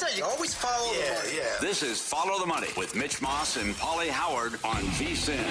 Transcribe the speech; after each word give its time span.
Money. 0.00 0.12
That's 0.14 0.18
what 0.18 0.18
I 0.18 0.18
always 0.18 0.18
say. 0.18 0.18
You 0.18 0.24
always 0.24 0.54
follow 0.54 0.92
the 0.92 0.98
Yeah, 1.00 1.14
money. 1.14 1.36
yeah. 1.36 1.42
This 1.60 1.82
is 1.82 2.00
Follow 2.00 2.38
the 2.40 2.46
Money 2.46 2.68
with 2.76 2.94
Mitch 2.94 3.20
Moss 3.22 3.56
and 3.56 3.74
Pauly 3.76 4.08
Howard 4.08 4.54
on 4.64 4.82
VSIN. 4.98 5.44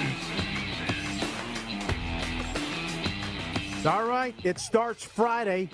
All 3.86 4.06
right, 4.06 4.34
it 4.44 4.58
starts 4.58 5.04
Friday, 5.04 5.68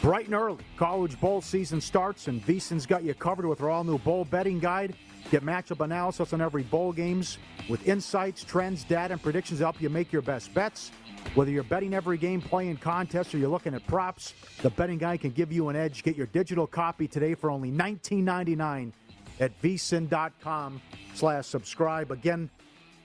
bright 0.00 0.24
and 0.26 0.34
early. 0.34 0.64
College 0.78 1.20
bowl 1.20 1.42
season 1.42 1.80
starts, 1.80 2.28
and 2.28 2.44
VSIN's 2.46 2.86
got 2.86 3.04
you 3.04 3.12
covered 3.14 3.44
with 3.44 3.60
our 3.60 3.68
all-new 3.70 3.98
bowl 3.98 4.24
betting 4.24 4.58
guide. 4.58 4.94
Get 5.30 5.44
matchup 5.44 5.84
analysis 5.84 6.32
on 6.32 6.40
every 6.40 6.62
bowl 6.62 6.92
games 6.92 7.36
with 7.68 7.86
insights, 7.86 8.42
trends, 8.42 8.84
data, 8.84 9.12
and 9.12 9.22
predictions 9.22 9.60
to 9.60 9.64
help 9.66 9.80
you 9.82 9.90
make 9.90 10.12
your 10.12 10.22
best 10.22 10.52
bets. 10.54 10.90
Whether 11.34 11.52
you're 11.52 11.62
betting 11.62 11.94
every 11.94 12.18
game, 12.18 12.40
playing 12.40 12.78
contests, 12.78 13.34
or 13.34 13.38
you're 13.38 13.50
looking 13.50 13.74
at 13.74 13.86
props, 13.86 14.34
the 14.62 14.70
betting 14.70 14.98
guy 14.98 15.16
can 15.16 15.30
give 15.30 15.52
you 15.52 15.68
an 15.68 15.76
edge. 15.76 16.02
Get 16.02 16.16
your 16.16 16.26
digital 16.26 16.66
copy 16.66 17.06
today 17.06 17.34
for 17.34 17.50
only 17.50 17.70
$19.99 17.70 18.92
at 19.38 19.62
vsin.com 19.62 20.80
slash 21.14 21.46
subscribe. 21.46 22.10
Again, 22.10 22.50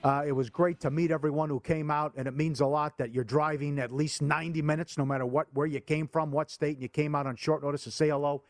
uh, 0.02 0.24
it 0.26 0.32
was 0.32 0.50
great 0.50 0.80
to 0.80 0.90
meet 0.90 1.10
everyone 1.10 1.48
who 1.48 1.60
came 1.60 1.90
out, 1.90 2.12
and 2.16 2.26
it 2.26 2.36
means 2.36 2.60
a 2.60 2.66
lot 2.66 2.98
that 2.98 3.12
you're 3.12 3.24
driving 3.24 3.78
at 3.78 3.92
least 3.92 4.22
90 4.22 4.60
minutes, 4.60 4.98
no 4.98 5.04
matter 5.04 5.24
what 5.24 5.46
where 5.54 5.66
you 5.66 5.80
came 5.80 6.08
from, 6.08 6.30
what 6.30 6.50
state, 6.50 6.74
and 6.74 6.82
you 6.82 6.88
came 6.88 7.14
out 7.14 7.26
on 7.26 7.36
short 7.36 7.62
notice 7.62 7.84
to 7.84 7.90
say 7.90 8.08
hello 8.08 8.42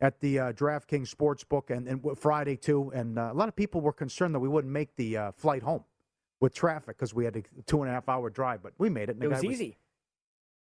at 0.00 0.20
the 0.20 0.38
uh, 0.38 0.52
DraftKings 0.52 1.14
Sportsbook 1.14 1.70
and, 1.70 1.86
and 1.86 2.18
Friday 2.18 2.56
too. 2.56 2.90
And 2.94 3.18
uh, 3.18 3.30
a 3.32 3.34
lot 3.34 3.48
of 3.48 3.56
people 3.56 3.80
were 3.80 3.92
concerned 3.92 4.34
that 4.34 4.40
we 4.40 4.48
wouldn't 4.48 4.72
make 4.72 4.96
the 4.96 5.16
uh, 5.16 5.32
flight 5.32 5.62
home 5.62 5.84
with 6.40 6.54
traffic 6.54 6.96
because 6.96 7.12
we 7.14 7.24
had 7.24 7.36
a 7.36 7.42
two 7.66 7.82
and 7.82 7.90
a 7.90 7.94
half 7.94 8.08
hour 8.08 8.30
drive, 8.30 8.62
but 8.62 8.72
we 8.78 8.88
made 8.88 9.08
it. 9.08 9.12
and 9.12 9.20
the 9.20 9.26
It 9.26 9.30
was 9.30 9.42
guy 9.42 9.48
easy. 9.48 9.76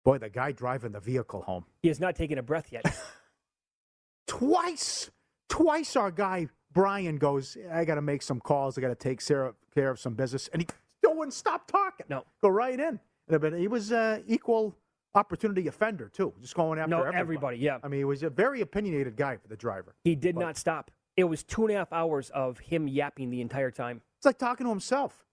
boy, 0.04 0.18
the 0.18 0.30
guy 0.30 0.52
driving 0.52 0.92
the 0.92 1.00
vehicle 1.00 1.42
home 1.42 1.66
He 1.82 1.88
has 1.88 2.00
not 2.00 2.16
taken 2.16 2.38
a 2.38 2.44
breath 2.44 2.72
yet. 2.72 2.86
twice, 4.28 5.10
twice 5.48 5.96
our 5.96 6.12
guy 6.12 6.48
Brian 6.72 7.18
goes, 7.18 7.58
I 7.72 7.84
got 7.86 7.96
to 7.96 8.02
make 8.02 8.22
some 8.22 8.40
calls. 8.40 8.78
I 8.78 8.82
got 8.82 8.90
to 8.90 8.96
take 8.96 9.22
Sarah, 9.22 9.54
care 9.74 9.90
of 9.90 10.00
some 10.00 10.14
business. 10.14 10.50
And 10.54 10.62
he 10.62 10.68
still 11.00 11.16
wouldn't 11.16 11.34
stop 11.34 11.66
talking. 11.70 12.06
No. 12.10 12.24
Go 12.44 12.50
right 12.50 12.80
in. 12.80 13.00
But 13.28 13.54
he 13.54 13.68
was 13.68 13.92
uh, 13.92 14.20
equal 14.28 14.76
opportunity 15.16 15.68
offender, 15.68 16.10
too, 16.10 16.32
just 16.42 16.54
going 16.56 16.78
after 16.78 16.90
no, 16.92 16.98
everybody. 17.00 17.18
everybody. 17.20 17.58
Yeah. 17.58 17.78
I 17.84 17.88
mean, 17.88 18.00
he 18.02 18.04
was 18.06 18.22
a 18.22 18.30
very 18.30 18.62
opinionated 18.62 19.16
guy 19.16 19.38
for 19.38 19.48
the 19.48 19.56
driver. 19.58 19.96
He 20.04 20.14
did 20.16 20.36
But- 20.36 20.42
not 20.42 20.58
stop. 20.58 20.92
It 21.18 21.24
was 21.24 21.44
two 21.44 21.64
and 21.66 21.72
a 21.72 21.78
half 21.80 21.92
hours 21.92 22.30
of 22.30 22.60
him 22.60 22.88
yapping 22.88 23.30
the 23.32 23.42
entire 23.42 23.72
time. 23.72 24.02
It's 24.18 24.26
like 24.28 24.38
talking 24.38 24.66
to 24.66 24.70
himself. 24.70 25.26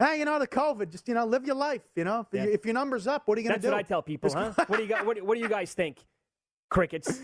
Hey, 0.00 0.18
you 0.18 0.24
know, 0.24 0.38
the 0.38 0.48
COVID, 0.48 0.90
just, 0.90 1.06
you 1.08 1.14
know, 1.14 1.26
live 1.26 1.44
your 1.44 1.54
life. 1.56 1.82
You 1.94 2.04
know, 2.04 2.20
if, 2.20 2.26
Yeah. 2.32 2.44
you, 2.44 2.50
if 2.52 2.64
your 2.64 2.72
number's 2.74 3.06
up, 3.06 3.28
what 3.28 3.36
are 3.36 3.40
you 3.42 3.48
going 3.48 3.60
to 3.60 3.66
do? 3.66 3.70
That's 3.70 3.74
what 3.74 3.84
I 3.84 3.88
tell 3.88 4.02
people, 4.02 4.32
huh? 4.32 4.52
What 4.66 4.78
do 4.78 4.82
you 4.82 4.88
got? 4.88 5.04
What, 5.04 5.16
do- 5.16 5.24
what 5.24 5.34
do 5.34 5.40
you 5.40 5.48
guys 5.48 5.74
think? 5.74 5.98
Crickets. 6.70 7.20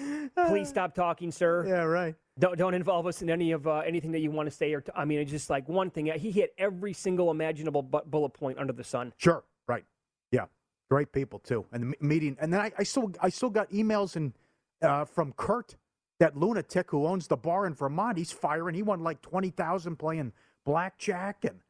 Please 0.48 0.68
stop 0.68 0.94
talking, 0.94 1.30
sir. 1.32 1.64
Yeah, 1.68 1.82
right. 1.84 2.14
Don't 2.38 2.58
don't 2.58 2.74
involve 2.74 3.06
us 3.06 3.22
in 3.22 3.30
any 3.30 3.52
of 3.52 3.66
uh, 3.66 3.76
anything 3.78 4.12
that 4.12 4.18
you 4.18 4.30
want 4.30 4.46
to 4.46 4.54
say 4.54 4.74
or. 4.74 4.82
T- 4.82 4.92
I 4.94 5.06
mean, 5.06 5.20
it's 5.20 5.30
just 5.30 5.48
like 5.48 5.66
one 5.70 5.88
thing. 5.88 6.06
He 6.18 6.30
hit 6.30 6.52
every 6.58 6.92
single 6.92 7.30
imaginable 7.30 7.80
bu- 7.82 8.02
bullet 8.06 8.30
point 8.34 8.58
under 8.58 8.74
the 8.74 8.84
sun. 8.84 9.14
Sure, 9.16 9.42
right. 9.68 9.84
Yeah, 10.32 10.44
great 10.90 11.12
people 11.12 11.38
too. 11.38 11.64
And 11.72 11.94
the 11.94 12.06
meeting, 12.06 12.36
and 12.40 12.52
then 12.52 12.60
I, 12.60 12.72
I 12.76 12.82
still, 12.82 13.10
I 13.22 13.30
still 13.30 13.48
got 13.48 13.70
emails 13.70 14.16
and 14.16 14.34
uh, 14.82 15.06
from 15.06 15.32
Kurt, 15.38 15.76
that 16.20 16.36
lunatic 16.36 16.90
who 16.90 17.06
owns 17.06 17.26
the 17.28 17.36
bar 17.38 17.66
in 17.66 17.72
Vermont. 17.74 18.18
He's 18.18 18.32
firing. 18.32 18.74
He 18.74 18.82
won 18.82 19.02
like 19.02 19.22
twenty 19.22 19.48
thousand 19.50 19.96
playing 19.96 20.32
blackjack, 20.66 21.44
and 21.44 21.60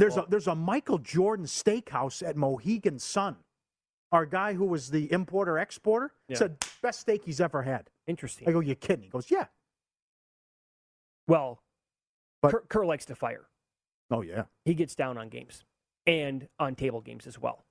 there's 0.00 0.16
a 0.16 0.24
there's 0.28 0.46
a 0.48 0.54
Michael 0.54 0.98
Jordan 0.98 1.46
steakhouse 1.46 2.26
at 2.26 2.36
Mohegan 2.36 2.98
Sun. 2.98 3.36
Our 4.12 4.26
guy 4.26 4.54
who 4.54 4.64
was 4.64 4.90
the 4.90 5.10
importer 5.12 5.58
exporter 5.58 6.12
Yeah. 6.28 6.36
said 6.38 6.56
best 6.82 7.00
steak 7.00 7.24
he's 7.24 7.40
ever 7.40 7.62
had. 7.62 7.90
Interesting. 8.08 8.48
I 8.48 8.52
go, 8.52 8.58
you 8.60 8.74
kidding? 8.74 9.04
He 9.04 9.08
goes, 9.10 9.30
yeah. 9.30 9.46
Well, 11.28 11.62
But- 12.42 12.50
Kerr, 12.52 12.60
Kerr 12.68 12.84
likes 12.86 13.04
to 13.06 13.14
fire. 13.14 13.46
Oh 14.10 14.22
yeah. 14.22 14.44
He 14.64 14.74
gets 14.74 14.94
down 14.94 15.16
on 15.18 15.28
games 15.28 15.64
and 16.06 16.48
on 16.58 16.74
table 16.74 17.00
games 17.00 17.26
as 17.26 17.38
well. 17.38 17.64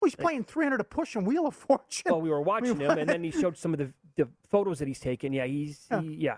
Well, 0.00 0.06
he's 0.08 0.16
playing 0.16 0.44
three 0.44 0.64
hundred 0.64 0.80
a 0.80 0.84
push 0.84 1.16
and 1.16 1.26
Wheel 1.26 1.46
of 1.46 1.54
Fortune. 1.54 2.10
Well, 2.10 2.20
we 2.22 2.30
were 2.30 2.40
watching 2.52 2.78
him, 2.80 2.90
and 2.98 3.08
then 3.08 3.22
he 3.22 3.30
showed 3.30 3.56
some 3.58 3.72
of 3.74 3.78
the, 3.78 3.92
the 4.16 4.28
photos 4.50 4.78
that 4.78 4.88
he's 4.88 5.00
taken. 5.00 5.32
Yeah, 5.32 5.46
he's 5.46 5.86
Yeah. 5.90 6.00
He, 6.00 6.08
yeah, 6.14 6.36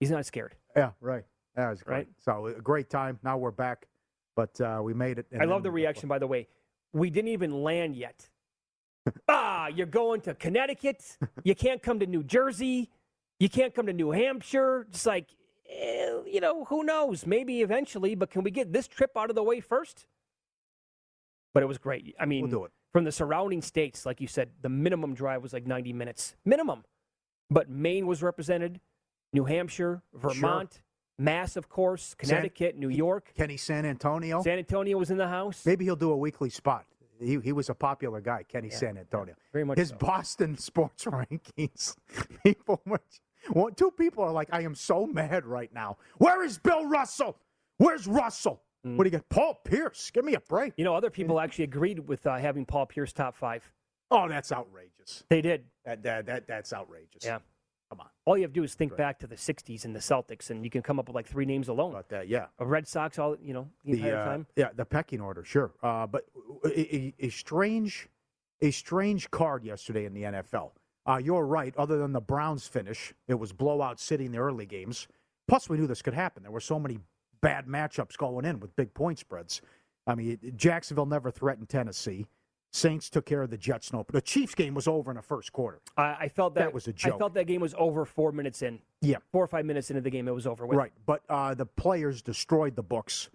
he's 0.00 0.10
not 0.10 0.24
scared. 0.26 0.54
Yeah, 0.76 0.92
right. 1.00 1.24
That 1.56 1.70
was 1.70 1.82
great. 1.82 1.96
Right. 1.96 2.08
So 2.18 2.46
a 2.46 2.52
great 2.60 2.90
time. 2.90 3.18
Now 3.22 3.38
we're 3.38 3.50
back, 3.52 3.86
but 4.36 4.60
uh, 4.60 4.80
we 4.82 4.94
made 4.94 5.18
it. 5.18 5.26
I 5.38 5.44
love 5.44 5.62
the 5.62 5.70
reaction, 5.70 6.08
by 6.08 6.18
the 6.18 6.26
way. 6.26 6.48
We 6.92 7.10
didn't 7.10 7.28
even 7.30 7.62
land 7.62 7.96
yet. 7.96 8.28
ah, 9.28 9.68
you're 9.68 9.86
going 9.86 10.20
to 10.22 10.34
Connecticut. 10.34 11.18
You 11.42 11.54
can't 11.54 11.82
come 11.82 12.00
to 12.00 12.06
New 12.06 12.22
Jersey. 12.22 12.90
You 13.38 13.48
can't 13.48 13.74
come 13.74 13.86
to 13.86 13.92
New 13.92 14.10
Hampshire. 14.12 14.86
Just 14.90 15.06
like, 15.06 15.28
eh, 15.68 16.18
you 16.26 16.40
know, 16.40 16.64
who 16.66 16.84
knows? 16.84 17.26
Maybe 17.26 17.62
eventually, 17.62 18.14
but 18.14 18.30
can 18.30 18.42
we 18.42 18.50
get 18.50 18.72
this 18.72 18.86
trip 18.88 19.10
out 19.16 19.30
of 19.30 19.36
the 19.36 19.42
way 19.42 19.60
first? 19.60 20.06
But 21.52 21.62
it 21.62 21.66
was 21.66 21.78
great. 21.78 22.14
I 22.18 22.24
mean, 22.26 22.42
We'll 22.42 22.50
do 22.60 22.64
it. 22.64 22.72
from 22.92 23.04
the 23.04 23.12
surrounding 23.12 23.62
states, 23.62 24.06
like 24.06 24.20
you 24.20 24.26
said, 24.26 24.50
the 24.62 24.68
minimum 24.68 25.14
drive 25.14 25.42
was 25.42 25.52
like 25.52 25.66
90 25.66 25.92
minutes. 25.92 26.34
Minimum. 26.44 26.84
But 27.50 27.68
Maine 27.68 28.06
was 28.06 28.22
represented, 28.22 28.80
New 29.32 29.44
Hampshire, 29.44 30.02
Vermont, 30.14 30.80
Mass, 31.18 31.56
of 31.56 31.68
course, 31.68 32.14
Connecticut, 32.14 32.76
New 32.76 32.88
York. 32.88 33.32
Kenny 33.36 33.56
San 33.56 33.86
Antonio. 33.86 34.42
San 34.42 34.58
Antonio 34.58 34.98
was 34.98 35.10
in 35.10 35.16
the 35.16 35.28
house. 35.28 35.64
Maybe 35.64 35.84
he'll 35.84 35.96
do 35.96 36.10
a 36.10 36.16
weekly 36.16 36.50
spot. 36.50 36.86
He, 37.20 37.38
he 37.40 37.52
was 37.52 37.70
a 37.70 37.74
popular 37.74 38.20
guy, 38.20 38.42
Kenny 38.42 38.70
San 38.70 38.98
Antonio. 38.98 39.34
very 39.52 39.64
much 39.64 39.78
His 39.78 39.90
so. 39.90 39.96
Boston 39.96 40.58
sports 40.58 41.04
rankings. 41.04 41.96
People, 42.44 42.80
were, 42.84 43.00
one, 43.50 43.74
two 43.74 43.92
people 43.92 44.24
are 44.24 44.32
like, 44.32 44.48
I 44.52 44.62
am 44.62 44.74
so 44.74 45.06
mad 45.06 45.46
right 45.46 45.72
now. 45.72 45.98
Where 46.18 46.42
is 46.42 46.58
Bill 46.58 46.86
Russell? 46.86 47.36
Where's 47.78 48.06
Russell? 48.06 48.62
Mm. 48.84 48.96
What 48.96 49.04
do 49.04 49.08
you 49.08 49.18
got? 49.18 49.28
Paul 49.28 49.54
Pierce. 49.64 50.10
Give 50.10 50.24
me 50.24 50.34
a 50.34 50.40
break. 50.40 50.74
You 50.76 50.84
know, 50.84 50.94
other 50.94 51.10
people 51.10 51.40
actually 51.40 51.64
agreed 51.64 52.00
with 52.00 52.26
uh, 52.26 52.36
having 52.36 52.66
Paul 52.66 52.86
Pierce 52.86 53.12
top 53.12 53.36
five. 53.36 53.70
Oh, 54.10 54.28
that's 54.28 54.52
outrageous. 54.52 55.24
They 55.28 55.40
did. 55.40 55.64
That, 55.84 56.02
that, 56.02 56.26
that 56.26 56.46
that's 56.46 56.72
outrageous. 56.72 57.24
Yeah. 57.24 57.38
Come 57.94 58.00
on. 58.00 58.10
All 58.24 58.36
you 58.36 58.42
have 58.42 58.50
to 58.50 58.60
do 58.60 58.64
is 58.64 58.74
think 58.74 58.96
back 58.96 59.20
to 59.20 59.28
the 59.28 59.36
'60s 59.36 59.84
and 59.84 59.94
the 59.94 60.00
Celtics, 60.00 60.50
and 60.50 60.64
you 60.64 60.70
can 60.70 60.82
come 60.82 60.98
up 60.98 61.06
with 61.06 61.14
like 61.14 61.28
three 61.28 61.44
names 61.44 61.68
alone. 61.68 61.92
About 61.92 62.08
that, 62.08 62.26
yeah. 62.26 62.46
A 62.58 62.66
Red 62.66 62.88
Sox, 62.88 63.20
all 63.20 63.36
you 63.40 63.54
know, 63.54 63.68
the, 63.84 63.92
entire 63.92 64.16
uh, 64.16 64.24
time. 64.24 64.46
Yeah, 64.56 64.70
the 64.74 64.84
pecking 64.84 65.20
order, 65.20 65.44
sure. 65.44 65.70
Uh, 65.80 66.08
but 66.08 66.24
a, 66.64 66.96
a, 66.96 67.14
a 67.20 67.28
strange, 67.28 68.08
a 68.60 68.72
strange 68.72 69.30
card 69.30 69.62
yesterday 69.62 70.06
in 70.06 70.12
the 70.12 70.22
NFL. 70.22 70.72
Uh, 71.06 71.20
you're 71.22 71.46
right. 71.46 71.72
Other 71.76 71.98
than 71.98 72.12
the 72.12 72.20
Browns 72.20 72.66
finish, 72.66 73.14
it 73.28 73.34
was 73.34 73.52
blowout 73.52 74.00
city 74.00 74.24
in 74.24 74.32
the 74.32 74.38
early 74.38 74.66
games. 74.66 75.06
Plus, 75.46 75.68
we 75.68 75.76
knew 75.76 75.86
this 75.86 76.02
could 76.02 76.14
happen. 76.14 76.42
There 76.42 76.50
were 76.50 76.58
so 76.58 76.80
many 76.80 76.98
bad 77.42 77.66
matchups 77.66 78.16
going 78.16 78.44
in 78.44 78.58
with 78.58 78.74
big 78.74 78.92
point 78.92 79.20
spreads. 79.20 79.62
I 80.04 80.16
mean, 80.16 80.38
Jacksonville 80.56 81.06
never 81.06 81.30
threatened 81.30 81.68
Tennessee. 81.68 82.26
Saints 82.74 83.08
took 83.08 83.24
care 83.24 83.40
of 83.40 83.50
the 83.50 83.56
Jets. 83.56 83.92
No, 83.92 84.04
the 84.10 84.20
Chiefs 84.20 84.56
game 84.56 84.74
was 84.74 84.88
over 84.88 85.12
in 85.12 85.16
the 85.16 85.22
first 85.22 85.52
quarter. 85.52 85.80
I, 85.96 86.16
I 86.22 86.28
felt 86.28 86.56
that, 86.56 86.60
That 86.60 86.74
was 86.74 86.88
a 86.88 86.92
joke. 86.92 87.14
I 87.14 87.18
felt 87.18 87.34
that 87.34 87.46
game 87.46 87.60
was 87.60 87.72
over 87.78 88.04
four 88.04 88.32
minutes 88.32 88.62
in. 88.62 88.80
Yeah. 89.00 89.18
Four 89.30 89.44
or 89.44 89.46
five 89.46 89.64
minutes 89.64 89.90
into 89.90 90.02
the 90.02 90.10
game, 90.10 90.26
it 90.26 90.34
was 90.34 90.44
over 90.44 90.66
with. 90.66 90.76
Right, 90.76 90.92
but 91.06 91.22
uh, 91.28 91.54
the 91.54 91.66
players 91.66 92.20
destroyed 92.20 92.74
the 92.74 92.82
books. 92.82 93.30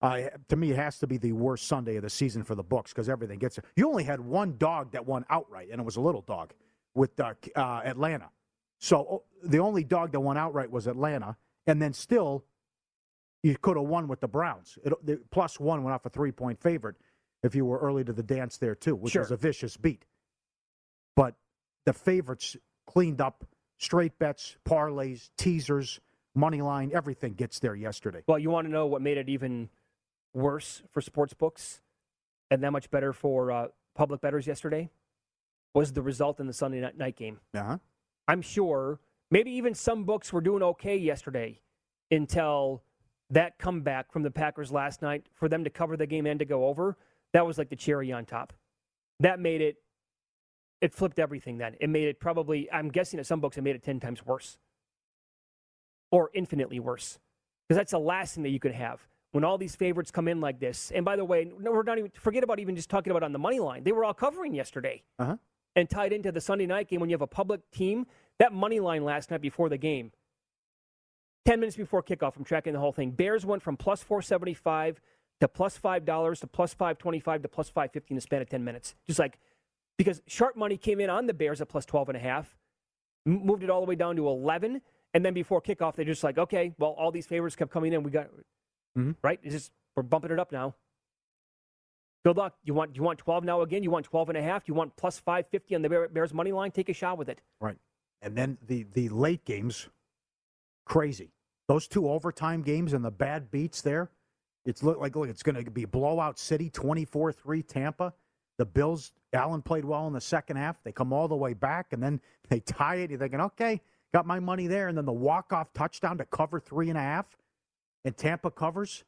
Uh, 0.00 0.28
to 0.48 0.54
me, 0.54 0.70
it 0.70 0.76
has 0.76 1.00
to 1.00 1.08
be 1.08 1.18
the 1.18 1.32
worst 1.32 1.66
Sunday 1.66 1.96
of 1.96 2.02
the 2.02 2.10
season 2.10 2.44
for 2.44 2.54
the 2.54 2.62
books 2.62 2.92
because 2.92 3.08
everything 3.08 3.40
gets. 3.40 3.58
You 3.74 3.88
only 3.88 4.04
had 4.04 4.20
one 4.20 4.56
dog 4.58 4.92
that 4.92 5.04
won 5.04 5.24
outright, 5.28 5.70
and 5.72 5.80
it 5.80 5.84
was 5.84 5.96
a 5.96 6.00
little 6.00 6.22
dog 6.22 6.52
with 6.94 7.18
uh, 7.18 7.34
uh, 7.56 7.80
Atlanta. 7.84 8.28
So 8.78 8.98
oh, 8.98 9.22
the 9.42 9.58
only 9.58 9.82
dog 9.82 10.12
that 10.12 10.20
won 10.20 10.36
outright 10.36 10.70
was 10.70 10.86
Atlanta, 10.86 11.36
and 11.66 11.82
then 11.82 11.92
still, 11.92 12.44
you 13.42 13.56
could 13.60 13.76
have 13.76 13.86
won 13.86 14.06
with 14.06 14.20
the 14.20 14.28
Browns. 14.28 14.78
It, 14.84 14.92
the 15.04 15.20
plus 15.32 15.58
one 15.58 15.82
went 15.82 15.96
off 15.96 16.06
a 16.06 16.10
three 16.10 16.30
point 16.30 16.62
favorite 16.62 16.94
if 17.42 17.54
you 17.54 17.64
were 17.64 17.78
early 17.78 18.04
to 18.04 18.12
the 18.12 18.22
dance 18.22 18.56
there 18.56 18.74
too, 18.74 18.94
which 18.94 19.16
was 19.16 19.30
a 19.30 19.36
vicious 19.36 19.76
beat. 19.76 20.04
But 21.16 21.34
the 21.86 21.92
favorites 21.92 22.56
cleaned 22.86 23.20
up 23.20 23.44
straight 23.78 24.18
bets, 24.18 24.56
parlays, 24.64 25.30
teasers, 25.36 26.00
money 26.34 26.62
line, 26.62 26.90
everything 26.92 27.34
gets 27.34 27.58
there 27.58 27.74
yesterday. 27.74 28.22
Well, 28.26 28.38
you 28.38 28.50
want 28.50 28.66
to 28.66 28.72
know 28.72 28.86
what 28.86 29.02
made 29.02 29.18
it 29.18 29.28
even 29.28 29.68
worse 30.34 30.82
for 30.90 31.00
sports 31.00 31.34
books 31.34 31.80
and 32.50 32.62
that 32.62 32.72
much 32.72 32.90
better 32.90 33.12
for 33.12 33.50
uh, 33.50 33.68
public 33.94 34.20
bettors 34.20 34.46
yesterday? 34.46 34.90
was 35.74 35.92
the 35.92 36.02
result 36.02 36.40
in 36.40 36.46
the 36.46 36.52
Sunday 36.52 36.80
night, 36.80 36.96
night 36.96 37.16
game. 37.16 37.38
Uh-huh. 37.54 37.78
I'm 38.26 38.42
sure 38.42 39.00
maybe 39.30 39.52
even 39.52 39.74
some 39.74 40.04
books 40.04 40.32
were 40.32 40.40
doing 40.40 40.62
okay 40.62 40.96
yesterday 40.96 41.60
until 42.10 42.82
that 43.30 43.58
comeback 43.58 44.10
from 44.10 44.22
the 44.22 44.30
Packers 44.30 44.72
last 44.72 45.02
night 45.02 45.26
for 45.34 45.48
them 45.48 45.64
to 45.64 45.70
cover 45.70 45.96
the 45.96 46.06
game 46.06 46.26
and 46.26 46.38
to 46.38 46.44
go 46.44 46.66
over. 46.66 46.96
That 47.32 47.46
was 47.46 47.58
like 47.58 47.68
the 47.68 47.76
cherry 47.76 48.12
on 48.12 48.24
top. 48.24 48.52
That 49.20 49.40
made 49.40 49.60
it, 49.60 49.76
it 50.80 50.94
flipped 50.94 51.18
everything 51.18 51.58
then. 51.58 51.74
It 51.80 51.90
made 51.90 52.04
it 52.08 52.20
probably, 52.20 52.70
I'm 52.72 52.88
guessing 52.88 53.18
at 53.18 53.26
some 53.26 53.40
books, 53.40 53.58
it 53.58 53.62
made 53.62 53.76
it 53.76 53.82
10 53.82 54.00
times 54.00 54.24
worse 54.24 54.58
or 56.10 56.30
infinitely 56.34 56.80
worse 56.80 57.18
because 57.68 57.76
that's 57.76 57.90
the 57.92 57.98
last 57.98 58.34
thing 58.34 58.44
that 58.44 58.50
you 58.50 58.60
could 58.60 58.72
have 58.72 59.00
when 59.32 59.44
all 59.44 59.58
these 59.58 59.76
favorites 59.76 60.10
come 60.10 60.26
in 60.28 60.40
like 60.40 60.58
this. 60.58 60.90
And 60.94 61.04
by 61.04 61.16
the 61.16 61.24
way, 61.24 61.50
no, 61.60 61.70
we're 61.72 61.82
not 61.82 61.98
even 61.98 62.10
forget 62.14 62.42
about 62.44 62.60
even 62.60 62.76
just 62.76 62.88
talking 62.88 63.10
about 63.10 63.22
on 63.22 63.32
the 63.32 63.38
money 63.38 63.60
line. 63.60 63.84
They 63.84 63.92
were 63.92 64.04
all 64.04 64.14
covering 64.14 64.54
yesterday 64.54 65.02
Uh-huh. 65.18 65.36
and 65.76 65.90
tied 65.90 66.12
into 66.12 66.32
the 66.32 66.40
Sunday 66.40 66.64
night 66.66 66.88
game 66.88 67.00
when 67.00 67.10
you 67.10 67.14
have 67.14 67.20
a 67.22 67.26
public 67.26 67.60
team. 67.70 68.06
That 68.38 68.52
money 68.52 68.80
line 68.80 69.04
last 69.04 69.30
night 69.30 69.42
before 69.42 69.68
the 69.68 69.76
game, 69.76 70.12
ten 71.44 71.60
minutes 71.60 71.76
before 71.76 72.02
kickoff, 72.02 72.36
I'm 72.36 72.44
tracking 72.44 72.72
the 72.72 72.78
whole 72.78 72.92
thing. 72.92 73.10
Bears 73.10 73.44
went 73.44 73.62
from 73.62 73.76
plus 73.76 74.02
four 74.02 74.22
seventy 74.22 74.54
five 74.54 75.00
to 75.40 75.48
plus 75.48 75.76
five 75.76 76.04
dollars 76.04 76.40
to 76.40 76.46
plus 76.46 76.74
five 76.74 76.98
twenty 76.98 77.20
five 77.20 77.42
to 77.42 77.48
plus 77.48 77.68
five 77.68 77.92
fifty 77.92 78.12
in 78.12 78.16
the 78.16 78.20
span 78.20 78.42
of 78.42 78.48
ten 78.48 78.64
minutes. 78.64 78.94
Just 79.06 79.18
like 79.18 79.38
because 79.96 80.20
sharp 80.26 80.56
money 80.56 80.76
came 80.76 81.00
in 81.00 81.10
on 81.10 81.26
the 81.26 81.34
Bears 81.34 81.60
at 81.60 81.68
plus 81.68 81.84
twelve 81.86 82.08
and 82.08 82.16
a 82.16 82.20
half, 82.20 82.56
moved 83.26 83.62
it 83.62 83.70
all 83.70 83.80
the 83.80 83.86
way 83.86 83.94
down 83.96 84.16
to 84.16 84.26
eleven, 84.28 84.80
and 85.14 85.24
then 85.24 85.34
before 85.34 85.60
kickoff, 85.62 85.94
they're 85.94 86.04
just 86.04 86.24
like, 86.24 86.38
okay, 86.38 86.74
well, 86.78 86.90
all 86.92 87.10
these 87.12 87.26
favors 87.26 87.54
kept 87.56 87.70
coming 87.70 87.92
in. 87.92 88.02
We 88.02 88.10
got 88.10 88.28
Mhm. 88.96 89.16
right. 89.22 89.38
It's 89.42 89.54
just 89.54 89.72
we're 89.96 90.02
bumping 90.02 90.30
it 90.32 90.38
up 90.38 90.50
now. 90.52 90.74
Good 92.24 92.36
luck. 92.36 92.56
You 92.64 92.74
want 92.74 92.96
you 92.96 93.02
want 93.02 93.18
12 93.18 93.44
now 93.44 93.60
again? 93.62 93.82
You 93.82 93.90
want 93.90 94.04
12 94.06 94.28
and 94.30 94.38
a 94.38 94.42
half? 94.42 94.66
You 94.68 94.74
want 94.74 94.96
plus 94.96 95.18
550 95.18 95.74
on 95.76 95.82
the 95.82 96.08
Bears 96.12 96.34
money 96.34 96.52
line? 96.52 96.70
Take 96.72 96.88
a 96.88 96.92
shot 96.92 97.16
with 97.16 97.28
it. 97.28 97.40
Right. 97.60 97.78
And 98.20 98.36
then 98.36 98.58
the 98.66 98.82
the 98.92 99.08
late 99.08 99.44
games, 99.44 99.88
crazy. 100.84 101.30
Those 101.68 101.86
two 101.86 102.08
overtime 102.08 102.62
games 102.62 102.92
and 102.92 103.04
the 103.04 103.10
bad 103.10 103.50
beats 103.50 103.82
there. 103.82 104.10
It's 104.68 104.82
look 104.82 104.98
like 104.98 105.16
look, 105.16 105.30
it's 105.30 105.42
going 105.42 105.64
to 105.64 105.70
be 105.70 105.86
blowout 105.86 106.38
city, 106.38 106.68
24-3 106.68 107.66
Tampa. 107.66 108.12
The 108.58 108.66
Bills, 108.66 109.12
Allen 109.32 109.62
played 109.62 109.84
well 109.84 110.06
in 110.06 110.12
the 110.12 110.20
second 110.20 110.56
half. 110.56 110.76
They 110.84 110.92
come 110.92 111.12
all 111.12 111.26
the 111.26 111.36
way 111.36 111.54
back 111.54 111.92
and 111.92 112.02
then 112.02 112.20
they 112.50 112.60
tie 112.60 112.96
it. 112.96 113.10
You're 113.10 113.18
thinking, 113.18 113.40
okay, 113.40 113.80
got 114.12 114.26
my 114.26 114.40
money 114.40 114.66
there. 114.66 114.88
And 114.88 114.98
then 114.98 115.06
the 115.06 115.12
walk-off 115.12 115.72
touchdown 115.72 116.18
to 116.18 116.26
cover 116.26 116.60
three 116.60 116.90
and 116.90 116.98
a 116.98 117.02
half, 117.02 117.38
and 118.04 118.14
Tampa 118.14 118.50
covers. 118.50 119.04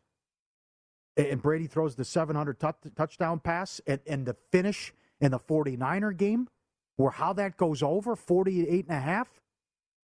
And 1.17 1.43
Brady 1.43 1.67
throws 1.67 1.95
the 1.95 2.05
700 2.05 2.59
tou- 2.59 2.91
touchdown 2.97 3.41
pass, 3.41 3.81
and, 3.87 4.01
and 4.07 4.25
the 4.25 4.37
finish 4.51 4.95
in 5.21 5.33
the 5.33 5.39
49er 5.39 6.17
game 6.17 6.49
where 6.97 7.11
how 7.11 7.33
that 7.35 7.57
goes 7.57 7.83
over 7.83 8.17
48 8.17 8.87
and 8.89 8.97
a 8.97 9.01
half 9.01 9.41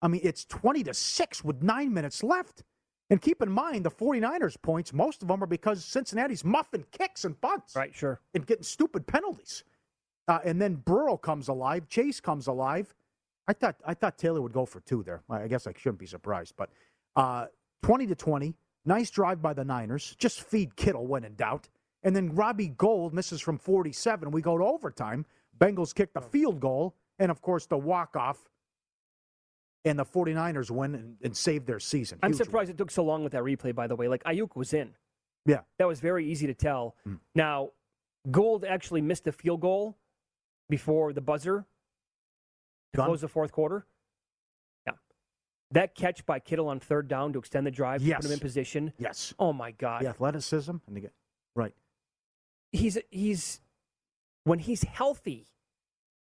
i 0.01 0.07
mean 0.07 0.21
it's 0.23 0.45
20 0.45 0.83
to 0.83 0.93
6 0.93 1.43
with 1.43 1.61
nine 1.61 1.93
minutes 1.93 2.23
left 2.23 2.63
and 3.09 3.21
keep 3.21 3.41
in 3.41 3.51
mind 3.51 3.85
the 3.85 3.91
49ers 3.91 4.59
points 4.61 4.93
most 4.93 5.21
of 5.21 5.27
them 5.27 5.43
are 5.43 5.47
because 5.47 5.83
cincinnati's 5.85 6.43
muffing 6.43 6.85
kicks 6.91 7.25
and 7.25 7.39
punts 7.39 7.75
Right, 7.75 7.93
sure. 7.93 8.19
and 8.33 8.45
getting 8.45 8.63
stupid 8.63 9.05
penalties. 9.07 9.63
Uh, 10.27 10.39
and 10.43 10.59
then 10.59 10.75
burrow 10.75 11.17
comes 11.17 11.47
alive 11.47 11.87
chase 11.87 12.19
comes 12.19 12.47
alive. 12.47 12.93
I 13.47 13.53
thought 13.53 13.75
i 13.85 13.93
thought 13.93 14.17
taylor 14.17 14.41
would 14.41 14.53
go 14.53 14.65
for 14.65 14.79
two 14.81 15.03
there. 15.03 15.21
I 15.29 15.47
guess 15.47 15.67
i 15.67 15.73
shouldn't 15.77 15.99
be 15.99 16.07
surprised 16.07 16.55
but 16.57 16.69
uh, 17.15 17.45
20 17.83 18.07
to 18.07 18.15
20 18.15 18.55
nice 18.85 19.09
drive 19.11 19.41
by 19.41 19.53
the 19.53 19.63
niners 19.63 20.15
just 20.17 20.41
feed 20.41 20.75
kittle 20.75 21.05
when 21.07 21.23
in 21.23 21.35
doubt. 21.35 21.69
And 22.03 22.15
then 22.15 22.35
Robbie 22.35 22.67
Gould 22.69 23.13
misses 23.13 23.41
from 23.41 23.57
47 23.57 24.31
we 24.31 24.41
go 24.41 24.57
to 24.57 24.63
overtime. 24.63 25.25
Bengals 25.59 25.93
kick 25.93 26.13
the 26.13 26.21
field 26.21 26.59
goal 26.59 26.95
and 27.19 27.29
of 27.31 27.41
course 27.41 27.65
the 27.67 27.77
walk-off 27.77 28.49
and 29.85 29.97
the 29.99 30.05
49ers 30.05 30.71
win 30.71 30.95
and, 30.95 31.15
and 31.23 31.37
save 31.37 31.65
their 31.65 31.79
season 31.79 32.19
I'm 32.23 32.31
Huge 32.31 32.39
win. 32.39 32.45
surprised 32.45 32.69
it 32.71 32.77
took 32.77 32.91
so 32.91 33.03
long 33.03 33.23
with 33.23 33.33
that 33.33 33.43
replay, 33.43 33.73
by 33.73 33.87
the 33.87 33.95
way. 33.95 34.07
Like, 34.07 34.23
Aiyuk 34.23 34.55
was 34.55 34.73
in. 34.73 34.95
yeah 35.45 35.59
That 35.77 35.87
was 35.87 35.99
very 35.99 36.25
easy 36.29 36.47
to 36.47 36.53
tell. 36.53 36.95
Mm. 37.07 37.19
Now, 37.35 37.69
Gould 38.31 38.65
actually 38.65 39.01
missed 39.01 39.27
a 39.27 39.31
field 39.31 39.61
goal 39.61 39.95
before 40.67 41.13
the 41.13 41.21
buzzer 41.21 41.65
to 42.93 42.97
Gun? 42.97 43.05
close 43.05 43.21
the 43.21 43.27
fourth 43.27 43.51
quarter. 43.51 43.85
Yeah. 44.87 44.93
That 45.71 45.93
catch 45.95 46.25
by 46.25 46.39
Kittle 46.39 46.67
on 46.67 46.79
third 46.79 47.07
down 47.07 47.33
to 47.33 47.39
extend 47.39 47.67
the 47.67 47.71
drive, 47.71 48.01
Yes. 48.01 48.17
put 48.17 48.25
him 48.25 48.31
in 48.31 48.39
position. 48.39 48.93
yes 48.97 49.33
Oh, 49.37 49.53
my 49.53 49.71
God. 49.71 50.01
the 50.01 50.07
athleticism 50.07 50.71
and 50.87 50.97
the 50.97 51.09
right 51.55 51.73
He's, 52.71 52.97
he's, 53.11 53.61
when 54.43 54.59
he's 54.59 54.83
healthy, 54.83 55.45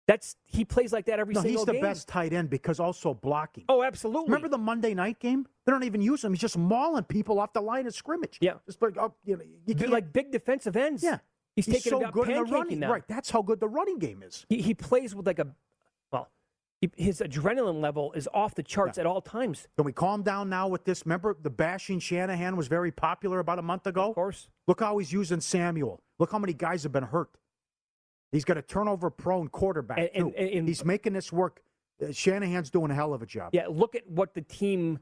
that's, 0.07 0.35
he 0.45 0.65
plays 0.65 0.91
like 0.91 1.05
that 1.05 1.19
every 1.19 1.33
no, 1.33 1.41
single 1.41 1.61
he's 1.61 1.65
the 1.65 1.73
game. 1.73 1.81
best 1.81 2.07
tight 2.07 2.33
end 2.33 2.49
because 2.49 2.79
also 2.79 3.13
blocking 3.13 3.63
Oh, 3.69 3.83
absolutely. 3.83 4.25
Remember 4.29 4.49
the 4.49 4.57
Monday 4.57 4.93
night 4.93 5.19
game? 5.19 5.47
They 5.65 5.71
don't 5.71 5.83
even 5.83 6.01
use 6.01 6.23
him. 6.23 6.33
He's 6.33 6.41
just 6.41 6.57
mauling 6.57 7.03
people 7.03 7.39
off 7.39 7.53
the 7.53 7.61
line 7.61 7.85
of 7.87 7.93
scrimmage. 7.93 8.37
Yeah. 8.41 8.53
just 8.65 8.81
like 8.81 8.97
up, 8.97 9.15
you 9.23 9.37
know, 9.37 9.43
you 9.43 9.49
Big- 9.67 9.77
can't, 9.79 9.91
like 9.91 10.11
big 10.11 10.31
defensive 10.31 10.75
ends. 10.75 11.03
yeah. 11.03 11.19
He's, 11.55 11.65
He's 11.65 11.75
taking 11.83 11.91
so 11.99 12.05
it 12.07 12.11
good 12.13 12.29
in 12.29 12.35
the 12.35 12.43
running. 12.45 12.79
them. 12.79 12.89
Right, 12.91 13.03
that's 13.07 13.29
how 13.29 13.41
good 13.41 13.59
the 13.59 13.67
running 13.67 13.99
game 13.99 14.23
is. 14.23 14.45
He, 14.47 14.61
he 14.61 14.73
plays 14.73 15.13
with 15.13 15.27
like 15.27 15.37
a, 15.37 15.47
well, 16.11 16.29
he, 16.79 16.89
his 16.95 17.19
adrenaline 17.19 17.81
level 17.81 18.13
is 18.13 18.27
off 18.33 18.55
the 18.55 18.63
charts 18.63 18.97
at 18.97 19.05
all 19.05 19.19
times. 19.21 19.67
Can 19.75 19.83
we 19.85 19.91
calm 19.91 20.23
down 20.23 20.49
now 20.49 20.69
with 20.69 20.85
this? 20.85 21.05
Remember, 21.05 21.35
the 21.41 21.49
bashing 21.49 21.99
Shanahan 21.99 22.55
was 22.55 22.67
very 22.67 22.89
popular 22.89 23.39
about 23.39 23.59
a 23.59 23.61
month 23.61 23.85
ago. 23.85 24.09
Of 24.09 24.15
course. 24.15 24.47
Look 24.65 24.79
how 24.79 24.97
he's 24.97 25.11
using 25.11 25.41
Samuel. 25.41 26.01
Look 26.19 26.31
how 26.31 26.39
many 26.39 26.53
guys 26.53 26.83
have 26.83 26.93
been 26.93 27.03
hurt. 27.03 27.29
He's 28.31 28.45
got 28.45 28.57
a 28.57 28.61
turnover-prone 28.61 29.49
quarterback 29.49 29.97
And- 29.97 30.09
and- 30.13 30.35
and- 30.35 30.49
and- 30.49 30.67
he's 30.67 30.85
making 30.85 31.13
this 31.13 31.31
work. 31.33 31.61
Uh, 32.01 32.11
Shanahan's 32.11 32.69
doing 32.69 32.89
a 32.91 32.95
hell 32.95 33.13
of 33.13 33.21
a 33.21 33.25
job. 33.25 33.49
Yeah, 33.53 33.67
look 33.67 33.93
at 33.95 34.07
what 34.07 34.33
the 34.33 34.41
team. 34.41 34.99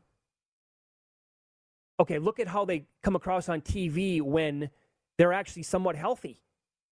Okay, 2.00 2.18
look 2.18 2.40
at 2.40 2.48
how 2.48 2.66
they 2.66 2.86
come 3.04 3.16
across 3.16 3.50
on 3.50 3.62
TV 3.62 4.22
when 4.22 4.70
they're 5.18 5.34
actually 5.34 5.64
somewhat 5.64 5.96
healthy. 5.96 6.42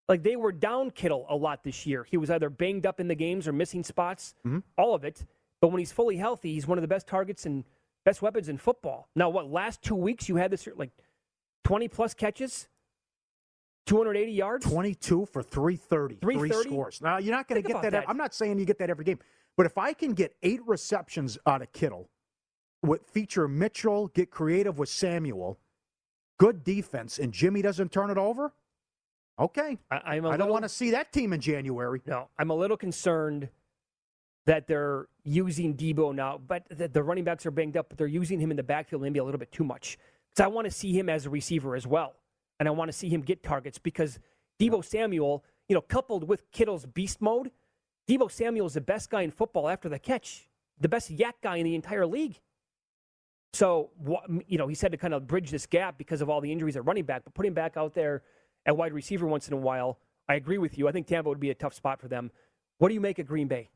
Like 0.06 0.22
they 0.22 0.36
were 0.36 0.52
down 0.52 0.90
Kittle 0.90 1.26
a 1.28 1.36
lot 1.36 1.64
this 1.64 1.86
year. 1.86 2.04
He 2.04 2.16
was 2.16 2.30
either 2.30 2.50
banged 2.50 2.86
up 2.86 3.00
in 3.00 3.08
the 3.08 3.14
games 3.14 3.48
or 3.48 3.52
missing 3.52 3.82
spots, 3.82 4.34
Mm-hmm. 4.46 4.58
all 4.76 4.94
of 4.94 5.04
it. 5.04 5.24
But 5.60 5.68
when 5.68 5.78
he's 5.80 5.92
fully 5.92 6.16
healthy, 6.16 6.54
he's 6.54 6.66
one 6.66 6.78
of 6.78 6.82
the 6.82 6.88
best 6.88 7.06
targets 7.06 7.44
and 7.46 7.64
best 8.04 8.22
weapons 8.22 8.48
in 8.48 8.58
football. 8.58 9.08
Now, 9.14 9.28
what 9.28 9.50
last 9.50 9.82
two 9.82 9.96
weeks 9.96 10.28
you 10.28 10.36
had 10.36 10.50
this 10.50 10.68
like 10.76 10.90
twenty 11.64 11.88
plus 11.88 12.14
catches, 12.14 12.68
two 13.88 13.96
hundred 13.96 14.16
eighty 14.16 14.32
yards. 14.32 14.64
22 14.66 15.26
for 15.26 15.42
330, 15.42 16.16
three 16.16 16.50
scores. 16.62 17.00
Now, 17.00 17.18
you're 17.18 17.34
not 17.34 17.48
going 17.48 17.62
to 17.62 17.66
get 17.66 17.82
that. 17.82 17.92
that. 17.92 18.08
I'm 18.08 18.16
not 18.16 18.34
saying 18.34 18.58
you 18.58 18.64
get 18.64 18.78
that 18.78 18.90
every 18.90 19.04
game, 19.04 19.18
but 19.56 19.66
if 19.66 19.78
I 19.78 19.92
can 19.92 20.12
get 20.12 20.36
eight 20.42 20.60
receptions 20.66 21.38
out 21.46 21.62
of 21.62 21.72
Kittle, 21.72 22.08
with 22.82 23.02
feature 23.10 23.48
Mitchell, 23.48 24.08
get 24.08 24.30
creative 24.30 24.78
with 24.78 24.88
Samuel, 24.88 25.58
good 26.38 26.62
defense, 26.62 27.18
and 27.18 27.32
Jimmy 27.32 27.62
doesn't 27.62 27.90
turn 27.90 28.10
it 28.10 28.18
over, 28.18 28.52
okay. 29.38 29.78
I, 29.90 30.16
I'm 30.16 30.24
a 30.24 30.30
I 30.30 30.36
don't 30.36 30.50
want 30.50 30.64
to 30.64 30.68
see 30.68 30.92
that 30.92 31.12
team 31.12 31.32
in 31.32 31.40
January. 31.40 32.00
No, 32.06 32.28
I'm 32.38 32.50
a 32.50 32.54
little 32.54 32.76
concerned 32.76 33.48
that 34.46 34.66
they're 34.66 35.08
using 35.24 35.74
Debo 35.74 36.14
now, 36.14 36.40
but 36.46 36.64
the, 36.70 36.88
the 36.88 37.02
running 37.02 37.24
backs 37.24 37.44
are 37.44 37.50
banged 37.50 37.76
up, 37.76 37.88
but 37.88 37.98
they're 37.98 38.06
using 38.06 38.38
him 38.40 38.50
in 38.50 38.56
the 38.56 38.62
backfield 38.62 39.02
maybe 39.02 39.18
a 39.18 39.24
little 39.24 39.38
bit 39.38 39.52
too 39.52 39.64
much. 39.64 39.98
Because 40.30 40.44
I 40.44 40.46
want 40.46 40.66
to 40.66 40.70
see 40.70 40.96
him 40.96 41.08
as 41.08 41.26
a 41.26 41.30
receiver 41.30 41.74
as 41.74 41.86
well, 41.86 42.14
and 42.58 42.68
I 42.68 42.72
want 42.72 42.88
to 42.88 42.96
see 42.96 43.08
him 43.08 43.22
get 43.22 43.42
targets 43.42 43.78
because 43.78 44.18
Debo 44.60 44.84
Samuel, 44.84 45.44
you 45.68 45.74
know, 45.74 45.80
coupled 45.80 46.28
with 46.28 46.50
Kittle's 46.50 46.86
beast 46.86 47.20
mode, 47.20 47.50
Debo 48.08 48.30
Samuel 48.30 48.66
is 48.66 48.74
the 48.74 48.80
best 48.80 49.10
guy 49.10 49.22
in 49.22 49.30
football 49.30 49.68
after 49.68 49.88
the 49.88 49.98
catch, 49.98 50.48
the 50.80 50.88
best 50.88 51.14
YAC 51.14 51.34
guy 51.42 51.56
in 51.56 51.64
the 51.64 51.74
entire 51.74 52.06
league. 52.06 52.40
So, 53.52 53.90
you 54.46 54.58
know, 54.58 54.68
he 54.68 54.74
said 54.74 54.92
to 54.92 54.98
kind 54.98 55.14
of 55.14 55.26
bridge 55.26 55.50
this 55.50 55.66
gap 55.66 55.96
because 55.98 56.20
of 56.20 56.28
all 56.28 56.40
the 56.40 56.52
injuries 56.52 56.76
at 56.76 56.84
running 56.84 57.04
back, 57.04 57.24
but 57.24 57.34
putting 57.34 57.54
back 57.54 57.76
out 57.76 57.94
there 57.94 58.22
at 58.66 58.76
wide 58.76 58.92
receiver 58.92 59.26
once 59.26 59.48
in 59.48 59.54
a 59.54 59.58
while, 59.58 59.98
I 60.28 60.34
agree 60.34 60.58
with 60.58 60.76
you. 60.76 60.88
I 60.88 60.92
think 60.92 61.06
Tampa 61.06 61.28
would 61.28 61.40
be 61.40 61.50
a 61.50 61.54
tough 61.54 61.74
spot 61.74 62.00
for 62.00 62.08
them. 62.08 62.30
What 62.78 62.88
do 62.88 62.94
you 62.94 63.00
make 63.00 63.18
of 63.18 63.26
Green 63.26 63.48
Bay? 63.48 63.70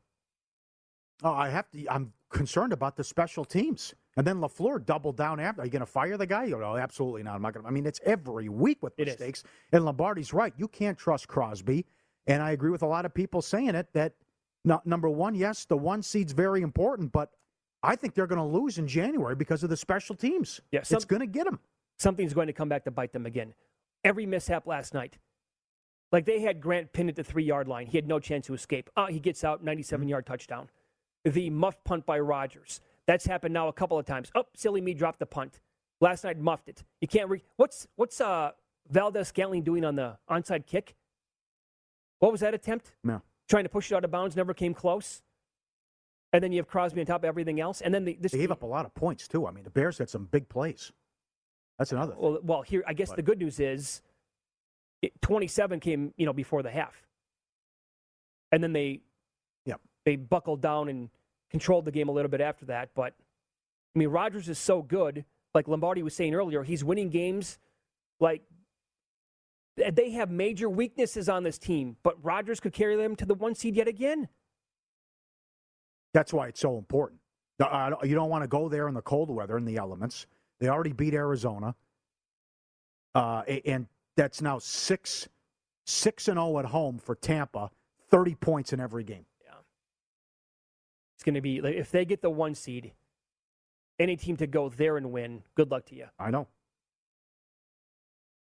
Oh, 1.23 1.33
I 1.33 1.49
have 1.49 1.69
to. 1.71 1.87
I'm 1.87 2.13
concerned 2.29 2.73
about 2.73 2.95
the 2.95 3.03
special 3.03 3.45
teams. 3.45 3.93
And 4.15 4.27
then 4.27 4.37
Lafleur 4.39 4.85
doubled 4.85 5.17
down 5.17 5.39
after. 5.39 5.61
Are 5.61 5.65
you 5.65 5.71
going 5.71 5.79
to 5.79 5.85
fire 5.85 6.17
the 6.17 6.27
guy? 6.27 6.43
You 6.45 6.59
know, 6.59 6.77
absolutely 6.77 7.23
not. 7.23 7.35
I'm 7.35 7.41
not 7.41 7.53
going. 7.53 7.63
to. 7.63 7.67
I 7.67 7.71
mean, 7.71 7.85
it's 7.85 7.99
every 8.05 8.47
week 8.49 8.83
with 8.83 8.93
It 8.97 9.07
is. 9.07 9.13
mistakes. 9.19 9.43
And 9.71 9.85
Lombardi's 9.85 10.33
right. 10.33 10.53
You 10.57 10.67
can't 10.67 10.97
trust 10.97 11.27
Crosby. 11.27 11.85
And 12.27 12.41
I 12.41 12.51
agree 12.51 12.69
with 12.69 12.83
a 12.83 12.87
lot 12.87 13.05
of 13.05 13.13
people 13.13 13.41
saying 13.41 13.75
it 13.75 13.87
that 13.93 14.13
no, 14.63 14.81
number 14.85 15.09
one, 15.09 15.35
yes, 15.35 15.65
the 15.65 15.75
one 15.75 16.01
seed's 16.03 16.31
very 16.31 16.61
important, 16.61 17.11
but 17.11 17.31
I 17.81 17.95
think 17.97 18.13
they're 18.13 18.27
going 18.27 18.39
to 18.39 18.57
lose 18.59 18.77
in 18.77 18.87
January 18.87 19.35
because 19.35 19.61
of 19.63 19.69
the 19.69 19.75
special 19.75 20.15
teams. 20.15 20.61
Yeah, 20.71 20.83
some- 20.83 20.95
it's 20.95 21.05
going 21.05 21.19
to 21.19 21.25
get 21.25 21.43
them. 21.45 21.59
Something's 21.99 22.33
going 22.33 22.47
to 22.47 22.53
come 22.53 22.69
back 22.69 22.85
to 22.85 22.91
bite 22.91 23.11
them 23.13 23.25
again. 23.25 23.53
Every 24.03 24.25
mishap 24.25 24.67
last 24.67 24.93
night. 24.93 25.17
Like 26.11 26.25
they 26.25 26.39
had 26.41 26.61
Grant 26.61 26.93
pinned 26.93 27.09
at 27.09 27.15
the 27.15 27.23
three 27.23 27.43
yard 27.43 27.67
line. 27.67 27.87
He 27.87 27.97
had 27.97 28.07
no 28.07 28.19
chance 28.19 28.45
to 28.47 28.53
escape. 28.53 28.89
Uh, 28.95 29.07
he 29.07 29.19
gets 29.19 29.43
out, 29.43 29.63
97 29.63 30.07
yard 30.07 30.25
touchdown. 30.25 30.69
The 31.25 31.49
muff 31.49 31.83
punt 31.83 32.05
by 32.05 32.19
Rodgers. 32.19 32.79
That's 33.07 33.25
happened 33.25 33.53
now 33.53 33.67
a 33.67 33.73
couple 33.73 33.97
of 33.99 34.05
times. 34.05 34.31
Oh, 34.35 34.45
silly 34.55 34.81
me 34.81 34.93
dropped 34.93 35.19
the 35.19 35.25
punt. 35.25 35.59
Last 36.01 36.23
night 36.23 36.37
muffed 36.39 36.69
it. 36.69 36.83
You 37.01 37.07
can't 37.07 37.29
re- 37.29 37.43
what's 37.57 37.87
what's 37.95 38.19
uh 38.21 38.51
Valdes-Scantling 38.89 39.63
doing 39.63 39.85
on 39.85 39.95
the 39.95 40.17
onside 40.29 40.65
kick? 40.65 40.95
What 42.19 42.31
was 42.31 42.41
that 42.41 42.53
attempt? 42.53 42.93
No. 43.03 43.21
trying 43.49 43.63
to 43.63 43.69
push 43.69 43.91
it 43.91 43.95
out 43.95 44.03
of 44.03 44.11
bounds, 44.11 44.35
never 44.35 44.53
came 44.53 44.73
close. 44.73 45.21
And 46.33 46.43
then 46.43 46.51
you 46.51 46.57
have 46.57 46.67
Crosby 46.67 46.99
on 46.99 47.05
top 47.05 47.21
of 47.21 47.25
everything 47.25 47.59
else. 47.59 47.81
And 47.81 47.93
then 47.93 48.05
the, 48.05 48.17
this 48.19 48.31
They 48.31 48.39
gave 48.39 48.51
up 48.51 48.63
a 48.63 48.65
lot 48.65 48.85
of 48.85 48.93
points 48.95 49.27
too. 49.27 49.45
I 49.47 49.51
mean, 49.51 49.63
the 49.63 49.69
Bears 49.69 49.97
had 49.99 50.09
some 50.09 50.25
big 50.25 50.49
plays. 50.49 50.91
That's 51.77 51.91
another. 51.91 52.13
Thing. 52.13 52.21
Well, 52.21 52.39
well, 52.41 52.61
here 52.61 52.83
I 52.87 52.93
guess 52.93 53.09
But- 53.09 53.17
the 53.17 53.21
good 53.23 53.39
news 53.39 53.59
is, 53.59 54.01
it, 55.01 55.21
27 55.21 55.79
came 55.79 56.13
you 56.17 56.25
know 56.25 56.33
before 56.33 56.63
the 56.63 56.71
half, 56.71 57.05
and 58.51 58.63
then 58.63 58.71
they, 58.73 59.01
yeah, 59.65 59.75
they 60.05 60.15
buckled 60.15 60.61
down 60.61 60.87
and 60.89 61.09
controlled 61.53 61.85
the 61.85 61.91
game 61.91 62.09
a 62.09 62.11
little 62.11 62.31
bit 62.31 62.41
after 62.41 62.65
that. 62.65 62.89
But 62.95 63.13
I 63.95 63.99
mean, 63.99 64.09
Rodgers 64.09 64.49
is 64.49 64.57
so 64.57 64.81
good. 64.81 65.23
Like 65.53 65.67
Lombardi 65.67 66.01
was 66.01 66.15
saying 66.15 66.33
earlier, 66.33 66.63
he's 66.63 66.83
winning 66.83 67.09
games. 67.09 67.59
Like 68.19 68.41
they 69.77 70.11
have 70.11 70.29
major 70.29 70.67
weaknesses 70.69 71.29
on 71.29 71.43
this 71.43 71.57
team, 71.57 71.95
but 72.03 72.15
Rodgers 72.23 72.59
could 72.59 72.73
carry 72.73 72.95
them 72.95 73.15
to 73.17 73.25
the 73.25 73.35
one 73.35 73.55
seed 73.55 73.75
yet 73.75 73.87
again. 73.87 74.27
That's 76.13 76.33
why 76.33 76.47
it's 76.47 76.59
so 76.59 76.77
important. 76.77 77.21
You 77.59 78.15
don't 78.15 78.29
want 78.29 78.43
to 78.43 78.47
go 78.47 78.67
there 78.67 78.87
in 78.87 78.93
the 78.93 79.01
cold 79.01 79.29
weather 79.29 79.57
in 79.57 79.65
the 79.65 79.77
elements. 79.77 80.25
They 80.59 80.69
already 80.69 80.91
beat 80.91 81.13
Arizona, 81.13 81.75
uh, 83.15 83.43
and 83.65 83.87
that's 84.17 84.41
now 84.41 84.59
six 84.59 85.29
six 85.85 86.27
and 86.27 86.37
zero 86.37 86.59
at 86.59 86.65
home 86.65 86.97
for 86.97 87.15
Tampa. 87.15 87.69
Thirty 88.09 88.35
points 88.35 88.73
in 88.73 88.79
every 88.79 89.03
game. 89.03 89.25
It's 91.23 91.25
going 91.25 91.35
to 91.35 91.41
be 91.41 91.61
like, 91.61 91.75
if 91.75 91.89
they 91.89 92.03
get 92.03 92.21
the 92.21 92.29
one 92.29 92.53
seed, 92.53 92.91
any 93.97 94.17
team 94.17 94.35
to 94.35 94.45
go 94.45 94.67
there 94.67 94.97
and 94.97 95.13
win. 95.13 95.43
Good 95.55 95.71
luck 95.71 95.85
to 95.85 95.95
you. 95.95 96.07
I 96.19 96.31
know. 96.31 96.49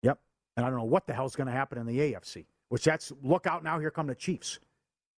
Yep. 0.03 0.19
And 0.57 0.67
I 0.67 0.69
don't 0.69 0.79
know 0.81 0.85
what 0.85 1.07
the 1.07 1.15
hell's 1.15 1.37
going 1.37 1.47
to 1.47 1.53
happen 1.53 1.79
in 1.79 1.87
the 1.87 1.97
AFC. 1.97 2.45
Which 2.71 2.83
that's 2.83 3.13
look 3.23 3.47
out 3.47 3.63
now. 3.63 3.79
Here 3.79 3.93
come 3.93 4.09
the 4.09 4.17
Chiefs. 4.17 4.59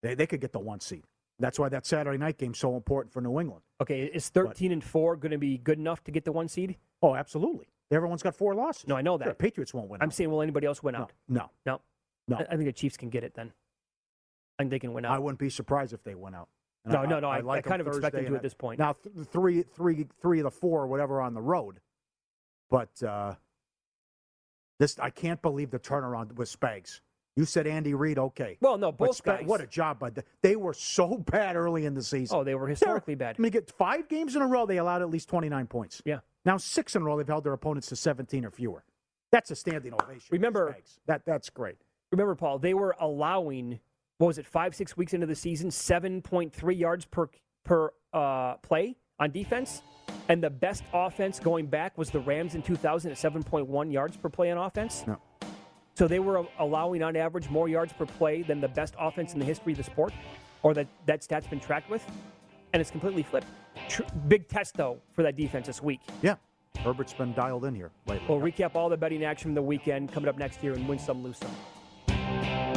They 0.02 0.14
they 0.14 0.26
could 0.26 0.42
get 0.42 0.52
the 0.52 0.58
one 0.58 0.78
seed. 0.80 1.04
That's 1.38 1.58
why 1.58 1.70
that 1.70 1.86
Saturday 1.86 2.18
night 2.18 2.36
game's 2.36 2.58
so 2.58 2.76
important 2.76 3.14
for 3.14 3.22
New 3.22 3.40
England. 3.40 3.62
Okay, 3.80 4.02
is 4.02 4.28
13 4.28 4.70
and 4.70 4.84
4 4.84 5.16
going 5.16 5.32
to 5.32 5.38
be 5.38 5.56
good 5.56 5.78
enough 5.78 6.04
to 6.04 6.10
get 6.10 6.26
the 6.26 6.32
one 6.32 6.48
seed? 6.48 6.76
Oh, 7.00 7.14
absolutely. 7.14 7.68
Everyone's 7.90 8.22
got 8.22 8.36
four 8.36 8.54
losses. 8.54 8.86
No, 8.88 8.94
I 8.94 9.00
know 9.00 9.16
that. 9.16 9.38
Patriots 9.38 9.72
won't 9.72 9.88
win. 9.88 10.02
I'm 10.02 10.08
out. 10.08 10.14
saying, 10.14 10.30
will 10.30 10.42
anybody 10.42 10.66
else 10.66 10.82
win 10.82 10.94
out? 10.94 11.12
no, 11.28 11.48
No. 11.64 11.80
no. 12.28 12.36
I, 12.36 12.42
I 12.42 12.56
think 12.56 12.64
the 12.66 12.72
Chiefs 12.72 12.98
can 12.98 13.08
get 13.08 13.24
it 13.24 13.32
then. 13.34 13.52
I 14.58 14.62
think 14.64 14.70
they 14.70 14.78
can 14.78 14.92
win 14.92 15.06
out. 15.06 15.16
I 15.16 15.18
wouldn't 15.18 15.38
be 15.38 15.48
surprised 15.48 15.94
if 15.94 16.04
they 16.04 16.14
went 16.14 16.36
out. 16.36 16.48
And 16.84 16.92
No, 16.94 17.02
no, 17.04 17.20
no, 17.20 17.28
I- 17.28 17.38
I 17.38 17.40
like 17.40 17.64
kind 17.64 17.80
of 17.80 17.86
Thursday 17.86 18.24
to 18.26 18.34
at 18.36 18.42
this 18.42 18.54
point. 18.54 18.78
Now, 18.78 18.94
th- 18.94 19.26
three, 19.28 19.62
three, 19.62 20.06
three 20.20 20.40
of 20.40 20.44
the 20.44 20.50
four, 20.50 20.82
or 20.82 20.86
whatever, 20.86 21.20
on 21.20 21.34
the 21.34 21.40
road. 21.42 21.80
But 22.70 23.02
uh, 23.02 23.34
this, 24.78 24.98
I 24.98 25.10
can't 25.10 25.40
believe 25.40 25.70
the 25.70 25.78
turnaround 25.78 26.32
with 26.32 26.48
Spags. 26.54 27.00
You 27.36 27.44
said 27.44 27.66
Andy 27.66 27.94
Reid, 27.94 28.18
okay. 28.18 28.58
Well, 28.60 28.78
no, 28.78 28.92
both 28.92 29.20
Spag- 29.22 29.38
guys. 29.40 29.46
What 29.46 29.60
a 29.60 29.66
job, 29.66 29.98
but 29.98 30.24
they 30.42 30.54
were 30.56 30.72
so 30.74 31.18
bad 31.30 31.56
early 31.56 31.84
in 31.84 31.94
the 31.94 32.02
season. 32.02 32.36
Oh, 32.38 32.44
they 32.44 32.54
were 32.54 32.68
historically 32.68 33.14
bad. 33.16 33.36
I 33.38 33.42
mean, 33.42 33.50
get 33.52 33.70
five 33.70 34.08
games 34.08 34.36
in 34.36 34.42
a 34.42 34.46
row, 34.46 34.66
they 34.66 34.76
allowed 34.78 35.02
at 35.02 35.10
least 35.10 35.28
29 35.28 35.66
points. 35.66 36.00
Yeah. 36.04 36.20
Now 36.44 36.58
six 36.58 36.94
in 36.94 37.02
a 37.02 37.04
row, 37.04 37.16
they've 37.16 37.26
held 37.26 37.44
their 37.44 37.52
opponents 37.54 37.88
to 37.88 37.96
17 37.96 38.44
or 38.44 38.50
fewer. 38.50 38.84
That's 39.32 39.50
a 39.50 39.56
standing 39.56 39.94
ovation. 39.94 40.28
Remember- 40.30 40.72
Spags. 40.78 40.98
that 41.06 41.22
that's 41.24 41.50
great. 41.50 41.78
Remember, 42.12 42.36
Paul, 42.36 42.60
they 42.60 42.74
were 42.74 42.94
allowing, 43.00 43.80
what 44.18 44.28
was 44.28 44.38
it, 44.38 44.46
five, 44.46 44.74
six 44.74 44.96
weeks 44.96 45.12
into 45.12 45.26
the 45.26 45.34
season, 45.34 45.70
7.3 45.70 46.78
yards 46.78 47.04
per, 47.04 47.28
per 47.64 47.90
uh, 48.12 48.54
play 48.56 48.96
on 49.18 49.30
defense? 49.30 49.82
And 50.28 50.42
the 50.42 50.50
best 50.50 50.84
offense 50.92 51.38
going 51.38 51.66
back 51.66 51.98
was 51.98 52.10
the 52.10 52.20
Rams 52.20 52.54
in 52.54 52.62
2000 52.62 53.10
at 53.10 53.16
7.1 53.16 53.92
yards 53.92 54.16
per 54.16 54.28
play 54.28 54.50
on 54.50 54.58
offense? 54.58 55.04
No. 55.06 55.18
So 55.94 56.08
they 56.08 56.18
were 56.18 56.44
allowing 56.58 57.02
on 57.02 57.14
average 57.16 57.48
more 57.48 57.68
yards 57.68 57.92
per 57.92 58.06
play 58.06 58.42
than 58.42 58.60
the 58.60 58.68
best 58.68 58.94
offense 58.98 59.32
in 59.32 59.38
the 59.38 59.44
history 59.44 59.72
of 59.72 59.78
the 59.78 59.84
sport, 59.84 60.12
or 60.62 60.74
that 60.74 60.88
that 61.06 61.22
stat's 61.22 61.46
been 61.46 61.60
tracked 61.60 61.88
with, 61.88 62.04
and 62.72 62.80
it's 62.80 62.90
completely 62.90 63.22
flipped. 63.22 63.46
Tr- 63.88 64.02
big 64.26 64.48
test 64.48 64.76
though 64.76 64.98
for 65.12 65.22
that 65.22 65.36
defense 65.36 65.68
this 65.68 65.80
week. 65.80 66.00
Yeah. 66.20 66.34
Herbert's 66.78 67.14
been 67.14 67.32
dialed 67.34 67.64
in 67.64 67.74
here 67.76 67.92
lately. 68.06 68.26
We'll 68.28 68.40
recap 68.40 68.74
all 68.74 68.88
the 68.88 68.96
betting 68.96 69.24
action 69.24 69.50
from 69.50 69.54
the 69.54 69.62
weekend 69.62 70.12
coming 70.12 70.28
up 70.28 70.36
next 70.36 70.62
year 70.64 70.72
and 70.72 70.88
win 70.88 70.98
some, 70.98 71.22
lose 71.22 71.38
some. 71.38 72.73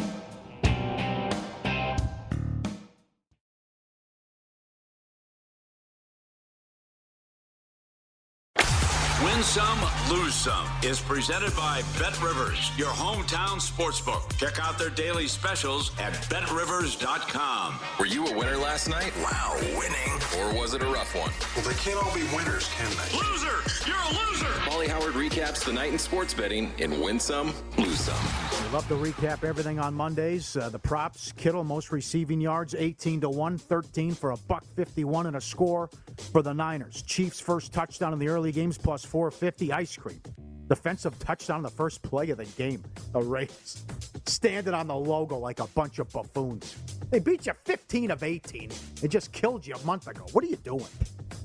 Some, 9.57 9.79
lose 10.11 10.35
some 10.35 10.67
is 10.83 11.01
presented 11.01 11.55
by 11.55 11.81
Bet 11.97 12.21
Rivers, 12.21 12.71
your 12.77 12.89
hometown 12.89 13.59
sportsbook. 13.59 14.37
Check 14.37 14.59
out 14.63 14.77
their 14.77 14.91
daily 14.91 15.25
specials 15.25 15.91
at 15.99 16.13
betrivers.com. 16.29 17.79
Were 17.99 18.05
you 18.05 18.27
a 18.27 18.37
winner 18.37 18.55
last 18.55 18.87
night? 18.87 19.11
Wow, 19.17 19.57
winning. 19.75 20.13
Or 20.37 20.61
was 20.61 20.75
it 20.75 20.83
a 20.83 20.85
rough 20.85 21.15
one? 21.15 21.31
Well, 21.55 21.65
they 21.65 21.73
can't 21.79 21.97
all 21.97 22.13
be 22.13 22.21
winners, 22.35 22.69
can 22.75 22.91
they? 22.91 23.17
Loser! 23.17 23.87
You're 23.87 23.97
a 23.97 24.29
loser! 24.29 24.69
Molly 24.69 24.87
Howard 24.89 25.15
recaps 25.15 25.65
the 25.65 25.73
night 25.73 25.91
in 25.91 25.97
sports 25.97 26.35
betting 26.35 26.71
in 26.77 27.01
Win 27.01 27.19
Some, 27.19 27.51
Lose 27.79 28.01
Some. 28.01 28.63
We 28.63 28.73
love 28.73 28.87
to 28.89 28.95
recap 28.95 29.43
everything 29.43 29.79
on 29.79 29.95
Mondays. 29.95 30.55
Uh, 30.55 30.69
the 30.69 30.77
props: 30.77 31.31
Kittle 31.31 31.63
most 31.63 31.91
receiving 31.91 32.39
yards, 32.39 32.75
18 32.75 33.21
to 33.21 33.29
one, 33.29 33.57
13 33.57 34.13
for 34.13 34.31
a 34.31 34.37
buck 34.37 34.63
51 34.75 35.25
and 35.25 35.37
a 35.37 35.41
score 35.41 35.89
for 36.31 36.43
the 36.43 36.53
Niners. 36.53 37.01
Chiefs 37.01 37.39
first 37.39 37.73
touchdown 37.73 38.13
in 38.13 38.19
the 38.19 38.27
early 38.27 38.51
games 38.51 38.77
plus 38.77 39.03
450. 39.03 39.46
Ice 39.71 39.95
cream. 39.95 40.21
Defensive 40.67 41.17
touchdown 41.19 41.63
the 41.63 41.69
first 41.69 42.01
play 42.01 42.29
of 42.29 42.37
the 42.37 42.45
game. 42.45 42.83
The 43.13 43.21
Raiders 43.21 43.85
standing 44.25 44.73
on 44.73 44.87
the 44.87 44.95
logo 44.95 45.37
like 45.37 45.59
a 45.59 45.67
bunch 45.67 45.99
of 45.99 46.09
buffoons. 46.11 46.75
They 47.09 47.19
beat 47.19 47.45
you 47.45 47.53
15 47.63 48.11
of 48.11 48.23
18. 48.23 48.69
They 49.01 49.07
just 49.07 49.31
killed 49.31 49.65
you 49.65 49.75
a 49.75 49.85
month 49.85 50.07
ago. 50.07 50.25
What 50.33 50.43
are 50.43 50.47
you 50.47 50.57
doing? 50.57 50.85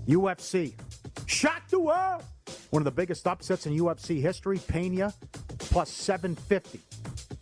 UFC. 0.09 0.75
Shot 1.27 1.63
to 1.71 1.89
her. 1.89 2.21
One 2.71 2.81
of 2.81 2.85
the 2.85 2.91
biggest 2.91 3.27
upsets 3.27 3.67
in 3.67 3.79
UFC 3.79 4.21
history. 4.21 4.59
Pena 4.67 5.15
plus 5.59 5.91
750. 5.91 6.81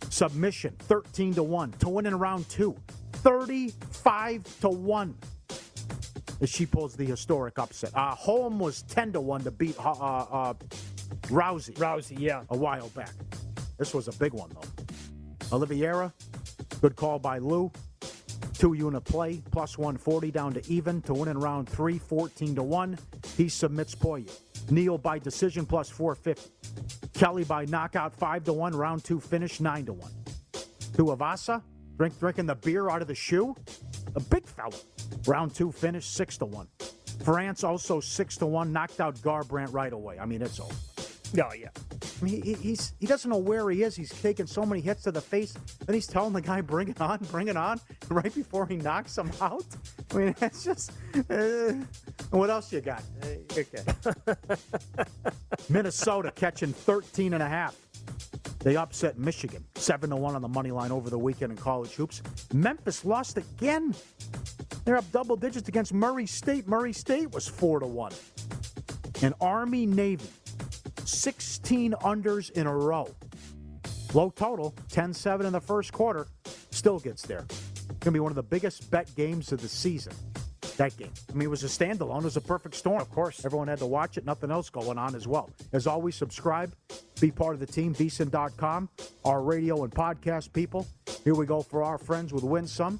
Submission 0.09 0.75
13 0.81 1.33
to 1.35 1.43
1. 1.43 1.71
To 1.79 1.89
win 1.89 2.05
in 2.05 2.17
round 2.19 2.47
two. 2.49 2.75
35 3.13 4.59
to 4.61 4.69
1. 4.69 5.15
As 6.41 6.49
she 6.49 6.65
pulls 6.65 6.95
the 6.95 7.05
historic 7.05 7.59
upset. 7.59 7.91
Uh, 7.95 8.15
Holm 8.15 8.59
was 8.59 8.81
10 8.83 9.13
to 9.13 9.21
1 9.21 9.43
to 9.43 9.51
beat 9.51 9.77
uh, 9.77 9.91
uh, 9.91 10.53
Rousey 11.27 11.73
Rousey, 11.75 12.19
yeah. 12.19 12.41
a 12.49 12.57
while 12.57 12.89
back. 12.89 13.11
This 13.77 13.93
was 13.93 14.07
a 14.07 14.13
big 14.13 14.33
one, 14.33 14.49
though. 14.49 15.55
Oliveira, 15.55 16.11
good 16.81 16.95
call 16.95 17.19
by 17.19 17.37
Lou. 17.37 17.71
Two 18.53 18.73
unit 18.73 19.03
play, 19.03 19.41
plus 19.51 19.77
140 19.77 20.31
down 20.31 20.53
to 20.53 20.71
even 20.71 21.01
to 21.03 21.13
win 21.13 21.29
in 21.29 21.37
round 21.37 21.69
three, 21.69 21.99
14 21.99 22.55
to 22.55 22.63
1. 22.63 22.97
He 23.37 23.47
submits 23.47 23.93
Poirier. 23.93 24.29
Neal 24.69 24.97
by 24.97 25.19
decision, 25.19 25.65
plus 25.65 25.89
450. 25.89 26.51
Kelly 27.13 27.43
by 27.43 27.65
knockout, 27.65 28.13
5 28.13 28.45
to 28.45 28.53
1. 28.53 28.75
Round 28.75 29.03
two 29.03 29.19
finish, 29.19 29.59
9 29.59 29.85
to 29.85 29.93
1. 29.93 30.11
Tuivasa, 30.93 31.61
drink, 31.97 32.19
drinking 32.19 32.45
the 32.47 32.55
beer 32.55 32.89
out 32.89 33.01
of 33.01 33.07
the 33.07 33.15
shoe. 33.15 33.55
A 34.15 34.19
big 34.19 34.45
fella. 34.45 34.75
Round 35.25 35.53
two 35.53 35.71
finish, 35.71 36.05
6 36.07 36.37
to 36.39 36.45
1. 36.45 36.67
France 37.23 37.63
also 37.63 37.99
6 37.99 38.37
to 38.37 38.45
1. 38.45 38.71
Knocked 38.71 38.99
out 38.99 39.15
Garbrandt 39.17 39.73
right 39.73 39.93
away. 39.93 40.19
I 40.19 40.25
mean, 40.25 40.41
it's 40.41 40.59
over. 40.59 40.73
Oh, 41.39 41.53
yeah. 41.53 41.69
I 42.21 42.25
mean, 42.25 42.41
he, 42.41 42.53
he's 42.53 42.93
he 42.99 43.07
doesn't 43.07 43.29
know 43.29 43.37
where 43.37 43.69
he 43.69 43.83
is. 43.83 43.95
He's 43.95 44.09
taking 44.21 44.45
so 44.45 44.65
many 44.65 44.81
hits 44.81 45.03
to 45.03 45.11
the 45.11 45.21
face, 45.21 45.55
and 45.87 45.95
he's 45.95 46.07
telling 46.07 46.33
the 46.33 46.41
guy, 46.41 46.61
"Bring 46.61 46.89
it 46.89 46.99
on, 47.01 47.19
bring 47.31 47.47
it 47.47 47.57
on!" 47.57 47.79
Right 48.09 48.33
before 48.33 48.65
he 48.67 48.75
knocks 48.75 49.17
him 49.17 49.31
out. 49.39 49.65
I 50.11 50.15
mean, 50.15 50.35
it's 50.41 50.63
just. 50.63 50.91
Uh, 51.29 51.73
what 52.31 52.49
else 52.49 52.71
you 52.73 52.81
got? 52.81 53.03
Uh, 53.23 53.59
okay. 53.59 53.83
Minnesota 55.69 56.31
catching 56.35 56.73
13 56.73 57.33
and 57.33 57.41
a 57.41 57.47
half. 57.47 57.75
They 58.59 58.75
upset 58.75 59.17
Michigan 59.17 59.63
7 59.75 60.09
to 60.09 60.15
1 60.15 60.35
on 60.35 60.41
the 60.41 60.47
money 60.47 60.71
line 60.71 60.91
over 60.91 61.09
the 61.09 61.17
weekend 61.17 61.51
in 61.51 61.57
college 61.57 61.93
hoops. 61.93 62.21
Memphis 62.53 63.05
lost 63.05 63.37
again. 63.37 63.95
They're 64.83 64.97
up 64.97 65.11
double 65.11 65.35
digits 65.35 65.67
against 65.67 65.93
Murray 65.93 66.25
State. 66.25 66.67
Murray 66.67 66.93
State 66.93 67.31
was 67.31 67.47
4 67.47 67.81
to 67.81 67.87
1. 67.87 68.11
And 69.21 69.33
Army 69.39 69.85
Navy 69.85 70.27
16 71.05 71.93
unders 72.01 72.51
in 72.51 72.67
a 72.67 72.75
row. 72.75 73.07
Low 74.13 74.29
total, 74.29 74.73
10 74.89 75.13
7 75.13 75.45
in 75.45 75.53
the 75.53 75.61
first 75.61 75.93
quarter. 75.93 76.27
Still 76.71 76.99
gets 76.99 77.21
there. 77.23 77.45
It's 77.49 77.69
Going 77.85 77.99
to 77.99 78.11
be 78.11 78.19
one 78.19 78.31
of 78.31 78.35
the 78.35 78.43
biggest 78.43 78.89
bet 78.89 79.13
games 79.15 79.51
of 79.51 79.61
the 79.61 79.69
season. 79.69 80.13
That 80.77 80.97
game. 80.97 81.11
I 81.29 81.33
mean, 81.33 81.43
it 81.43 81.49
was 81.49 81.63
a 81.63 81.67
standalone. 81.67 82.19
It 82.19 82.25
was 82.25 82.37
a 82.37 82.41
perfect 82.41 82.75
storm. 82.75 83.01
Of 83.01 83.11
course. 83.11 83.45
Everyone 83.45 83.67
had 83.67 83.79
to 83.79 83.85
watch 83.85 84.17
it. 84.17 84.25
Nothing 84.25 84.51
else 84.51 84.69
going 84.69 84.97
on 84.97 85.15
as 85.15 85.27
well. 85.27 85.49
As 85.73 85.85
always, 85.85 86.15
subscribe. 86.15 86.73
Be 87.19 87.29
part 87.29 87.53
of 87.53 87.59
the 87.59 87.67
team. 87.67 87.93
VSIN.com. 87.93 88.89
Our 89.23 89.43
radio 89.43 89.83
and 89.83 89.93
podcast 89.93 90.51
people. 90.53 90.87
Here 91.23 91.35
we 91.35 91.45
go 91.45 91.61
for 91.61 91.83
our 91.83 91.99
friends 91.99 92.33
with 92.33 92.43
Win 92.43 92.65
Some. 92.65 92.99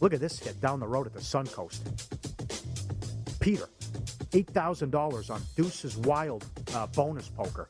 Look 0.00 0.12
at 0.14 0.20
this 0.20 0.38
hit 0.38 0.60
down 0.60 0.80
the 0.80 0.86
road 0.86 1.06
at 1.06 1.12
the 1.14 1.20
Suncoast. 1.20 1.80
Peter, 3.40 3.68
$8,000 4.30 5.30
on 5.30 5.40
Deuces 5.56 5.96
Wild 5.96 6.44
uh, 6.74 6.86
bonus 6.88 7.28
poker. 7.28 7.68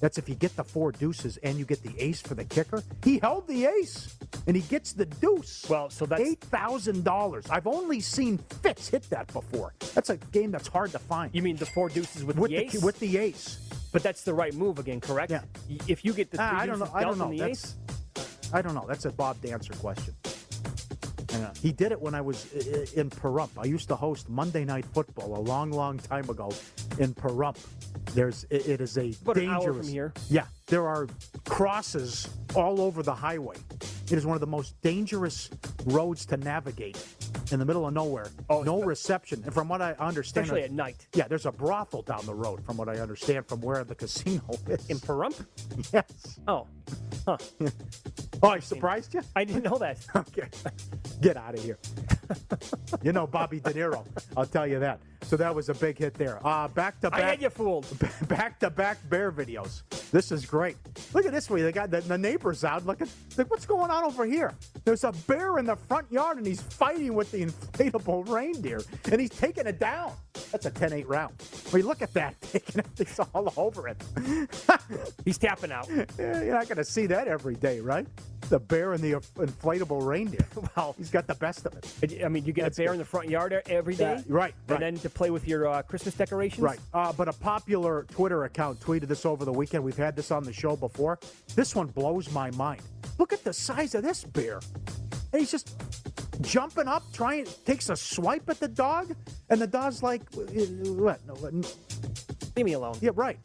That's 0.00 0.16
if 0.16 0.28
you 0.28 0.34
get 0.36 0.54
the 0.54 0.62
four 0.62 0.92
deuces 0.92 1.38
and 1.38 1.58
you 1.58 1.64
get 1.64 1.82
the 1.82 1.92
ace 2.00 2.20
for 2.20 2.34
the 2.34 2.44
kicker. 2.44 2.84
He 3.02 3.18
held 3.18 3.48
the 3.48 3.64
ace 3.66 4.16
and 4.46 4.54
he 4.54 4.62
gets 4.62 4.92
the 4.92 5.06
deuce. 5.06 5.66
Well, 5.68 5.90
so 5.90 6.06
that's 6.06 6.20
eight 6.22 6.40
thousand 6.40 7.02
dollars. 7.02 7.46
I've 7.50 7.66
only 7.66 7.98
seen 7.98 8.38
Fitz 8.62 8.88
hit 8.88 9.02
that 9.10 9.26
before. 9.32 9.74
That's 9.94 10.10
a 10.10 10.16
game 10.16 10.52
that's 10.52 10.68
hard 10.68 10.92
to 10.92 11.00
find. 11.00 11.34
You 11.34 11.42
mean 11.42 11.56
the 11.56 11.66
four 11.66 11.88
deuces 11.88 12.24
with, 12.24 12.38
with 12.38 12.50
the 12.52 12.56
ace? 12.58 12.80
with 12.82 13.00
the 13.00 13.16
ace. 13.18 13.58
but 13.92 14.04
that's 14.04 14.22
the 14.22 14.32
right 14.34 14.54
move 14.54 14.78
again, 14.78 15.00
correct? 15.00 15.32
Yeah. 15.32 15.42
If 15.88 16.04
you 16.04 16.12
get 16.12 16.30
the 16.30 16.36
three 16.36 16.46
Ah, 16.46 16.60
I 16.60 16.66
don't 16.66 16.78
know. 16.78 16.90
I 16.94 17.02
don't 17.02 17.18
know. 17.18 17.30
the 17.30 17.38
That's 17.38 17.74
ace, 17.74 18.50
I 18.52 18.62
don't 18.62 18.74
know. 18.74 18.84
That's 18.86 19.04
a 19.04 19.10
Bob 19.10 19.40
Dancer 19.42 19.72
question. 19.74 20.14
Uh, 21.38 21.52
he 21.60 21.72
did 21.72 21.92
it 21.92 22.00
when 22.00 22.14
I 22.14 22.20
was 22.20 22.52
in 22.94 23.10
Pahrump. 23.10 23.50
I 23.58 23.64
used 23.64 23.88
to 23.88 23.96
host 23.96 24.28
Monday 24.28 24.64
Night 24.64 24.84
Football 24.86 25.38
a 25.38 25.42
long, 25.42 25.70
long 25.70 25.98
time 25.98 26.28
ago 26.28 26.52
in 26.98 27.14
Pahrump. 27.14 27.58
There's 28.14 28.44
it, 28.50 28.80
is 28.80 28.96
a 28.96 29.12
dangerous. 29.12 29.48
hour 29.48 29.74
from 29.74 29.88
here. 29.88 30.12
Yeah, 30.30 30.46
there 30.66 30.86
are 30.88 31.06
crosses 31.44 32.28
all 32.54 32.80
over 32.80 33.02
the 33.02 33.14
highway. 33.14 33.56
It 34.06 34.12
is 34.12 34.24
one 34.24 34.34
of 34.34 34.40
the 34.40 34.46
most 34.46 34.80
dangerous 34.80 35.50
roads 35.84 36.24
to 36.26 36.36
navigate 36.38 36.96
in 37.52 37.58
the 37.58 37.64
middle 37.64 37.86
of 37.86 37.92
nowhere. 37.92 38.30
Oh, 38.48 38.62
no 38.62 38.82
reception, 38.82 39.42
and 39.44 39.52
from 39.52 39.68
what 39.68 39.82
I 39.82 39.92
understand, 39.92 40.46
especially 40.46 40.64
at 40.64 40.72
night. 40.72 41.06
yeah, 41.14 41.28
there's 41.28 41.46
a 41.46 41.52
brothel 41.52 42.02
down 42.02 42.24
the 42.26 42.34
road. 42.34 42.64
From 42.64 42.76
what 42.78 42.88
I 42.88 42.98
understand, 42.98 43.46
from 43.46 43.60
where 43.60 43.84
the 43.84 43.94
casino 43.94 44.42
is. 44.68 44.86
In 44.88 44.98
Pahrump? 44.98 45.44
yes. 45.92 46.38
Oh, 46.48 46.66
huh. 47.26 47.36
Oh, 48.42 48.50
I 48.50 48.60
surprised 48.60 49.14
you. 49.14 49.20
I 49.34 49.44
didn't 49.44 49.64
know 49.64 49.78
that. 49.78 49.98
Okay. 50.16 50.48
Get 51.20 51.36
out 51.36 51.54
of 51.54 51.62
here. 51.62 51.78
you 53.02 53.12
know 53.12 53.26
Bobby 53.26 53.58
De 53.60 53.72
Niro. 53.72 54.04
I'll 54.36 54.46
tell 54.46 54.66
you 54.66 54.78
that. 54.78 55.00
So 55.22 55.36
that 55.36 55.54
was 55.54 55.68
a 55.68 55.74
big 55.74 55.98
hit 55.98 56.14
there. 56.14 56.38
Uh, 56.46 56.68
back 56.68 57.00
to 57.00 57.10
back. 57.10 57.20
I 57.20 57.26
had 57.30 57.42
you 57.42 57.50
fooled. 57.50 57.86
back 58.28 58.58
to 58.60 58.70
back 58.70 58.98
bear 59.10 59.30
videos. 59.32 59.82
This 60.10 60.32
is 60.32 60.46
great. 60.46 60.76
Look 61.12 61.26
at 61.26 61.32
this 61.32 61.50
way. 61.50 61.60
They 61.62 61.72
got 61.72 61.90
the, 61.90 62.00
the 62.00 62.16
neighbors 62.16 62.64
out. 62.64 62.86
Look 62.86 63.02
at 63.02 63.08
look 63.36 63.50
what's 63.50 63.66
going 63.66 63.90
on 63.90 64.04
over 64.04 64.24
here. 64.24 64.54
There's 64.84 65.04
a 65.04 65.12
bear 65.26 65.58
in 65.58 65.66
the 65.66 65.76
front 65.76 66.10
yard 66.10 66.38
and 66.38 66.46
he's 66.46 66.62
fighting 66.62 67.14
with 67.14 67.30
the 67.30 67.44
inflatable 67.44 68.28
reindeer 68.32 68.80
and 69.10 69.20
he's 69.20 69.30
taking 69.30 69.66
it 69.66 69.78
down. 69.78 70.12
That's 70.52 70.66
a 70.66 70.70
10-8 70.70 71.04
round. 71.08 71.34
I 71.72 71.76
mean, 71.76 71.86
look 71.86 72.00
at 72.00 72.14
that, 72.14 72.40
taking 72.40 72.78
it 72.80 72.86
it's 72.98 73.18
all 73.18 73.52
over 73.56 73.88
it. 73.88 73.96
He's 75.24 75.36
tapping 75.36 75.72
out. 75.72 75.88
Yeah, 75.90 76.42
You're 76.42 76.54
not 76.54 76.68
going 76.68 76.78
to 76.78 76.84
see 76.84 77.06
that 77.06 77.28
every 77.28 77.56
day, 77.56 77.80
right? 77.80 78.06
The 78.48 78.58
bear 78.60 78.92
and 78.94 79.02
the 79.02 79.12
inflatable 79.36 80.06
reindeer. 80.06 80.46
Well, 80.76 80.94
He's 80.96 81.10
got 81.10 81.26
the 81.26 81.34
best 81.34 81.66
of 81.66 81.74
it. 81.76 82.24
I 82.24 82.28
mean, 82.28 82.44
you 82.46 82.52
get 82.52 82.62
That's 82.62 82.78
a 82.78 82.82
bear 82.82 82.86
good. 82.88 82.92
in 82.94 82.98
the 83.00 83.04
front 83.04 83.28
yard 83.28 83.60
every 83.68 83.94
day, 83.94 84.16
Yeah, 84.16 84.22
right, 84.28 84.54
And 84.68 84.70
right. 84.70 84.80
then 84.80 84.96
to 85.08 85.14
play 85.14 85.30
with 85.30 85.46
your 85.48 85.66
uh, 85.66 85.82
Christmas 85.82 86.14
decorations, 86.14 86.60
Right. 86.60 86.78
Uh, 86.92 87.12
but 87.12 87.28
a 87.28 87.32
popular 87.32 88.04
Twitter 88.10 88.44
account 88.44 88.80
tweeted 88.80 89.08
this 89.08 89.24
over 89.24 89.44
the 89.44 89.52
weekend. 89.52 89.82
We've 89.84 89.96
had 89.96 90.16
this 90.16 90.30
on 90.30 90.44
the 90.44 90.52
show 90.52 90.76
before. 90.76 91.18
This 91.54 91.74
one 91.74 91.86
blows 91.88 92.30
my 92.30 92.50
mind. 92.52 92.82
Look 93.18 93.32
at 93.32 93.44
the 93.44 93.52
size 93.52 93.94
of 93.94 94.02
this 94.02 94.24
bear. 94.24 94.60
And 95.32 95.40
he's 95.40 95.50
just 95.50 95.74
jumping 96.40 96.88
up, 96.88 97.02
trying, 97.12 97.46
takes 97.64 97.90
a 97.90 97.96
swipe 97.96 98.48
at 98.48 98.60
the 98.60 98.68
dog, 98.68 99.14
and 99.50 99.60
the 99.60 99.66
dog's 99.66 100.02
like, 100.02 100.22
"Uh, 100.36 100.40
what? 100.94 101.20
No? 101.26 101.34
Leave 101.34 102.64
me 102.64 102.72
alone. 102.72 102.96
Yeah, 103.00 103.10
right. 103.14 103.38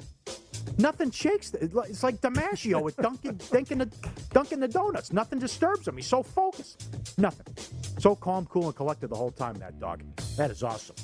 Nothing 0.77 1.11
shakes. 1.11 1.53
It's 1.53 2.03
like 2.03 2.15
DiMaggio 2.21 2.81
with 2.81 2.95
Dunkin', 2.97 3.39
Dunkin', 3.51 3.77
the, 3.79 3.91
Dunkin' 4.31 4.59
the 4.59 4.67
Donuts. 4.67 5.13
Nothing 5.13 5.39
disturbs 5.39 5.87
him. 5.87 5.95
He's 5.97 6.07
so 6.07 6.23
focused. 6.23 7.17
Nothing. 7.17 7.45
So 7.99 8.15
calm, 8.15 8.45
cool, 8.47 8.67
and 8.67 8.75
collected 8.75 9.09
the 9.09 9.15
whole 9.15 9.31
time, 9.31 9.55
that 9.55 9.79
dog. 9.79 10.01
That 10.37 10.49
is 10.49 10.63
awesome. 10.63 10.95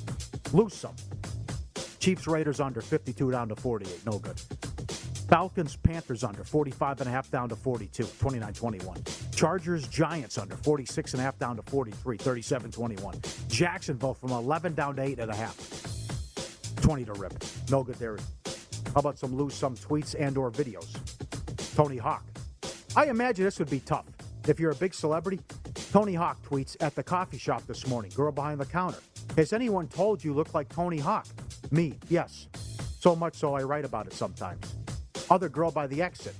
Lose 0.52 0.74
some. 0.74 0.94
Chiefs 1.98 2.26
Raiders 2.26 2.60
under 2.60 2.80
52 2.80 3.30
down 3.30 3.48
to 3.48 3.56
48. 3.56 4.06
No 4.06 4.18
good. 4.18 4.40
Falcons 5.28 5.76
Panthers 5.76 6.24
under 6.24 6.42
45 6.42 7.00
and 7.00 7.08
a 7.08 7.12
half 7.12 7.30
down 7.30 7.48
to 7.50 7.56
42. 7.56 8.02
29-21. 8.02 9.36
Chargers 9.36 9.86
Giants 9.86 10.38
under 10.38 10.56
46 10.56 11.12
and 11.14 11.20
a 11.20 11.24
half 11.24 11.38
down 11.38 11.56
to 11.56 11.62
43. 11.62 12.18
37-21. 12.18 13.48
Jacksonville 13.48 14.14
from 14.14 14.32
11 14.32 14.74
down 14.74 14.96
to 14.96 15.02
8 15.02 15.20
and 15.20 15.30
a 15.30 15.36
half. 15.36 15.56
20 16.82 17.04
to 17.04 17.12
rip. 17.12 17.32
No 17.70 17.84
good 17.84 17.96
there. 17.96 18.16
How 18.92 19.00
about 19.00 19.18
some 19.18 19.36
lose 19.36 19.54
some 19.54 19.76
tweets 19.76 20.16
and 20.18 20.36
or 20.36 20.50
videos? 20.50 20.96
Tony 21.76 21.98
Hawk. 21.98 22.24
I 22.96 23.06
imagine 23.06 23.44
this 23.44 23.60
would 23.60 23.70
be 23.70 23.80
tough. 23.80 24.06
If 24.48 24.58
you're 24.58 24.72
a 24.72 24.76
big 24.76 24.94
celebrity, 24.94 25.38
Tony 25.92 26.14
Hawk 26.14 26.42
tweets 26.42 26.76
at 26.80 26.96
the 26.96 27.04
coffee 27.04 27.38
shop 27.38 27.64
this 27.68 27.86
morning, 27.86 28.10
girl 28.16 28.32
behind 28.32 28.58
the 28.58 28.66
counter. 28.66 28.98
Has 29.36 29.52
anyone 29.52 29.88
told 29.88 30.22
you 30.22 30.32
look 30.34 30.54
like 30.54 30.68
Tony 30.68 30.98
Hawk? 30.98 31.26
Me, 31.70 31.94
yes. 32.08 32.48
So 32.98 33.16
much 33.16 33.36
so 33.36 33.54
I 33.54 33.62
write 33.62 33.84
about 33.84 34.06
it 34.06 34.12
sometimes. 34.12 34.74
Other 35.30 35.48
girl 35.48 35.70
by 35.70 35.86
the 35.86 36.02
exit. 36.02 36.34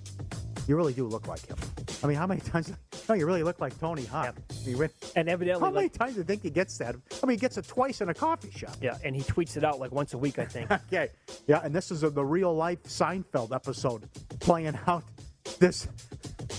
You 0.66 0.76
really 0.76 0.92
do 0.92 1.06
look 1.06 1.26
like 1.26 1.46
him. 1.46 1.56
I 2.02 2.06
mean, 2.06 2.16
how 2.16 2.26
many 2.26 2.40
times? 2.40 2.72
No, 3.08 3.16
you 3.16 3.26
really 3.26 3.42
look 3.42 3.60
like 3.60 3.76
Tony 3.80 4.04
Hawk. 4.04 4.36
You 4.64 4.76
re- 4.76 4.88
And 5.16 5.28
evidently, 5.28 5.64
How 5.66 5.72
many 5.72 5.86
like, 5.86 5.98
times 5.98 6.12
do 6.12 6.18
you 6.18 6.24
think 6.24 6.42
he 6.44 6.50
gets 6.50 6.78
that? 6.78 6.94
I 7.20 7.26
mean, 7.26 7.36
he 7.36 7.40
gets 7.40 7.58
it 7.58 7.66
twice 7.66 8.00
in 8.00 8.08
a 8.08 8.14
coffee 8.14 8.52
shop. 8.52 8.76
yeah, 8.80 8.98
and 9.02 9.16
he 9.16 9.22
tweets 9.22 9.56
it 9.56 9.64
out 9.64 9.80
like 9.80 9.90
once 9.90 10.14
a 10.14 10.18
week, 10.18 10.38
I 10.38 10.44
think. 10.44 10.70
Okay. 10.86 11.08
Yeah, 11.48 11.60
and 11.64 11.74
this 11.74 11.90
is 11.90 12.04
a, 12.04 12.10
the 12.10 12.24
real 12.24 12.54
life 12.54 12.80
Seinfeld 12.84 13.52
episode 13.52 14.08
playing 14.38 14.78
out 14.86 15.02
this 15.58 15.88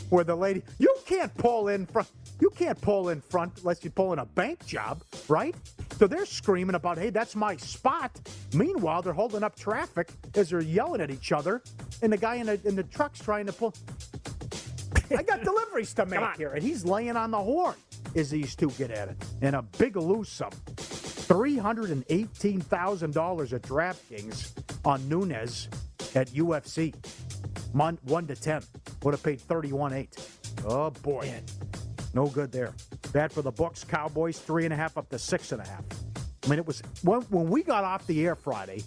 where 0.09 0.25
the 0.25 0.35
lady 0.35 0.61
you 0.77 0.93
can't 1.05 1.33
pull 1.37 1.69
in 1.69 1.85
front 1.85 2.09
you 2.41 2.49
can't 2.49 2.81
pull 2.81 3.09
in 3.09 3.21
front 3.21 3.59
unless 3.59 3.83
you 3.83 3.91
pull 3.91 4.13
in 4.13 4.19
a 4.19 4.25
bank 4.25 4.65
job, 4.65 5.03
right? 5.29 5.53
So 5.97 6.07
they're 6.07 6.25
screaming 6.25 6.75
about, 6.75 6.97
hey, 6.97 7.11
that's 7.11 7.35
my 7.35 7.55
spot. 7.55 8.19
Meanwhile, 8.53 9.03
they're 9.03 9.13
holding 9.13 9.43
up 9.43 9.55
traffic 9.55 10.09
as 10.35 10.49
they're 10.49 10.61
yelling 10.61 11.01
at 11.01 11.11
each 11.11 11.31
other, 11.31 11.61
and 12.01 12.11
the 12.11 12.17
guy 12.17 12.35
in 12.35 12.47
the 12.47 12.59
in 12.65 12.75
the 12.75 12.83
truck's 12.83 13.19
trying 13.19 13.45
to 13.45 13.53
pull. 13.53 13.73
I 15.17 15.23
got 15.23 15.43
deliveries 15.43 15.93
to 15.95 16.05
make 16.05 16.19
here, 16.37 16.49
and 16.49 16.61
he's 16.63 16.83
laying 16.83 17.15
on 17.15 17.31
the 17.31 17.37
horn 17.37 17.75
as 18.15 18.31
these 18.31 18.55
two 18.55 18.71
get 18.71 18.91
at 18.91 19.07
it. 19.09 19.17
And 19.41 19.55
a 19.55 19.61
big 19.61 19.95
lose 19.95 20.29
some. 20.29 20.51
$318,000 20.75 23.53
at 23.53 23.61
DraftKings 23.61 24.51
on 24.83 25.07
Nunes 25.07 25.69
at 26.15 26.27
UFC. 26.29 26.95
Mon- 27.73 27.99
1 28.03 28.27
to 28.27 28.35
10. 28.35 28.63
Would 29.03 29.13
have 29.13 29.23
paid 29.23 29.39
31 29.39 29.93
8. 29.93 30.17
Oh, 30.65 30.89
boy. 30.89 31.21
Man. 31.21 31.45
No 32.13 32.27
good 32.27 32.51
there. 32.51 32.73
Bad 33.13 33.31
for 33.31 33.41
the 33.41 33.51
books. 33.51 33.83
Cowboys, 33.83 34.39
3.5 34.39 34.97
up 34.97 35.09
to 35.09 35.15
6.5. 35.15 35.67
I 36.43 36.47
mean, 36.49 36.59
it 36.59 36.65
was 36.65 36.81
when, 37.03 37.21
when 37.23 37.49
we 37.49 37.63
got 37.63 37.83
off 37.83 38.05
the 38.07 38.25
air 38.25 38.35
Friday, 38.35 38.83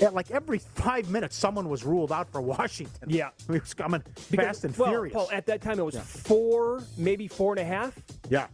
at 0.00 0.12
like 0.14 0.30
every 0.30 0.58
five 0.58 1.08
minutes, 1.10 1.34
someone 1.36 1.68
was 1.68 1.82
ruled 1.84 2.12
out 2.12 2.30
for 2.30 2.40
Washington. 2.40 3.08
Yeah. 3.10 3.30
It 3.48 3.60
was 3.62 3.74
coming 3.74 4.02
Because- 4.30 4.46
fast 4.46 4.64
and 4.64 4.76
well, 4.76 4.90
furious. 4.90 5.14
Paul, 5.14 5.28
at 5.32 5.46
that 5.46 5.62
time, 5.62 5.78
it 5.78 5.84
was 5.84 5.96
four, 5.98 6.82
maybe 6.98 7.26
four 7.28 7.52
and 7.52 7.60
a 7.60 7.64
half, 7.64 7.98
yeah. 8.28 8.46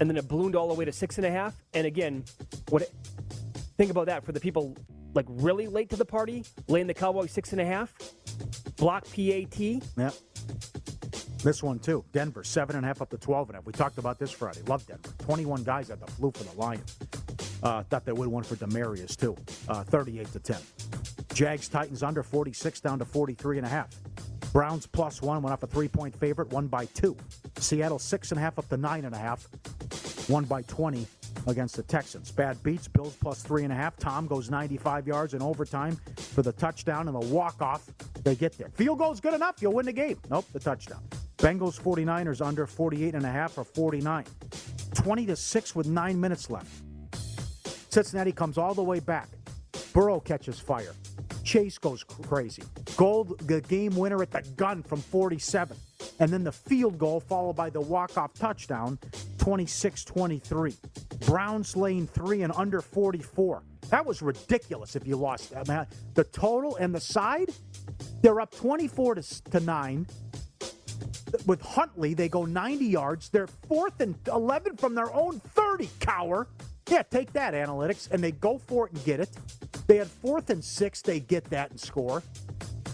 and 0.00 0.08
then 0.08 0.16
it 0.16 0.28
ballooned 0.28 0.56
all 0.56 0.68
the 0.68 0.74
way 0.74 0.84
to 0.84 0.92
six 0.92 1.16
and 1.18 1.26
a 1.26 1.30
half. 1.30 1.54
And 1.74 1.86
again, 1.86 2.24
what? 2.68 2.88
Think 3.76 3.90
about 3.90 4.06
that 4.06 4.24
for 4.24 4.32
the 4.32 4.40
people 4.40 4.76
like 5.14 5.24
really 5.28 5.66
late 5.66 5.90
to 5.90 5.96
the 5.96 6.04
party, 6.04 6.44
laying 6.68 6.86
the 6.86 6.94
Cowboys 6.94 7.32
six 7.32 7.52
and 7.52 7.60
a 7.60 7.64
half, 7.64 7.92
block 8.76 9.04
PAT. 9.06 9.58
Yeah. 9.58 10.10
This 11.42 11.62
one 11.62 11.78
too. 11.78 12.04
Denver, 12.12 12.44
seven 12.44 12.76
and 12.76 12.84
a 12.84 12.88
half 12.88 13.00
up 13.00 13.10
to 13.10 13.18
twelve 13.18 13.48
and 13.48 13.56
a 13.56 13.58
half. 13.58 13.66
We 13.66 13.72
talked 13.72 13.98
about 13.98 14.18
this 14.18 14.30
Friday. 14.30 14.60
Love 14.66 14.86
Denver. 14.86 15.10
Twenty-one 15.18 15.64
guys 15.64 15.88
had 15.88 16.00
the 16.00 16.06
flu 16.06 16.30
for 16.30 16.44
the 16.44 16.58
Lions. 16.58 16.98
Uh, 17.62 17.82
thought 17.84 18.04
they 18.04 18.12
would 18.12 18.28
one 18.28 18.42
for 18.42 18.56
Demaryius 18.56 19.16
too. 19.16 19.36
Uh, 19.68 19.82
Thirty-eight 19.84 20.30
to 20.32 20.38
ten. 20.38 20.60
Jags 21.32 21.68
Titans 21.68 22.02
under 22.02 22.22
forty-six 22.22 22.80
down 22.80 22.98
to 22.98 23.04
forty-three 23.04 23.56
and 23.56 23.66
a 23.66 23.70
half. 23.70 23.88
Browns 24.52 24.86
plus 24.86 25.22
one 25.22 25.40
went 25.42 25.52
off 25.52 25.62
a 25.62 25.66
three-point 25.66 26.14
favorite, 26.14 26.50
one 26.50 26.66
by 26.66 26.84
two. 26.86 27.16
Seattle 27.58 27.98
six 27.98 28.32
and 28.32 28.38
a 28.38 28.42
half 28.42 28.58
up 28.58 28.68
to 28.68 28.76
nine 28.76 29.04
and 29.04 29.14
a 29.14 29.18
half, 29.18 29.48
one 30.28 30.44
by 30.44 30.60
twenty 30.62 31.06
against 31.46 31.76
the 31.76 31.82
Texans. 31.82 32.30
Bad 32.30 32.62
beats. 32.62 32.86
Bills 32.86 33.16
plus 33.18 33.42
three 33.42 33.64
and 33.64 33.72
a 33.72 33.76
half. 33.76 33.96
Tom 33.96 34.26
goes 34.26 34.50
ninety-five 34.50 35.06
yards 35.06 35.32
in 35.32 35.40
overtime 35.40 35.96
for 36.16 36.42
the 36.42 36.52
touchdown 36.52 37.08
and 37.08 37.14
the 37.14 37.26
walk-off. 37.34 37.88
They 38.24 38.34
get 38.34 38.58
there. 38.58 38.68
Field 38.74 38.98
goal's 38.98 39.20
good 39.20 39.32
enough. 39.32 39.62
You'll 39.62 39.72
win 39.72 39.86
the 39.86 39.92
game. 39.92 40.18
Nope, 40.28 40.44
the 40.52 40.60
touchdown. 40.60 41.00
Bengals 41.40 41.80
49ers 41.80 42.44
under 42.44 42.66
48 42.66 43.14
and 43.14 43.24
a 43.24 43.30
half 43.30 43.56
or 43.56 43.64
49. 43.64 44.26
20 44.94 45.26
to 45.26 45.36
6 45.36 45.74
with 45.74 45.86
9 45.86 46.20
minutes 46.20 46.50
left. 46.50 46.68
Cincinnati 47.88 48.30
comes 48.30 48.58
all 48.58 48.74
the 48.74 48.82
way 48.82 49.00
back. 49.00 49.28
Burrow 49.94 50.20
catches 50.20 50.60
fire. 50.60 50.92
Chase 51.42 51.78
goes 51.78 52.04
crazy. 52.04 52.62
Gould, 52.98 53.38
the 53.48 53.62
game 53.62 53.96
winner 53.96 54.20
at 54.20 54.30
the 54.30 54.42
gun 54.56 54.82
from 54.82 55.00
47. 55.00 55.74
And 56.18 56.30
then 56.30 56.44
the 56.44 56.52
field 56.52 56.98
goal 56.98 57.20
followed 57.20 57.56
by 57.56 57.70
the 57.70 57.80
walk-off 57.80 58.34
touchdown, 58.34 58.98
26-23. 59.38 60.76
Browns 61.26 61.74
lane 61.74 62.06
3 62.06 62.42
and 62.42 62.52
under 62.54 62.82
44. 62.82 63.62
That 63.88 64.04
was 64.04 64.20
ridiculous 64.20 64.94
if 64.94 65.06
you 65.06 65.16
lost 65.16 65.50
that. 65.52 65.66
Man, 65.66 65.86
the 66.12 66.24
total 66.24 66.76
and 66.76 66.94
the 66.94 67.00
side, 67.00 67.48
they're 68.20 68.42
up 68.42 68.54
24 68.54 69.14
to, 69.14 69.44
to 69.52 69.60
9 69.60 70.06
with 71.50 71.60
Huntley, 71.62 72.14
they 72.14 72.28
go 72.28 72.44
90 72.44 72.84
yards. 72.84 73.28
They're 73.28 73.48
fourth 73.48 74.00
and 74.00 74.14
11 74.28 74.76
from 74.76 74.94
their 74.94 75.12
own 75.12 75.40
30, 75.40 75.88
Cowher. 75.98 76.46
Yeah, 76.88 77.02
take 77.02 77.32
that, 77.32 77.54
analytics. 77.54 78.08
And 78.08 78.22
they 78.22 78.30
go 78.30 78.56
for 78.56 78.86
it 78.86 78.92
and 78.92 79.04
get 79.04 79.18
it. 79.18 79.30
They 79.88 79.96
had 79.96 80.06
fourth 80.06 80.50
and 80.50 80.62
six. 80.62 81.02
They 81.02 81.18
get 81.18 81.42
that 81.50 81.72
and 81.72 81.80
score. 81.80 82.22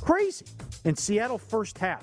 Crazy. 0.01 0.47
In 0.87 0.97
Seattle, 0.97 1.37
first 1.37 1.77
half. 1.77 2.03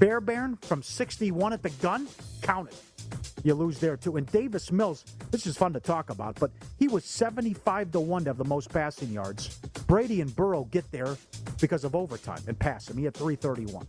Fairbairn 0.00 0.56
from 0.62 0.82
61 0.82 1.52
at 1.52 1.62
the 1.62 1.70
gun, 1.70 2.08
count 2.42 2.70
it. 2.70 2.82
You 3.44 3.54
lose 3.54 3.78
there 3.78 3.96
too. 3.96 4.16
And 4.16 4.26
Davis 4.32 4.72
Mills, 4.72 5.04
this 5.30 5.46
is 5.46 5.56
fun 5.56 5.72
to 5.74 5.80
talk 5.80 6.10
about, 6.10 6.40
but 6.40 6.50
he 6.76 6.88
was 6.88 7.04
75 7.04 7.92
to 7.92 8.00
1 8.00 8.24
to 8.24 8.30
have 8.30 8.36
the 8.36 8.44
most 8.44 8.68
passing 8.68 9.10
yards. 9.12 9.60
Brady 9.86 10.20
and 10.20 10.34
Burrow 10.34 10.64
get 10.72 10.90
there 10.90 11.16
because 11.60 11.84
of 11.84 11.94
overtime 11.94 12.42
and 12.48 12.58
pass 12.58 12.90
him. 12.90 12.98
He 12.98 13.04
had 13.04 13.14
331. 13.14 13.86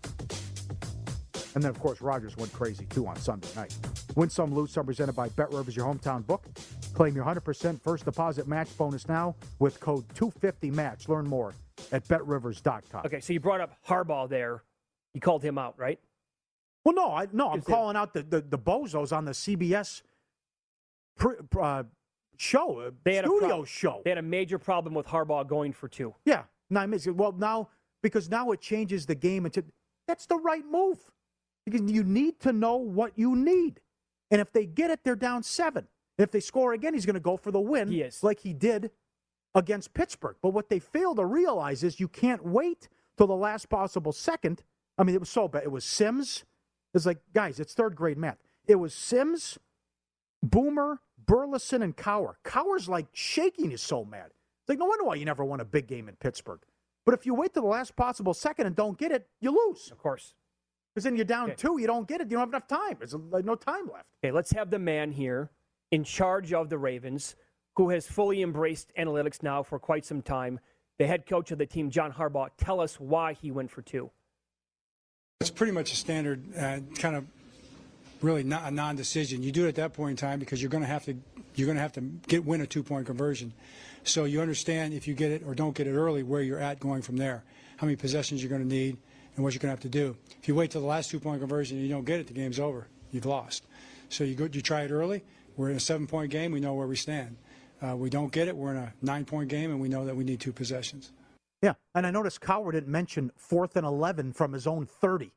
And 1.55 1.63
then, 1.63 1.69
of 1.69 1.79
course, 1.79 2.01
Rodgers 2.01 2.35
went 2.37 2.51
crazy 2.53 2.85
too 2.85 3.07
on 3.07 3.15
Sunday 3.17 3.47
night. 3.55 3.75
Win 4.15 4.29
some, 4.29 4.53
lose 4.53 4.71
some, 4.71 4.85
presented 4.85 5.13
by 5.15 5.29
Bet 5.29 5.51
Rivers, 5.51 5.75
your 5.75 5.85
hometown 5.85 6.25
book. 6.25 6.45
Claim 6.93 7.15
your 7.15 7.25
100% 7.25 7.81
first 7.81 8.05
deposit 8.05 8.47
match 8.47 8.75
bonus 8.77 9.07
now 9.07 9.35
with 9.59 9.79
code 9.79 10.07
250MATCH. 10.15 11.07
Learn 11.09 11.27
more 11.27 11.53
at 11.91 12.07
betrivers.com. 12.07 13.05
Okay, 13.05 13.19
so 13.19 13.33
you 13.33 13.39
brought 13.39 13.61
up 13.61 13.77
Harbaugh 13.87 14.27
there. 14.29 14.63
You 15.13 15.21
called 15.21 15.43
him 15.43 15.57
out, 15.57 15.75
right? 15.77 15.99
Well, 16.85 16.95
no, 16.95 17.11
I, 17.11 17.27
no, 17.31 17.51
I'm 17.51 17.59
Is 17.59 17.65
it- 17.67 17.71
calling 17.71 17.95
out 17.95 18.13
the, 18.13 18.23
the, 18.23 18.41
the 18.41 18.57
bozos 18.57 19.15
on 19.15 19.25
the 19.25 19.31
CBS 19.31 20.01
pre, 21.15 21.35
uh, 21.61 21.83
show, 22.37 22.79
uh, 22.79 22.91
They 23.03 23.15
had 23.15 23.25
a 23.25 23.27
studio 23.27 23.63
show. 23.63 24.01
They 24.03 24.09
had 24.11 24.17
a 24.17 24.23
major 24.23 24.57
problem 24.57 24.93
with 24.93 25.07
Harbaugh 25.07 25.47
going 25.47 25.71
for 25.71 25.87
two. 25.87 26.13
Yeah, 26.25 26.43
nine 26.69 26.89
minutes. 26.89 27.07
Well, 27.07 27.31
now 27.31 27.69
because 28.01 28.29
now 28.29 28.51
it 28.51 28.59
changes 28.59 29.05
the 29.05 29.15
game 29.15 29.45
into 29.45 29.63
that's 30.07 30.25
the 30.25 30.35
right 30.37 30.65
move 30.69 30.99
because 31.65 31.81
you 31.91 32.03
need 32.03 32.39
to 32.41 32.51
know 32.53 32.75
what 32.77 33.13
you 33.17 33.35
need, 33.35 33.79
and 34.31 34.41
if 34.41 34.51
they 34.51 34.65
get 34.65 34.89
it, 34.91 35.01
they're 35.03 35.15
down 35.15 35.43
seven. 35.43 35.87
If 36.17 36.31
they 36.31 36.39
score 36.39 36.73
again, 36.73 36.93
he's 36.93 37.05
going 37.05 37.15
to 37.15 37.19
go 37.19 37.37
for 37.37 37.51
the 37.51 37.59
win, 37.59 37.87
He 37.87 38.01
is. 38.01 38.21
like 38.23 38.39
he 38.41 38.53
did 38.53 38.91
against 39.55 39.93
Pittsburgh. 39.93 40.35
But 40.41 40.49
what 40.49 40.69
they 40.69 40.79
fail 40.79 41.15
to 41.15 41.25
realize 41.25 41.83
is 41.83 41.99
you 41.99 42.07
can't 42.07 42.45
wait 42.45 42.87
till 43.17 43.27
the 43.27 43.35
last 43.35 43.69
possible 43.69 44.11
second. 44.11 44.63
I 44.97 45.03
mean, 45.03 45.15
it 45.15 45.19
was 45.19 45.29
so 45.29 45.47
bad. 45.47 45.63
It 45.63 45.71
was 45.71 45.83
Simms. 45.83 46.43
It's 46.93 47.05
like 47.07 47.19
guys, 47.33 47.59
it's 47.59 47.73
third 47.73 47.95
grade 47.95 48.17
math. 48.17 48.37
It 48.67 48.75
was 48.75 48.93
Simms, 48.93 49.57
Boomer, 50.41 50.99
Burleson, 51.25 51.81
and 51.81 51.95
Cowher. 51.95 52.35
Cowher's 52.43 52.87
like 52.89 53.07
shaking. 53.13 53.71
his 53.71 53.81
so 53.81 54.05
mad. 54.05 54.27
It's 54.27 54.69
like 54.69 54.79
no 54.79 54.85
wonder 54.85 55.03
why 55.05 55.15
you 55.15 55.25
never 55.25 55.43
won 55.43 55.59
a 55.59 55.65
big 55.65 55.87
game 55.87 56.07
in 56.07 56.15
Pittsburgh. 56.15 56.59
But 57.05 57.13
if 57.15 57.25
you 57.25 57.33
wait 57.33 57.53
till 57.53 57.63
the 57.63 57.69
last 57.69 57.95
possible 57.95 58.33
second 58.33 58.67
and 58.67 58.75
don't 58.75 58.97
get 58.97 59.11
it, 59.11 59.27
you 59.41 59.51
lose. 59.51 59.89
Of 59.91 59.97
course. 59.97 60.35
Because 60.93 61.05
then 61.05 61.15
you're 61.15 61.25
down 61.25 61.49
Okay. 61.51 61.55
two, 61.55 61.79
you 61.79 61.87
don't 61.87 62.07
get 62.07 62.21
it, 62.21 62.25
you 62.29 62.37
don't 62.37 62.41
have 62.41 62.49
enough 62.49 62.67
time. 62.67 62.97
There's 62.99 63.15
no 63.15 63.55
time 63.55 63.89
left. 63.91 64.05
Okay, 64.23 64.31
let's 64.31 64.51
have 64.51 64.69
the 64.69 64.77
man 64.79 65.11
here 65.11 65.49
in 65.91 66.03
charge 66.03 66.53
of 66.53 66.69
the 66.69 66.77
Ravens, 66.77 67.35
who 67.75 67.89
has 67.89 68.05
fully 68.05 68.41
embraced 68.41 68.91
analytics 68.97 69.41
now 69.41 69.63
for 69.63 69.79
quite 69.79 70.05
some 70.05 70.21
time. 70.21 70.59
The 70.99 71.07
head 71.07 71.25
coach 71.25 71.49
of 71.51 71.57
the 71.57 71.65
team, 71.65 71.89
John 71.89 72.13
Harbaugh, 72.13 72.49
tell 72.57 72.79
us 72.79 72.99
why 72.99 73.33
he 73.33 73.49
went 73.49 73.71
for 73.71 73.81
two. 73.81 74.11
It's 75.41 75.49
pretty 75.49 75.71
much 75.73 75.91
a 75.91 75.95
standard 75.95 76.43
uh, 76.55 76.79
kind 76.99 77.15
of 77.15 77.25
really 78.21 78.43
not 78.43 78.63
a 78.67 78.71
non-decision. 78.71 79.41
You 79.41 79.51
do 79.51 79.65
it 79.65 79.69
at 79.69 79.75
that 79.75 79.93
point 79.93 80.11
in 80.11 80.17
time 80.17 80.39
because 80.39 80.61
you're 80.61 80.69
going 80.69 80.83
to 80.83 80.87
have 80.87 81.03
to 81.05 81.15
you're 81.55 81.65
going 81.65 81.75
to 81.75 81.81
have 81.81 81.93
to 81.93 82.01
get 82.01 82.45
win 82.45 82.61
a 82.61 82.67
two-point 82.67 83.05
conversion. 83.05 83.53
So 84.03 84.23
you 84.23 84.41
understand 84.41 84.93
if 84.93 85.07
you 85.07 85.13
get 85.13 85.31
it 85.31 85.43
or 85.45 85.53
don't 85.53 85.75
get 85.75 85.87
it 85.87 85.93
early 85.93 86.23
where 86.23 86.41
you're 86.41 86.59
at 86.59 86.79
going 86.79 87.01
from 87.01 87.17
there. 87.17 87.43
How 87.77 87.85
many 87.85 87.95
possessions 87.95 88.41
you're 88.41 88.49
going 88.49 88.61
to 88.61 88.67
need 88.67 88.97
and 89.35 89.43
what 89.43 89.53
you're 89.53 89.59
going 89.59 89.75
to 89.75 89.75
have 89.75 89.79
to 89.81 89.89
do. 89.89 90.15
If 90.41 90.47
you 90.47 90.55
wait 90.55 90.71
till 90.71 90.81
the 90.81 90.87
last 90.87 91.09
two-point 91.09 91.39
conversion 91.39 91.77
and 91.77 91.85
you 91.85 91.93
don't 91.93 92.05
get 92.05 92.19
it, 92.19 92.27
the 92.27 92.33
game's 92.33 92.59
over. 92.59 92.87
You've 93.11 93.25
lost. 93.25 93.65
So 94.09 94.23
you 94.23 94.35
go 94.35 94.47
you 94.51 94.61
try 94.61 94.81
it 94.81 94.91
early. 94.91 95.23
We're 95.55 95.69
in 95.69 95.77
a 95.77 95.79
seven-point 95.79 96.31
game. 96.31 96.51
We 96.51 96.59
know 96.59 96.73
where 96.73 96.87
we 96.87 96.95
stand. 96.95 97.37
Uh, 97.81 97.95
we 97.95 98.09
don't 98.09 98.31
get 98.31 98.47
it. 98.47 98.55
We're 98.55 98.71
in 98.71 98.77
a 98.77 98.93
nine-point 99.01 99.49
game, 99.49 99.71
and 99.71 99.79
we 99.79 99.89
know 99.89 100.05
that 100.05 100.15
we 100.15 100.23
need 100.23 100.39
two 100.39 100.53
possessions. 100.53 101.11
Yeah. 101.61 101.73
And 101.95 102.05
I 102.05 102.11
noticed 102.11 102.41
Cowher 102.41 102.71
didn't 102.71 102.91
mention 102.91 103.31
fourth 103.35 103.75
and 103.75 103.85
11 103.85 104.33
from 104.33 104.53
his 104.53 104.67
own 104.67 104.85
30 104.85 105.31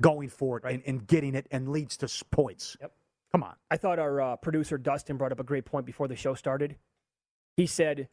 going 0.00 0.28
for 0.28 0.58
it 0.58 0.64
and, 0.64 0.82
and 0.86 1.06
getting 1.06 1.34
it 1.34 1.46
and 1.50 1.68
leads 1.68 1.96
to 1.98 2.24
points. 2.30 2.76
Yep. 2.80 2.92
Come 3.32 3.42
on. 3.42 3.54
I 3.70 3.76
thought 3.76 3.98
our 3.98 4.20
uh, 4.20 4.36
producer 4.36 4.78
Dustin 4.78 5.16
brought 5.16 5.32
up 5.32 5.40
a 5.40 5.44
great 5.44 5.64
point 5.64 5.86
before 5.86 6.08
the 6.08 6.16
show 6.16 6.34
started. 6.34 6.76
He 7.56 7.66
said 7.66 8.08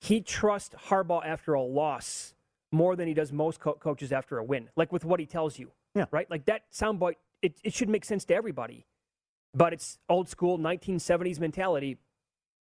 he 0.00 0.20
trusts 0.20 0.74
Harbaugh 0.88 1.24
after 1.24 1.54
a 1.54 1.62
loss 1.62 2.34
more 2.72 2.96
than 2.96 3.08
he 3.08 3.14
does 3.14 3.32
most 3.32 3.60
co- 3.60 3.74
coaches 3.74 4.12
after 4.12 4.38
a 4.38 4.44
win. 4.44 4.68
Like 4.76 4.92
with 4.92 5.04
what 5.04 5.20
he 5.20 5.26
tells 5.26 5.58
you, 5.58 5.70
Yeah. 5.94 6.06
right? 6.10 6.30
Like 6.30 6.44
that 6.46 6.62
soundbite, 6.72 7.16
it, 7.42 7.60
it 7.64 7.72
should 7.74 7.88
make 7.88 8.04
sense 8.04 8.24
to 8.26 8.34
everybody. 8.34 8.86
But 9.54 9.72
it's 9.72 9.98
old 10.08 10.28
school 10.28 10.58
1970s 10.58 11.40
mentality. 11.40 11.98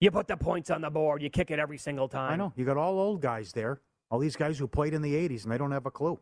You 0.02 0.12
put 0.12 0.28
the 0.28 0.38
points 0.38 0.72
on 0.72 0.82
the 0.82 0.90
board, 0.90 1.22
you 1.22 1.30
kick 1.30 1.52
it 1.52 1.60
every 1.60 1.78
single 1.78 2.08
time. 2.08 2.32
I 2.32 2.36
know. 2.36 2.54
You 2.56 2.66
got 2.66 2.78
all 2.78 2.98
old 3.00 3.22
guys 3.22 3.52
there, 3.52 3.82
all 4.10 4.18
these 4.20 4.36
guys 4.36 4.58
who 4.58 4.68
played 4.68 4.94
in 4.94 5.02
the 5.02 5.14
80s, 5.14 5.44
and 5.44 5.52
they 5.52 5.58
don't 5.58 5.72
have 5.72 5.86
a 5.86 5.92
clue. 5.92 6.20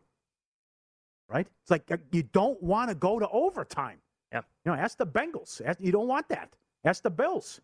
Right? 1.28 1.46
It's 1.62 1.70
like 1.70 1.90
uh, 1.90 1.98
you 2.10 2.22
don't 2.24 2.60
want 2.62 2.88
to 2.90 2.94
go 2.94 3.18
to 3.18 3.28
overtime. 3.28 3.98
Yeah. 4.32 4.40
You 4.64 4.72
know, 4.72 4.78
ask 4.78 4.98
the 4.98 5.06
Bengals. 5.06 5.62
Ask, 5.64 5.78
you 5.80 5.92
don't 5.92 6.08
want 6.08 6.28
that. 6.28 6.50
Ask 6.84 7.02
the 7.02 7.10
Bills. 7.10 7.60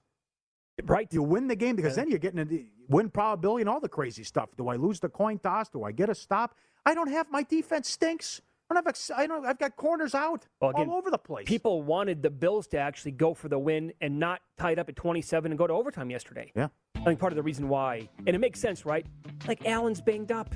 Right. 0.82 1.08
You 1.12 1.22
win 1.22 1.46
the 1.46 1.56
game 1.56 1.76
because 1.76 1.94
then 1.94 2.10
you're 2.10 2.18
getting 2.18 2.40
a 2.40 2.66
win 2.92 3.08
probability 3.08 3.62
and 3.62 3.68
all 3.68 3.80
the 3.80 3.88
crazy 3.88 4.24
stuff. 4.24 4.50
Do 4.56 4.68
I 4.68 4.76
lose 4.76 4.98
the 5.00 5.08
coin 5.08 5.38
toss? 5.38 5.68
Do 5.68 5.84
I 5.84 5.92
get 5.92 6.08
a 6.08 6.14
stop? 6.14 6.56
I 6.84 6.94
don't 6.94 7.08
have 7.10 7.30
my 7.30 7.42
defense 7.44 7.88
stinks. 7.88 8.40
I 8.68 8.74
don't 8.74 8.84
have. 8.84 8.88
ex- 8.88 9.10
I 9.14 9.26
don't. 9.26 9.46
I've 9.46 9.58
got 9.58 9.76
corners 9.76 10.14
out 10.14 10.46
Well, 10.60 10.70
again, 10.70 10.88
all 10.88 10.96
over 10.96 11.10
the 11.10 11.18
place. 11.18 11.46
People 11.46 11.82
wanted 11.82 12.22
the 12.22 12.30
Bills 12.30 12.66
to 12.68 12.78
actually 12.78 13.12
go 13.12 13.34
for 13.34 13.48
the 13.48 13.58
win 13.58 13.92
and 14.00 14.18
not 14.18 14.40
tie 14.58 14.72
it 14.72 14.78
up 14.78 14.88
at 14.88 14.96
27 14.96 15.52
and 15.52 15.58
go 15.58 15.66
to 15.66 15.72
overtime 15.72 16.10
yesterday. 16.10 16.50
Yeah. 16.56 16.68
I 16.96 17.00
think 17.04 17.20
part 17.20 17.32
of 17.32 17.36
the 17.36 17.42
reason 17.42 17.68
why, 17.68 18.08
and 18.26 18.28
it 18.34 18.38
makes 18.38 18.58
sense, 18.60 18.84
right? 18.84 19.06
Like 19.46 19.64
Allen's 19.66 20.00
banged 20.00 20.32
up. 20.32 20.54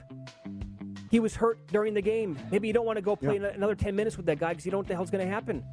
He 1.11 1.20
was 1.20 1.37
hurt 1.37 1.59
during 1.68 1.94
the 1.94 2.02
game. 2.02 2.38
Maybe 2.50 2.66
you 2.66 2.74
don't 2.74 2.87
want 2.87 2.96
to 2.96 3.02
go 3.02 3.14
play 3.14 3.38
Yeah. 3.38 3.48
another 3.54 3.74
10 3.74 3.94
minutes 3.94 4.16
with 4.16 4.26
that 4.26 4.38
guy 4.38 4.50
because 4.50 4.64
you 4.66 4.70
don't 4.72 4.78
know 4.78 4.81
what 4.81 4.88
the 4.88 4.94
hell's 4.94 5.11
going 5.11 5.24
to 5.26 5.33
happen. 5.33 5.64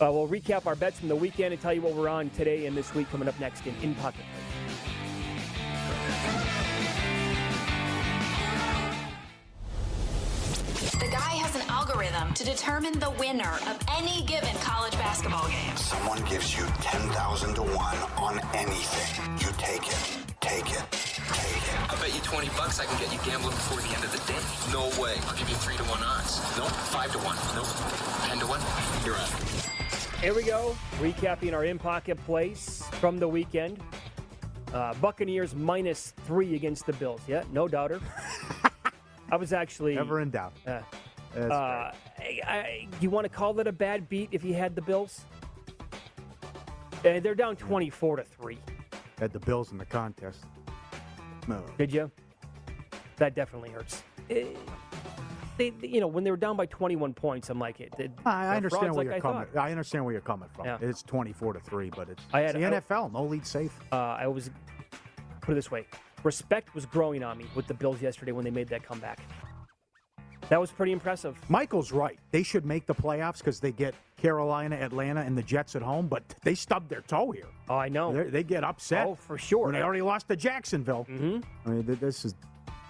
Uh, 0.00 0.10
we'll 0.10 0.28
recap 0.28 0.64
our 0.66 0.74
bets 0.74 0.98
from 0.98 1.08
the 1.08 1.16
weekend 1.16 1.52
and 1.52 1.60
tell 1.60 1.74
you 1.74 1.82
what 1.82 1.92
we're 1.92 2.08
on 2.08 2.30
today 2.30 2.64
and 2.64 2.74
this 2.74 2.94
week 2.94 3.10
coming 3.10 3.28
up 3.28 3.38
next 3.38 3.66
in 3.66 3.74
In 3.82 3.94
Pocket. 3.96 4.24
The 10.96 11.08
guy 11.10 11.36
has 11.44 11.54
an 11.54 11.68
algorithm 11.68 12.32
to 12.32 12.44
determine 12.44 12.98
the 12.98 13.10
winner 13.18 13.52
of 13.68 13.78
any 13.98 14.24
given 14.24 14.54
college 14.64 14.94
basketball 14.94 15.46
game. 15.48 15.76
Someone 15.76 16.24
gives 16.24 16.56
you 16.56 16.64
10,000 16.80 17.54
to 17.56 17.62
1 17.62 17.76
on 18.16 18.40
anything. 18.54 19.36
You 19.36 19.52
take 19.58 19.86
it. 19.86 20.00
Take 20.40 20.72
it. 20.72 20.82
Take 21.28 21.60
it. 21.60 21.92
I 21.92 21.96
bet 22.00 22.14
you 22.14 22.20
20 22.22 22.48
bucks 22.56 22.80
I 22.80 22.86
can 22.86 22.98
get 22.98 23.12
you 23.12 23.20
gambling 23.30 23.52
before 23.52 23.82
the 23.82 23.92
end 23.92 24.04
of 24.04 24.12
the 24.12 24.32
day. 24.32 24.40
No 24.72 24.88
way. 24.96 25.20
I'll 25.28 25.36
give 25.36 25.50
you 25.50 25.56
3 25.56 25.76
to 25.76 25.84
1 25.84 26.00
odds. 26.02 26.40
Nope. 26.56 26.72
5 26.88 27.12
to 27.12 27.18
1. 27.18 27.36
Nope. 27.52 27.68
10 28.28 28.38
to 28.40 28.46
1. 28.46 28.60
You're 29.04 29.16
out. 29.16 29.59
Here 30.20 30.34
we 30.34 30.42
go, 30.42 30.76
recapping 30.98 31.54
our 31.54 31.64
in 31.64 31.78
pocket 31.78 32.18
plays 32.26 32.84
from 33.00 33.16
the 33.16 33.26
weekend. 33.26 33.78
Uh, 34.74 34.92
Buccaneers 34.94 35.54
minus 35.54 36.12
three 36.26 36.54
against 36.54 36.84
the 36.84 36.92
Bills. 36.92 37.22
Yeah, 37.26 37.42
no 37.54 37.66
doubter. 37.66 38.02
I 39.32 39.36
was 39.36 39.54
actually. 39.54 39.94
Never 39.94 40.20
in 40.20 40.28
doubt. 40.28 40.52
Uh, 40.66 40.80
uh, 41.34 41.40
I, 41.48 41.94
I, 42.44 42.88
you 43.00 43.08
want 43.08 43.24
to 43.24 43.30
call 43.30 43.58
it 43.60 43.66
a 43.66 43.72
bad 43.72 44.10
beat 44.10 44.28
if 44.30 44.44
you 44.44 44.52
had 44.52 44.74
the 44.74 44.82
Bills? 44.82 45.24
Uh, 47.02 47.20
they're 47.20 47.34
down 47.34 47.56
24 47.56 48.16
to 48.16 48.22
3. 48.22 48.54
great. 48.54 48.58
Had 49.18 49.32
the 49.32 49.40
Bills 49.40 49.72
in 49.72 49.78
the 49.78 49.86
contest. 49.86 50.44
No. 51.48 51.64
Did 51.78 51.94
you? 51.94 52.10
That 53.16 53.34
definitely 53.34 53.70
hurts. 53.70 54.02
Eh, 54.28 54.44
they, 55.60 55.70
they- 55.70 55.88
you 55.88 56.00
know, 56.00 56.06
when 56.08 56.24
they 56.24 56.30
were 56.30 56.36
down 56.36 56.56
by 56.56 56.66
21 56.66 57.14
points, 57.14 57.50
I'm 57.50 57.58
like, 57.58 57.80
it. 57.80 57.94
it- 57.98 58.10
I, 58.26 58.56
understand 58.56 58.94
where 58.94 59.04
like 59.04 59.04
you're 59.06 59.14
I 59.14 59.20
coming. 59.20 59.46
thought. 59.46 59.60
I 59.62 59.70
understand 59.70 60.04
where 60.04 60.12
you're 60.12 60.20
coming 60.20 60.48
from. 60.54 60.64
Yeah. 60.64 60.78
It's 60.80 61.02
24 61.02 61.52
to 61.54 61.60
three, 61.60 61.90
but 61.94 62.08
it's, 62.08 62.22
I 62.32 62.40
had- 62.40 62.56
it's 62.56 62.58
the 62.58 62.66
I- 62.76 62.80
NFL. 62.80 63.12
No 63.12 63.22
lead 63.24 63.46
safe. 63.46 63.78
uh, 63.92 63.96
I 63.96 64.26
was 64.26 64.50
put 65.40 65.52
it 65.52 65.54
this 65.54 65.70
way: 65.70 65.86
respect 66.24 66.74
was 66.74 66.84
growing 66.86 67.22
on 67.22 67.38
me 67.38 67.46
with 67.54 67.66
the 67.66 67.74
Bills 67.74 68.02
yesterday 68.02 68.32
when 68.32 68.44
they 68.44 68.50
made 68.50 68.68
that 68.68 68.82
comeback. 68.82 69.20
That 70.48 70.60
was 70.60 70.72
pretty 70.72 70.90
impressive. 70.90 71.38
Michael's 71.48 71.92
right. 71.92 72.18
They 72.32 72.42
should 72.42 72.66
make 72.66 72.84
the 72.86 72.94
playoffs 72.94 73.38
because 73.38 73.60
they 73.60 73.70
get 73.70 73.94
Carolina, 74.16 74.74
Atlanta, 74.74 75.20
and 75.20 75.38
the 75.38 75.44
Jets 75.44 75.76
at 75.76 75.82
home, 75.82 76.08
but 76.08 76.24
they 76.42 76.56
stubbed 76.56 76.88
their 76.90 77.02
toe 77.02 77.30
here. 77.30 77.46
Oh, 77.68 77.76
I 77.76 77.88
know. 77.88 78.12
They're- 78.12 78.30
They 78.30 78.42
get 78.42 78.64
upset. 78.64 79.06
Oh, 79.06 79.14
for 79.14 79.38
sure. 79.38 79.66
When 79.66 79.74
they 79.74 79.82
already 79.82 80.02
lost 80.02 80.26
to 80.26 80.34
Jacksonville. 80.34 81.06
Mhm. 81.08 81.44
I 81.66 81.68
mean, 81.70 81.98
this 82.00 82.24
is 82.24 82.34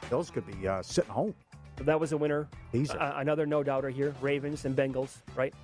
Bills 0.09 0.31
could 0.31 0.47
be 0.47 0.67
uh, 0.67 0.81
sitting 0.83 1.11
home. 1.11 1.35
So 1.81 1.85
that 1.85 1.99
was 1.99 2.13
a 2.13 2.17
winner. 2.19 2.47
Easy. 2.75 2.93
Uh, 2.93 3.21
another 3.21 3.47
no 3.47 3.63
doubter 3.63 3.89
here: 3.89 4.15
Ravens 4.21 4.67
and 4.67 4.77
Bengals. 4.77 5.23
Right? 5.35 5.55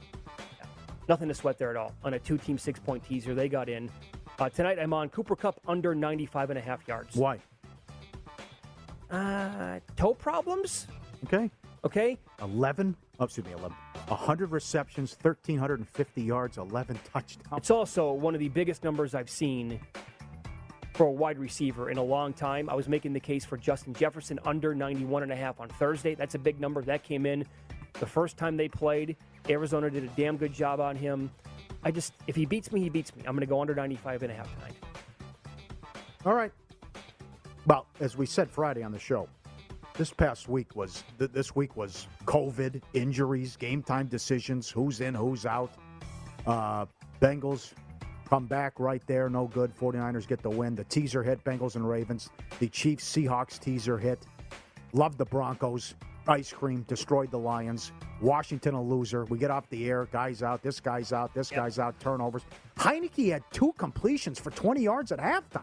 Yeah. 0.59 0.65
Nothing 1.11 1.29
to 1.29 1.35
sweat 1.35 1.59
there 1.59 1.69
at 1.69 1.77
all. 1.77 1.93
On 2.05 2.15
a 2.15 2.19
two-team 2.19 2.57
six-point 2.57 3.05
teaser, 3.05 3.35
they 3.35 3.51
got 3.51 3.69
in. 3.69 3.91
Uh, 4.39 4.49
tonight, 4.49 4.79
I'm 4.79 4.95
on 4.95 5.11
Cooper 5.11 5.37
Kupp 5.37 5.61
under 5.69 5.95
95 5.95 6.49
and 6.49 6.59
a 6.59 6.63
half 6.63 6.89
yards. 6.89 7.15
Why? 7.17 7.39
Uh, 9.11 9.81
toe 9.97 10.15
problems. 10.15 10.87
Okay. 11.25 11.51
Okay. 11.85 12.17
11, 12.41 12.97
oh, 13.21 13.25
excuse 13.25 13.47
me, 13.47 13.53
11. 13.53 13.77
100 14.09 14.51
receptions, 14.53 15.17
1,350 15.21 16.23
yards, 16.23 16.57
11 16.57 16.99
touchdowns. 17.13 17.59
It's 17.59 17.71
also 17.71 18.13
one 18.13 18.33
of 18.33 18.41
the 18.41 18.49
biggest 18.49 18.83
numbers 18.85 19.15
I've 19.15 19.31
seen 19.31 19.81
for 20.97 21.07
a 21.07 21.13
wide 21.13 21.39
receiver 21.39 21.91
in 21.91 21.99
a 21.99 22.03
long 22.03 22.33
time. 22.33 22.71
I 22.71 22.75
was 22.75 22.89
making 22.89 23.13
the 23.13 23.21
case 23.21 23.45
for 23.45 23.59
Justin 23.59 23.93
Jefferson 23.93 24.41
under 24.47 24.75
91 24.75 25.23
and 25.25 25.31
a 25.31 25.37
half 25.37 25.61
on 25.61 25.69
Thursday. 25.69 26.15
That's 26.15 26.35
a 26.35 26.39
big 26.39 26.59
number. 26.59 26.81
That 26.83 27.03
came 27.03 27.27
in. 27.27 27.45
The 28.01 28.07
first 28.07 28.39
time 28.39 28.57
they 28.57 28.69
played, 28.69 29.17
Arizona 29.49 29.91
did 29.91 30.05
a 30.05 30.09
damn 30.09 30.39
good 30.39 30.55
job 30.55 30.81
on 30.81 30.97
him. 30.97 31.31
I 31.85 31.91
just, 31.91 32.15
if 32.27 32.35
he 32.35 32.47
beats 32.47 32.73
me, 32.73 32.81
he 32.81 32.89
beats 32.89 33.15
me. 33.15 33.23
I'm 33.27 33.35
going 33.35 33.41
to 33.41 33.47
go 33.47 33.61
under 33.61 33.75
95 33.75 34.23
and 34.23 34.33
a 34.33 34.35
half 34.35 34.53
tonight. 34.55 34.73
All 36.25 36.35
right. 36.35 36.53
Well, 37.67 37.87
as 38.01 38.17
we 38.17 38.25
said 38.25 38.51
Friday 38.51 38.83
on 38.83 38.91
the 38.91 38.99
show, 38.99 39.29
this 39.95 40.13
past 40.13 40.49
week 40.49 40.75
was 40.77 41.05
th- 41.19 41.31
this 41.33 41.55
week 41.55 41.77
was 41.77 42.07
COVID, 42.25 42.81
injuries, 42.95 43.57
game 43.57 43.83
time 43.83 44.07
decisions, 44.07 44.71
who's 44.71 45.01
in, 45.01 45.15
who's 45.15 45.45
out. 45.45 45.73
Uh, 46.47 46.87
Bengals 47.21 47.73
come 48.29 48.47
back 48.47 48.79
right 48.79 49.03
there, 49.07 49.29
no 49.29 49.47
good. 49.47 49.75
49ers 49.77 50.27
get 50.27 50.43
the 50.43 50.51
win. 50.51 50.75
The 50.75 50.85
teaser 50.85 51.23
hit, 51.23 51.43
Bengals 51.45 51.77
and 51.77 51.89
Ravens. 51.89 52.31
The 52.59 52.69
Chiefs 52.69 53.05
Seahawks 53.05 53.59
teaser 53.59 53.99
hit. 53.99 54.27
Love 54.93 55.17
the 55.17 55.25
Broncos. 55.25 55.95
Ice 56.29 56.53
cream 56.53 56.83
destroyed 56.89 57.31
the 57.31 57.39
Lions. 57.39 57.93
Washington 58.21 58.75
a 58.75 58.83
loser. 58.83 59.25
We 59.27 59.39
get 59.39 59.51
off 59.51 59.69
the 59.71 59.89
air. 59.89 60.09
Guys 60.11 60.43
out. 60.43 60.63
This 60.63 60.81
guy's 60.81 61.13
out. 61.13 61.33
This 61.35 61.51
guy's 61.51 61.79
out. 61.79 61.99
Turnovers. 62.01 62.43
Heineke 62.77 63.31
had 63.31 63.45
two 63.53 63.73
completions 63.79 64.41
for 64.41 64.51
20 64.51 64.83
yards 64.83 65.13
at 65.13 65.21
halftime. 65.21 65.63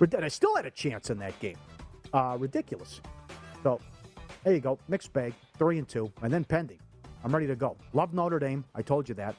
And 0.00 0.24
I 0.24 0.28
still 0.28 0.54
had 0.56 0.66
a 0.66 0.70
chance 0.70 1.08
in 1.08 1.18
that 1.18 1.38
game. 1.40 1.56
Uh, 2.12 2.36
ridiculous. 2.38 3.00
So 3.62 3.80
there 4.42 4.52
you 4.52 4.60
go. 4.60 4.78
Mixed 4.88 5.12
bag. 5.12 5.32
Three 5.56 5.78
and 5.78 5.88
two. 5.88 6.12
And 6.20 6.32
then 6.32 6.44
pending. 6.44 6.80
I'm 7.22 7.32
ready 7.32 7.46
to 7.46 7.56
go. 7.56 7.76
Love 7.94 8.12
Notre 8.12 8.38
Dame. 8.38 8.64
I 8.74 8.82
told 8.82 9.08
you 9.08 9.14
that 9.14 9.34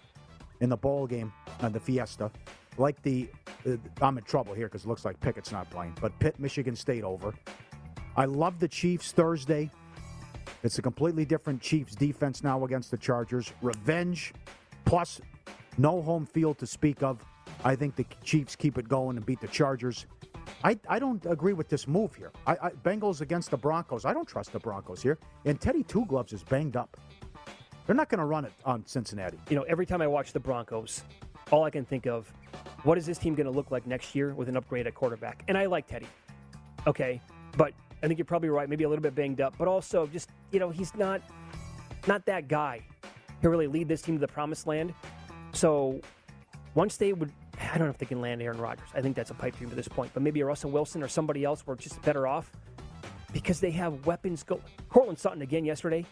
in 0.62 0.70
the 0.70 0.78
bowl 0.78 1.06
game 1.06 1.32
on 1.62 1.72
the 1.72 1.80
Fiesta. 1.80 2.32
Like 2.78 3.02
the, 3.04 3.30
uh, 3.68 3.78
I'm 4.02 4.18
in 4.18 4.24
trouble 4.24 4.54
here 4.54 4.68
because 4.68 4.84
it 4.86 4.88
looks 4.88 5.06
like 5.06 5.20
Pickett's 5.20 5.52
not 5.52 5.70
playing. 5.70 5.98
But 6.02 6.18
Pitt, 6.20 6.40
Michigan 6.40 6.76
State 6.76 7.04
over. 7.04 7.34
I 8.18 8.26
love 8.26 8.60
the 8.60 8.68
Chiefs 8.68 9.12
Thursday. 9.12 9.70
It's 10.64 10.80
a 10.80 10.82
completely 10.82 11.26
different 11.26 11.62
Chiefs 11.62 11.96
defense 11.96 12.44
now 12.44 12.64
against 12.66 12.92
the 12.92 12.98
Chargers. 12.98 13.54
Revenge, 13.62 14.34
plus 14.86 15.22
no 15.78 16.02
home 16.02 16.26
field 16.26 16.58
to 16.60 16.68
speak 16.68 17.04
of. 17.04 17.20
I 17.64 17.76
think 17.76 17.96
the 17.96 18.06
Chiefs 18.24 18.56
keep 18.56 18.78
it 18.78 18.88
going 18.88 19.18
and 19.18 19.26
beat 19.26 19.42
the 19.42 19.48
Chargers. 19.48 20.06
I, 20.64 20.80
I 20.90 21.00
don't 21.00 21.24
agree 21.26 21.54
with 21.54 21.70
this 21.70 21.88
move 21.88 22.16
here. 22.16 22.32
I, 22.48 22.54
I, 22.54 22.70
Bengals 22.72 23.22
against 23.22 23.52
the 23.52 23.58
Broncos. 23.58 24.06
I 24.06 24.14
don't 24.14 24.28
trust 24.28 24.52
the 24.52 24.60
Broncos 24.60 25.02
here. 25.02 25.18
And 25.46 25.60
Teddy 25.60 25.84
Two 25.84 26.06
Gloves 26.06 26.34
is 26.34 26.44
banged 26.44 26.76
up. 26.76 26.98
They're 27.86 27.96
not 27.96 28.10
going 28.10 28.20
to 28.20 28.26
run 28.26 28.46
it 28.46 28.54
on 28.64 28.86
Cincinnati. 28.86 29.38
You 29.50 29.56
know, 29.56 29.64
every 29.64 29.86
time 29.86 30.02
I 30.02 30.08
watch 30.08 30.34
the 30.34 30.40
Broncos, 30.40 31.04
all 31.52 31.64
I 31.64 31.70
can 31.70 31.86
think 31.86 32.06
of, 32.06 32.32
what 32.84 32.98
is 32.98 33.06
this 33.06 33.18
team 33.18 33.36
going 33.36 33.46
to 33.46 33.52
look 33.52 33.72
like 33.72 33.88
next 33.88 34.16
year 34.16 34.34
with 34.34 34.50
an 34.50 34.58
upgrade 34.58 34.88
at 34.88 34.96
quarterback? 34.96 35.44
And 35.48 35.58
I 35.58 35.66
like 35.66 35.88
Teddy. 35.88 36.08
Okay. 36.88 37.22
But 37.58 37.74
I 38.04 38.08
think 38.08 38.20
you're 38.20 38.26
probably 38.26 38.50
right. 38.50 38.70
Maybe 38.70 38.84
a 38.84 38.90
little 38.90 39.02
bit 39.02 39.16
banged 39.16 39.42
up, 39.42 39.56
but 39.58 39.68
also 39.68 40.08
just, 40.08 40.30
you 40.52 40.60
know, 40.60 40.70
he's 40.70 40.94
not 40.96 41.22
not 42.08 42.26
that 42.28 42.48
guy 42.48 42.82
to 43.42 43.50
really 43.50 43.68
lead 43.68 43.88
this 43.88 44.02
team 44.02 44.16
to 44.16 44.22
the 44.22 44.28
promised 44.28 44.68
land. 44.68 44.94
So 45.54 46.00
once 46.76 46.98
they 46.98 47.14
would, 47.14 47.32
I 47.60 47.78
don't 47.78 47.88
know 47.88 47.92
if 47.92 47.98
they 47.98 48.06
can 48.06 48.22
land 48.22 48.42
Aaron 48.42 48.60
Rodgers. 48.60 48.90
I 48.94 49.02
think 49.02 49.16
that's 49.16 49.32
a 49.32 49.34
pipe 49.34 49.58
dream 49.58 49.70
at 49.70 49.76
this 49.76 49.88
point, 49.88 50.12
but 50.14 50.22
maybe 50.22 50.42
a 50.42 50.46
Russell 50.46 50.72
Wilson 50.72 51.02
or 51.02 51.08
somebody 51.08 51.44
else 51.44 51.66
were 51.66 51.76
just 51.76 52.02
better 52.04 52.28
off 52.28 52.52
because 53.34 53.60
they 53.60 53.72
have 53.72 54.06
weapons 54.06 54.44
go. 54.44 54.60
Courtland 54.90 55.18
Sutton 55.18 55.42
again 55.42 55.66
yesterday. 55.66 56.06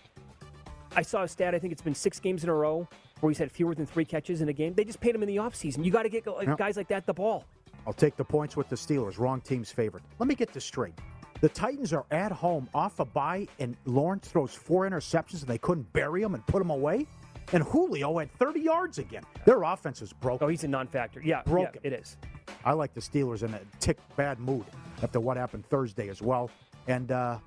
I 0.96 1.02
saw 1.02 1.24
a 1.24 1.28
stat. 1.28 1.54
I 1.54 1.60
think 1.60 1.74
it's 1.74 1.82
been 1.82 1.96
six 1.96 2.20
games 2.20 2.44
in 2.44 2.50
a 2.50 2.54
row 2.54 2.88
where 3.24 3.32
he's 3.32 3.38
had 3.38 3.50
fewer 3.52 3.74
than 3.74 3.86
three 3.86 4.04
catches 4.04 4.42
in 4.42 4.50
a 4.50 4.54
game. 4.54 4.74
They 4.74 4.84
just 4.84 5.00
paid 5.00 5.16
him 5.16 5.24
in 5.24 5.28
the 5.30 5.38
offseason. 5.38 5.86
You 5.86 5.92
got 5.92 6.04
to 6.04 6.10
get 6.10 6.26
Yep. 6.26 6.58
guys 6.58 6.76
like 6.76 6.90
that 6.90 7.06
the 7.06 7.14
ball. 7.14 7.46
I'll 7.88 7.94
take 7.94 8.18
the 8.18 8.24
points 8.26 8.58
with 8.58 8.68
the 8.68 8.76
Steelers. 8.76 9.18
Wrong 9.18 9.40
team's 9.40 9.72
favorite. 9.72 10.04
Let 10.20 10.28
me 10.28 10.36
get 10.36 10.52
this 10.52 10.66
straight. 10.66 10.94
The 11.40 11.48
Titans 11.50 11.94
are 11.94 12.06
at 12.12 12.32
home 12.34 12.70
off 12.74 13.00
a 13.00 13.06
bye, 13.06 13.48
and 13.60 13.78
Lawrence 13.86 14.28
throws 14.28 14.54
four 14.54 14.88
interceptions, 14.90 15.40
and 15.42 15.48
they 15.48 15.58
couldn't 15.58 15.92
bury 15.94 16.22
him 16.22 16.34
and 16.34 16.46
put 16.48 16.62
him 16.62 16.70
away. 16.70 17.08
And 17.54 17.64
Julio 17.64 18.18
had 18.20 18.32
30 18.34 18.60
yards 18.62 19.00
again. 19.00 19.24
Their 19.46 19.64
offense 19.64 20.02
is 20.02 20.12
broken. 20.14 20.46
Oh, 20.46 20.50
he's 20.50 20.64
a 20.66 20.68
non-factor. 20.68 21.22
Yeah, 21.22 21.44
broken. 21.44 21.80
yeah, 21.84 21.92
it 21.92 21.94
is. 21.94 22.18
I 22.66 22.74
like 22.74 22.94
the 22.94 23.02
Steelers 23.02 23.44
in 23.44 23.54
a 23.54 23.60
tick 23.80 23.98
bad 24.18 24.40
mood 24.40 24.66
after 25.02 25.20
what 25.20 25.38
happened 25.38 25.66
Thursday 25.70 26.10
as 26.10 26.22
well. 26.22 26.50
And 26.88 27.12
uh, 27.12 27.38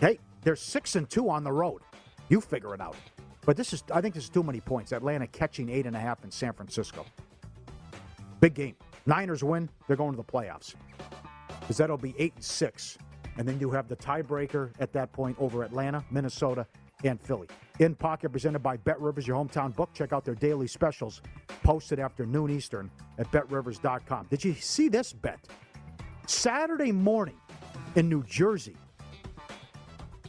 hey, 0.00 0.18
they're 0.42 0.56
six 0.56 0.94
and 0.96 1.08
two 1.08 1.28
on 1.30 1.44
the 1.44 1.52
road. 1.52 1.80
You 2.28 2.40
figure 2.40 2.74
it 2.74 2.80
out. 2.80 2.96
But 3.48 3.56
this 3.56 3.72
is, 3.72 3.82
I 3.94 4.02
think, 4.02 4.14
this 4.14 4.24
is 4.24 4.28
too 4.28 4.42
many 4.42 4.60
points. 4.60 4.92
Atlanta 4.92 5.26
catching 5.26 5.70
eight 5.70 5.86
and 5.86 5.96
a 5.96 5.98
half 5.98 6.22
in 6.22 6.30
San 6.30 6.52
Francisco. 6.52 7.06
Big 8.40 8.52
game. 8.52 8.76
Niners 9.06 9.42
win. 9.42 9.70
They're 9.86 9.96
going 9.96 10.12
to 10.12 10.18
the 10.18 10.22
playoffs. 10.22 10.74
Because 11.58 11.78
that'll 11.78 11.96
be 11.96 12.14
eight 12.18 12.34
and 12.34 12.44
six, 12.44 12.98
and 13.38 13.48
then 13.48 13.58
you 13.58 13.70
have 13.70 13.88
the 13.88 13.96
tiebreaker 13.96 14.70
at 14.80 14.92
that 14.92 15.14
point 15.14 15.34
over 15.40 15.62
Atlanta, 15.62 16.04
Minnesota, 16.10 16.66
and 17.04 17.18
Philly. 17.22 17.46
In 17.78 17.94
Pocket, 17.94 18.28
presented 18.28 18.58
by 18.58 18.76
Bet 18.76 19.00
Rivers, 19.00 19.26
your 19.26 19.42
hometown 19.42 19.74
book. 19.74 19.94
Check 19.94 20.12
out 20.12 20.26
their 20.26 20.34
daily 20.34 20.66
specials 20.66 21.22
posted 21.62 21.98
after 21.98 22.26
noon 22.26 22.50
Eastern 22.50 22.90
at 23.16 23.30
betrivers.com. 23.30 24.26
Did 24.28 24.44
you 24.44 24.52
see 24.52 24.90
this 24.90 25.14
bet? 25.14 25.40
Saturday 26.26 26.92
morning 26.92 27.40
in 27.94 28.10
New 28.10 28.24
Jersey, 28.24 28.76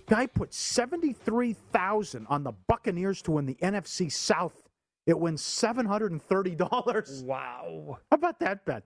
guy 0.09 0.25
put 0.25 0.53
73000 0.53 2.27
on 2.27 2.43
the 2.43 2.51
Buccaneers 2.67 3.21
to 3.21 3.31
win 3.31 3.45
the 3.45 3.55
NFC 3.61 4.11
South. 4.11 4.67
It 5.05 5.17
wins 5.17 5.41
$730. 5.41 7.23
Wow. 7.23 7.99
How 8.11 8.15
about 8.15 8.39
that 8.39 8.65
bet? 8.65 8.83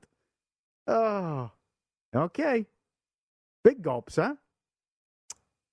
Oh, 0.86 1.50
okay. 2.16 2.68
Big 3.64 3.82
gulps, 3.82 4.18
huh? 4.18 4.36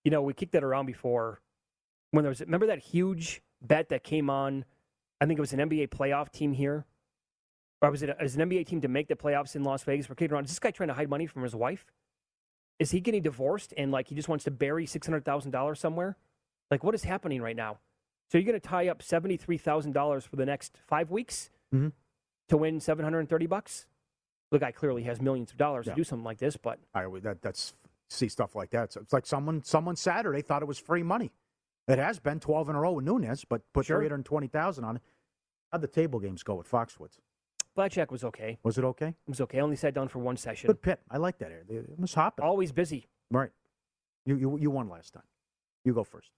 You 0.05 0.11
know, 0.11 0.23
we 0.23 0.33
kicked 0.33 0.53
that 0.53 0.65
around 0.65 0.87
before 0.87 1.41
when 2.13 2.25
there 2.25 2.31
was. 2.31 2.41
Remember 2.41 2.67
that 2.67 2.79
huge 2.79 3.43
bet 3.61 3.91
that 3.91 4.05
came 4.05 4.31
on? 4.31 4.65
I 5.21 5.27
think 5.27 5.39
it 5.39 5.41
was 5.41 5.53
an 5.53 5.59
NBA 5.59 5.89
playoff 5.89 6.33
team 6.33 6.53
here, 6.53 6.87
or 7.83 7.91
was 7.91 8.03
it, 8.03 8.09
a, 8.09 8.13
it 8.13 8.23
was 8.23 8.37
an 8.37 8.49
NBA 8.49 8.67
team 8.67 8.81
to 8.81 8.89
make 8.89 9.09
the 9.09 9.17
playoffs 9.17 9.55
in 9.55 9.65
Las 9.65 9.83
Vegas? 9.83 10.09
We're 10.09 10.15
kicking 10.15 10.33
around. 10.33 10.45
Is 10.45 10.53
this 10.53 10.59
guy 10.59 10.71
trying 10.71 10.89
to 10.89 10.95
hide 10.95 11.11
money 11.11 11.27
from 11.27 11.43
his 11.43 11.55
wife? 11.55 11.85
Is 12.81 12.91
he 12.91 13.01
getting 13.01 13.23
divorced 13.23 13.73
and 13.77 13.93
like 13.93 14.09
he 14.09 14.17
just 14.17 14.29
wants 14.29 14.43
to 14.47 14.51
bury 14.51 14.87
six 14.87 15.07
hundred 15.07 15.25
thousand 15.25 15.53
dollars 15.53 15.79
somewhere? 15.79 16.17
Like, 16.71 16.83
what 16.83 16.95
is 16.97 17.05
happening 17.05 17.41
right 17.43 17.55
now? 17.55 17.79
So 18.31 18.39
you're 18.39 18.47
going 18.47 18.61
to 18.61 18.67
tie 18.69 18.89
up 18.89 19.03
seventy 19.03 19.37
three 19.37 19.59
thousand 19.59 19.93
dollars 19.93 20.25
for 20.25 20.35
the 20.37 20.47
next 20.47 20.79
five 20.89 21.11
weeks 21.11 21.51
Mhm. 21.73 21.93
to 22.49 22.57
win 22.57 22.81
seven 22.81 23.05
hundred 23.05 23.21
and 23.21 23.29
thirty 23.29 23.47
bucks? 23.47 23.87
The 24.51 24.59
guy 24.59 24.73
clearly 24.73 25.05
has 25.05 25.21
millions 25.21 25.53
of 25.53 25.59
dollars 25.59 25.87
Yeah. 25.87 25.93
to 25.93 26.01
do 26.01 26.05
something 26.05 26.25
like 26.25 26.39
this, 26.39 26.57
but 26.57 26.81
I 26.95 27.07
would- 27.07 27.23
that 27.23 27.43
that's 27.43 27.75
see 28.09 28.29
stuff 28.29 28.57
like 28.57 28.71
that. 28.71 28.93
So 28.93 29.01
it's 29.01 29.13
like 29.13 29.27
someone 29.27 29.63
someone 29.63 29.95
Saturday 29.95 30.43
thought 30.43 30.63
it 30.63 30.67
was 30.67 30.79
free 30.79 31.03
money. 31.05 31.31
It 31.87 31.99
has 31.99 32.19
been 32.19 32.41
twelve 32.41 32.69
in 32.69 32.75
a 32.77 32.81
row 32.81 32.93
with 32.93 33.05
Nunes, 33.05 33.45
but 33.45 33.63
put 33.73 33.87
Sure. 33.87 33.99
three 33.99 34.09
hundred 34.09 34.25
twenty 34.25 34.49
thousand 34.49 34.85
on 34.85 34.97
it. 34.97 35.03
How'd 35.71 35.83
the 35.83 35.87
table 35.89 36.19
games 36.19 36.43
go 36.43 36.59
at 36.59 36.67
Foxwoods? 36.67 37.19
Blackjack 37.75 38.11
was 38.11 38.25
okay. 38.25 38.59
Was 38.63 38.79
it 38.79 38.85
okay? 38.85 39.09
It 39.09 39.15
was 39.29 39.41
okay. 39.43 39.59
I 39.59 39.63
only 39.63 39.77
sat 39.77 39.95
down 39.95 40.09
for 40.09 40.19
one 40.19 40.37
session. 40.37 40.69
Good 40.69 40.83
pit. 40.83 41.01
I 41.11 41.17
like 41.19 41.39
that 41.39 41.51
area. 41.51 41.65
It 41.69 41.99
was 41.99 42.15
hopping. 42.15 42.45
Always 42.45 42.73
busy. 42.73 43.07
Right. 43.31 43.51
You 44.27 44.37
you 44.37 44.59
you 44.59 44.71
won 44.71 44.89
last 44.89 45.13
time. 45.15 45.25
You 45.85 45.95
go 45.95 46.05
first. 46.05 46.31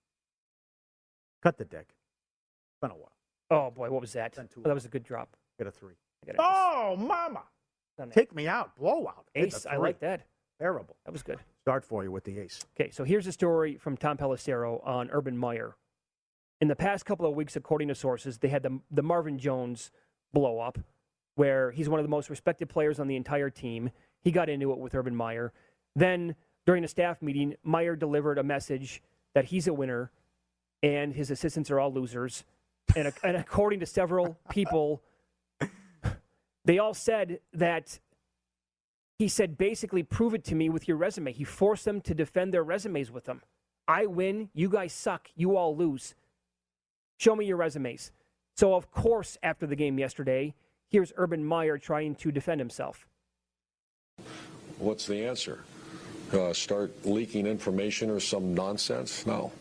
Cut 1.43 1.59
the 1.59 1.65
deck. 1.65 1.95
Been 2.81 2.91
a 2.91 2.95
while. 2.95 3.13
Oh 3.51 3.71
boy, 3.71 3.91
what 3.91 4.01
was 4.01 4.13
that? 4.13 4.39
Oh, 4.39 4.63
that 4.63 4.75
was 4.75 4.85
a 4.85 4.89
good 4.89 5.03
drop. 5.03 5.37
Get 5.59 5.67
a 5.67 5.71
three. 5.71 5.95
Got 6.27 6.37
Oh, 6.39 6.97
mama! 6.97 7.43
Take 8.11 8.35
me 8.35 8.47
out. 8.47 8.77
Blowout. 8.77 9.27
Ace. 9.35 9.67
I 9.67 9.77
like 9.77 10.01
that. 10.01 10.27
Terrible. 10.61 10.97
That 11.05 11.13
was 11.13 11.23
good. 11.23 11.39
Start 11.63 11.85
for 11.85 12.05
you 12.05 12.11
with 12.13 12.25
the 12.25 12.39
ace. 12.39 12.65
Okay, 12.79 12.91
so 12.91 13.05
here's 13.05 13.27
a 13.27 13.33
story 13.33 13.77
from 13.77 13.97
Tom 13.97 14.17
Pelissero 14.17 14.85
on 14.87 15.11
Urban 15.11 15.37
Meyer. 15.37 15.77
In 16.61 16.69
the 16.69 16.77
past 16.77 17.05
couple 17.05 17.27
of 17.27 17.35
weeks, 17.35 17.57
according 17.57 17.89
to 17.89 17.95
sources, 17.95 18.39
they 18.39 18.49
had 18.49 18.63
the, 18.63 18.79
the 18.91 19.03
Marvin 19.03 19.39
Jones 19.39 19.91
blow 20.33 20.61
up, 20.61 20.79
where 21.35 21.71
he's 21.71 21.89
one 21.89 21.99
of 21.99 22.05
the 22.05 22.11
most 22.11 22.31
respected 22.31 22.69
players 22.69 23.01
on 23.01 23.09
the 23.09 23.17
entire 23.17 23.51
team. 23.51 23.91
He 24.23 24.31
got 24.31 24.49
into 24.49 24.73
it 24.73 24.79
with 24.79 24.95
Urban 24.95 25.15
Meyer. 25.17 25.53
Then, 25.97 26.35
during 26.67 26.85
a 26.85 26.89
staff 26.89 27.21
meeting, 27.23 27.55
Meyer 27.63 27.97
delivered 27.97 28.39
a 28.39 28.43
message 28.43 29.03
that 29.35 29.47
he's 29.47 29.67
a 29.67 29.73
winner 29.73 30.11
and 30.83 31.13
his 31.15 31.31
assistants 31.31 31.71
are 31.71 31.81
all 31.81 31.93
losers. 31.93 32.45
And, 32.97 33.13
and 33.23 33.37
according 33.37 33.81
to 33.81 33.87
several 33.87 34.37
people, 34.51 35.03
they 36.65 36.79
all 36.79 36.95
said 36.95 37.41
that 37.53 37.99
he 39.23 39.29
said 39.29 39.57
basically 39.57 40.03
prove 40.03 40.35
it 40.35 40.43
to 40.43 40.57
me 40.57 40.69
with 40.69 40.89
your 40.89 40.97
resume 40.97 41.33
he 41.33 41.45
forced 41.45 41.85
them 41.85 42.01
to 42.01 42.13
defend 42.13 42.53
their 42.53 42.65
resumes 42.65 43.09
with 43.09 43.27
him 43.27 43.41
i 43.87 44.05
win 44.05 44.49
you 44.53 44.69
guys 44.69 44.93
suck 44.93 45.29
you 45.37 45.57
all 45.57 45.77
lose 45.77 46.17
show 47.19 47.37
me 47.37 47.45
your 47.45 47.57
resumes 47.57 48.11
so 48.57 48.75
of 48.75 48.91
course 48.91 49.39
after 49.45 49.65
the 49.65 49.77
game 49.77 49.97
yesterday 49.97 50.53
here's 50.93 51.13
urban 51.17 51.45
meyer 51.45 51.79
trying 51.79 52.15
to 52.15 52.31
defend 52.31 52.61
himself 52.61 53.07
What's 54.79 55.07
the 55.07 55.25
answer? 55.25 55.61
Uh, 56.33 56.53
start 56.53 57.07
leaking 57.07 57.47
information 57.47 58.11
or 58.11 58.19
some 58.19 58.53
nonsense? 58.53 59.25
No, 59.27 59.53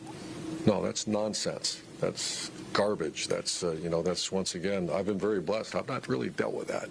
no, 0.66 0.82
that's 0.82 1.06
nonsense. 1.06 1.80
That's 2.00 2.50
garbage. 2.72 3.28
That's 3.28 3.62
uh, 3.62 3.72
you 3.72 3.88
know 3.88 4.02
that's 4.02 4.32
once 4.32 4.56
again. 4.56 4.90
I've 4.92 5.06
been 5.06 5.18
very 5.18 5.40
blessed. 5.40 5.76
I've 5.76 5.86
not 5.86 6.08
really 6.08 6.30
dealt 6.30 6.54
with 6.54 6.68
that. 6.68 6.88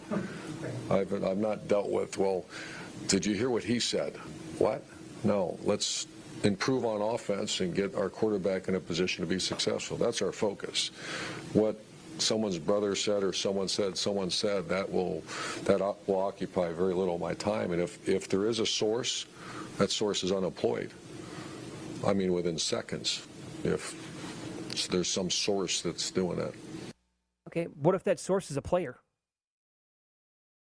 I've 0.90 1.12
I've 1.24 1.40
not 1.40 1.68
dealt 1.68 1.90
with. 1.90 2.18
Well, 2.18 2.46
did 3.08 3.26
you 3.26 3.36
hear 3.36 3.50
what 3.50 3.64
he 3.64 3.80
said? 3.80 4.16
What? 4.60 4.82
No. 5.26 5.60
Let's 5.64 6.08
improve 6.44 6.86
on 6.86 7.02
offense 7.02 7.60
and 7.60 7.76
get 7.76 7.94
our 7.96 8.10
quarterback 8.10 8.70
in 8.70 8.76
a 8.76 8.80
position 8.80 9.26
to 9.26 9.30
be 9.30 9.40
successful. 9.40 9.98
That's 9.98 10.22
our 10.22 10.32
focus. 10.32 10.92
What 11.52 11.84
someone's 12.22 12.60
brother 12.60 12.96
said 12.96 13.24
or 13.24 13.34
someone 13.34 13.68
said 13.68 13.98
someone 13.98 14.30
said 14.30 14.70
that 14.70 14.90
will 14.92 15.24
that 15.64 15.80
will 16.08 16.20
occupy 16.20 16.72
very 16.72 16.94
little 16.94 17.16
of 17.16 17.22
my 17.22 17.34
time. 17.34 17.72
And 17.72 17.82
if 17.82 18.08
if 18.08 18.28
there 18.28 18.48
is 18.48 18.60
a 18.60 18.66
source, 18.66 19.26
that 19.78 19.92
source 19.92 20.24
is 20.24 20.32
unemployed. 20.32 20.92
I 22.06 22.14
mean, 22.14 22.34
within 22.34 22.58
seconds, 22.58 23.28
if 23.64 23.96
there's 24.90 25.10
some 25.10 25.30
source 25.30 25.82
that's 25.82 26.10
doing 26.12 26.40
it 26.40 26.56
Okay, 27.52 27.68
what 27.82 27.96
if 27.96 28.04
that 28.06 28.20
source 28.20 28.50
is 28.50 28.56
a 28.56 28.62
player? 28.62 28.98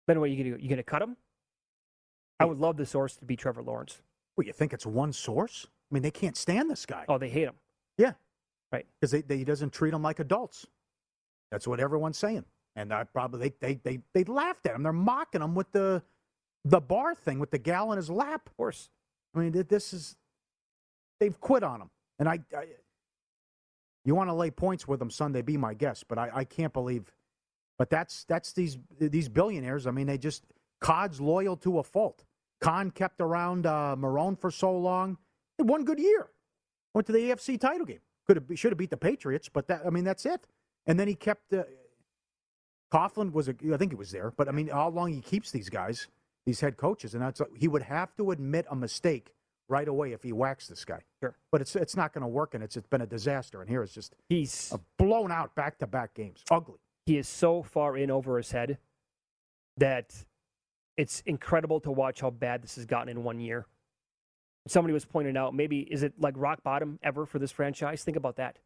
Then 0.08 0.20
what 0.20 0.26
are 0.26 0.28
you 0.34 0.36
going 0.36 0.52
to 0.52 0.58
do? 0.58 0.64
You 0.64 0.70
going 0.70 0.78
to 0.78 0.84
cut 0.84 1.02
him? 1.02 1.16
I 2.40 2.46
would 2.46 2.58
love 2.58 2.76
the 2.76 2.86
source 2.86 3.16
to 3.18 3.26
be 3.26 3.38
Trevor 3.38 3.64
Lawrence. 3.64 4.02
Well, 4.36 4.46
you 4.46 4.52
think 4.52 4.74
it's 4.74 4.86
one 4.86 5.14
source? 5.14 5.68
I 5.90 5.94
mean, 5.94 6.04
they 6.04 6.12
can't 6.12 6.36
stand 6.36 6.70
this 6.70 6.86
guy. 6.86 7.06
Oh, 7.08 7.18
they 7.18 7.30
hate 7.30 7.48
him. 7.48 7.56
Yeah. 7.98 8.12
Right. 8.74 8.86
Because 9.00 9.12
they, 9.12 9.22
they, 9.22 9.38
he 9.38 9.46
doesn't 9.46 9.72
treat 9.72 9.92
them 9.92 10.02
like 10.02 10.20
adults. 10.20 10.68
That's 11.52 11.68
what 11.68 11.80
everyone's 11.80 12.18
saying. 12.18 12.46
And 12.76 12.94
I 12.94 13.04
probably 13.06 13.50
they, 13.50 13.76
they, 13.76 13.80
they, 13.84 14.00
they 14.14 14.24
laughed 14.26 14.66
at 14.66 14.76
him. 14.76 14.84
They're 14.84 14.94
mocking 14.94 15.42
him 15.42 15.56
with 15.56 15.72
the 15.72 16.04
the 16.66 16.82
bar 16.82 17.14
thing 17.14 17.40
with 17.40 17.52
the 17.52 17.60
gal 17.60 17.92
in 17.92 17.98
his 17.98 18.10
lap. 18.10 18.48
Of 18.48 18.58
course. 18.58 18.90
I 19.36 19.40
mean, 19.40 19.66
this 19.70 19.94
is 19.94 20.16
they've 21.20 21.40
quit 21.40 21.64
on 21.64 21.82
him. 21.82 21.90
And 22.20 22.28
I, 22.28 22.40
I 22.56 22.66
you 24.04 24.16
want 24.16 24.30
to 24.30 24.34
lay 24.34 24.52
points 24.52 24.88
with 24.88 25.02
him 25.02 25.10
Sunday, 25.10 25.42
be 25.42 25.58
my 25.58 25.74
guest. 25.74 26.08
But 26.08 26.18
I, 26.18 26.30
I 26.34 26.44
can't 26.44 26.74
believe. 26.74 27.12
But 27.78 27.90
that's 27.90 28.24
that's 28.26 28.54
these 28.54 28.78
these 29.00 29.30
billionaires. 29.30 29.88
I 29.88 29.92
mean, 29.92 30.08
they 30.08 30.18
just 30.18 30.46
Khan's 30.82 31.22
loyal 31.22 31.58
to 31.58 31.80
a 31.80 31.84
fault. 31.84 32.26
Khan 32.62 32.92
kept 32.92 33.22
around 33.22 33.66
uh, 33.66 33.96
Marrone 33.98 34.40
for 34.40 34.50
so 34.52 34.78
long. 34.78 35.18
One 35.58 35.84
good 35.84 36.00
year. 36.00 36.30
Went 36.94 37.08
to 37.08 37.14
the 37.14 37.20
AFC 37.20 37.60
title 37.60 37.86
game. 37.86 38.00
Could 38.28 38.38
have 38.38 38.60
should 38.60 38.72
have 38.72 38.78
beat 38.78 38.90
the 38.90 38.98
Patriots, 38.98 39.50
but 39.50 39.68
that 39.68 39.82
I 39.86 39.90
mean 39.90 40.04
that's 40.04 40.26
it. 40.26 40.48
And 40.88 41.00
then 41.00 41.08
he 41.08 41.16
kept. 41.16 41.54
Uh, 41.54 41.64
Coughlin 42.94 43.32
was 43.32 43.50
a, 43.50 43.56
I 43.74 43.78
think 43.78 43.92
he 43.92 43.96
was 43.96 44.12
there, 44.12 44.32
but 44.38 44.48
I 44.48 44.52
mean, 44.52 44.68
how 44.68 44.90
long 44.90 45.12
he 45.12 45.20
keeps 45.20 45.52
these 45.52 45.70
guys, 45.70 46.08
these 46.46 46.60
head 46.62 46.78
coaches, 46.78 47.14
and 47.14 47.22
that's 47.24 47.42
he 47.58 47.68
would 47.68 47.82
have 47.82 48.16
to 48.18 48.32
admit 48.32 48.66
a 48.70 48.76
mistake 48.76 49.34
right 49.68 49.88
away 49.88 50.14
if 50.14 50.22
he 50.24 50.32
whacks 50.32 50.68
this 50.68 50.86
guy. 50.86 51.02
Sure. 51.22 51.36
But 51.52 51.62
it's 51.62 51.76
it's 51.76 51.96
not 51.96 52.14
going 52.14 52.22
to 52.22 52.28
work, 52.28 52.54
and 52.54 52.64
it's 52.64 52.78
it's 52.78 52.88
been 52.88 53.02
a 53.02 53.08
disaster. 53.08 53.62
And 53.62 53.70
here 53.70 53.82
it's 53.84 53.94
just 53.94 54.16
He's 54.30 54.72
a 54.72 54.80
blown 54.98 55.32
out 55.32 55.56
back 55.56 55.80
to 55.80 55.88
back 55.88 56.14
games, 56.14 56.44
ugly. 56.52 56.78
he 57.06 57.18
is 57.18 57.28
so 57.28 57.64
far 57.64 57.98
in 57.98 58.12
over 58.12 58.38
his 58.38 58.52
head 58.52 58.78
that 59.78 60.14
it's 60.96 61.22
incredible 61.26 61.80
to 61.82 61.92
watch 61.92 62.22
how 62.22 62.30
bad 62.30 62.62
this 62.62 62.76
has 62.76 62.86
gotten 62.86 63.10
in 63.10 63.24
one 63.24 63.40
year. 63.40 63.66
Somebody 64.68 64.94
was 64.94 65.06
pointing 65.06 65.36
out, 65.38 65.54
maybe 65.54 65.80
is 65.82 66.02
it 66.02 66.14
like 66.20 66.34
rock 66.38 66.64
bottom 66.64 66.98
ever 67.04 67.26
for 67.26 67.38
this 67.40 67.52
franchise? 67.52 68.04
Think 68.04 68.16
about 68.18 68.38
that. 68.38 68.58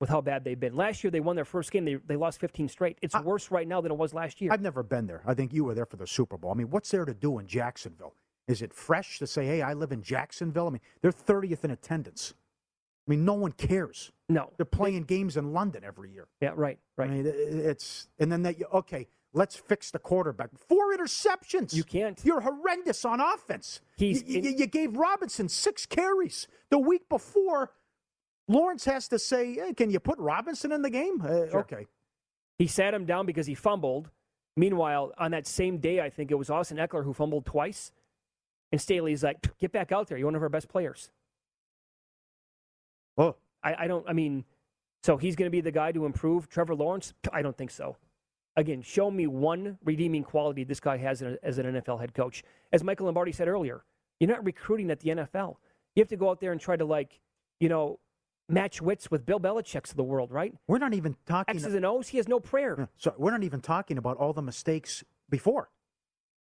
With 0.00 0.10
how 0.10 0.20
bad 0.20 0.44
they've 0.44 0.58
been. 0.58 0.76
Last 0.76 1.02
year 1.02 1.10
they 1.10 1.18
won 1.18 1.34
their 1.34 1.44
first 1.44 1.72
game, 1.72 1.84
they 1.84 1.94
they 1.96 2.14
lost 2.16 2.38
15 2.40 2.68
straight. 2.68 2.98
It's 3.02 3.18
worse 3.20 3.50
right 3.50 3.66
now 3.66 3.80
than 3.80 3.90
it 3.90 3.98
was 3.98 4.14
last 4.14 4.40
year. 4.40 4.52
I've 4.52 4.62
never 4.62 4.84
been 4.84 5.06
there. 5.08 5.22
I 5.26 5.34
think 5.34 5.52
you 5.52 5.64
were 5.64 5.74
there 5.74 5.86
for 5.86 5.96
the 5.96 6.06
Super 6.06 6.36
Bowl. 6.36 6.52
I 6.52 6.54
mean, 6.54 6.70
what's 6.70 6.90
there 6.92 7.04
to 7.04 7.14
do 7.14 7.38
in 7.40 7.48
Jacksonville? 7.48 8.14
Is 8.46 8.62
it 8.62 8.72
fresh 8.72 9.18
to 9.18 9.26
say, 9.26 9.44
"Hey, 9.46 9.60
I 9.60 9.72
live 9.72 9.90
in 9.90 10.02
Jacksonville"? 10.02 10.68
I 10.68 10.70
mean, 10.70 10.80
they're 11.02 11.10
30th 11.10 11.64
in 11.64 11.72
attendance. 11.72 12.34
I 13.06 13.10
mean, 13.10 13.24
no 13.24 13.34
one 13.34 13.50
cares. 13.52 14.12
No, 14.28 14.52
they're 14.56 14.66
playing 14.66 15.02
games 15.04 15.36
in 15.36 15.52
London 15.52 15.82
every 15.82 16.10
year. 16.12 16.28
Yeah, 16.40 16.52
right, 16.54 16.78
right. 16.96 17.10
I 17.10 17.14
mean, 17.14 17.26
it's 17.26 18.06
and 18.20 18.30
then 18.30 18.42
that 18.42 18.54
okay, 18.72 19.08
let's 19.32 19.56
fix 19.56 19.90
the 19.90 19.98
quarterback. 19.98 20.50
Four 20.68 20.96
interceptions. 20.96 21.74
You 21.74 21.82
can't. 21.82 22.24
You're 22.24 22.42
horrendous 22.42 23.04
on 23.04 23.20
offense. 23.20 23.80
He's 23.96 24.22
you, 24.22 24.42
you- 24.42 24.56
you 24.58 24.66
gave 24.66 24.96
Robinson 24.96 25.48
six 25.48 25.86
carries 25.86 26.46
the 26.70 26.78
week 26.78 27.08
before. 27.08 27.72
Lawrence 28.48 28.84
has 28.86 29.08
to 29.08 29.18
say, 29.18 29.54
hey, 29.54 29.74
"Can 29.74 29.90
you 29.90 30.00
put 30.00 30.18
Robinson 30.18 30.72
in 30.72 30.82
the 30.82 30.90
game?" 30.90 31.20
Uh, 31.22 31.46
Okay. 31.58 31.86
He 32.58 32.66
sat 32.66 32.92
him 32.92 33.04
down 33.04 33.24
because 33.26 33.46
he 33.46 33.54
fumbled. 33.54 34.10
Meanwhile, 34.56 35.12
on 35.18 35.30
that 35.30 35.46
same 35.46 35.78
day, 35.78 36.00
I 36.00 36.10
think 36.10 36.32
it 36.32 36.34
was 36.34 36.50
Austin 36.50 36.78
Ekeler 36.78 37.04
who 37.04 37.12
fumbled 37.12 37.46
twice. 37.46 37.92
And 38.72 38.80
Staley's 38.80 39.22
like, 39.22 39.38
get 39.58 39.70
back 39.70 39.92
out 39.92 40.08
there. 40.08 40.18
You're 40.18 40.26
one 40.26 40.34
of 40.34 40.42
our 40.42 40.48
best 40.48 40.68
players. 40.68 41.10
Oh. 43.16 43.36
I, 43.62 43.84
I 43.84 43.86
don't, 43.86 44.04
I 44.08 44.12
mean, 44.12 44.44
so 45.02 45.16
he's 45.16 45.36
going 45.36 45.46
to 45.46 45.50
be 45.50 45.60
the 45.60 45.70
guy 45.70 45.92
to 45.92 46.04
improve 46.06 46.48
Trevor 46.48 46.74
Lawrence? 46.74 47.14
I 47.32 47.42
don't 47.42 47.56
think 47.56 47.70
so. 47.70 47.96
Again, 48.56 48.82
show 48.82 49.10
me 49.10 49.28
one 49.28 49.78
redeeming 49.84 50.24
quality 50.24 50.64
this 50.64 50.80
guy 50.80 50.96
has 50.96 51.22
as 51.22 51.58
an 51.58 51.66
NFL 51.66 52.00
head 52.00 52.12
coach. 52.12 52.42
As 52.72 52.82
Michael 52.82 53.06
Lombardi 53.06 53.30
said 53.30 53.46
earlier, 53.46 53.84
you're 54.18 54.28
not 54.30 54.44
recruiting 54.44 54.90
at 54.90 54.98
the 55.00 55.10
NFL. 55.10 55.56
You 55.94 56.00
have 56.00 56.08
to 56.08 56.16
go 56.16 56.30
out 56.30 56.40
there 56.40 56.50
and 56.50 56.60
try 56.60 56.76
to, 56.76 56.84
like, 56.84 57.20
you 57.60 57.68
know, 57.68 58.00
match 58.48 58.80
wits 58.80 59.10
with 59.10 59.26
Bill 59.26 59.38
Belichick's 59.40 59.90
of 59.90 59.96
the 59.96 60.04
world, 60.04 60.30
right? 60.32 60.54
We're 60.66 60.78
not 60.78 60.94
even 60.94 61.16
talking. 61.26 61.56
X's 61.56 61.74
and 61.74 61.84
O's. 61.84 62.08
He 62.08 62.16
has 62.16 62.28
no 62.28 62.40
prayer. 62.40 62.88
So 62.96 63.14
we're 63.18 63.30
not 63.30 63.44
even 63.44 63.60
talking 63.60 63.98
about 63.98 64.16
all 64.16 64.32
the 64.32 64.42
mistakes 64.42 65.04
before. 65.28 65.70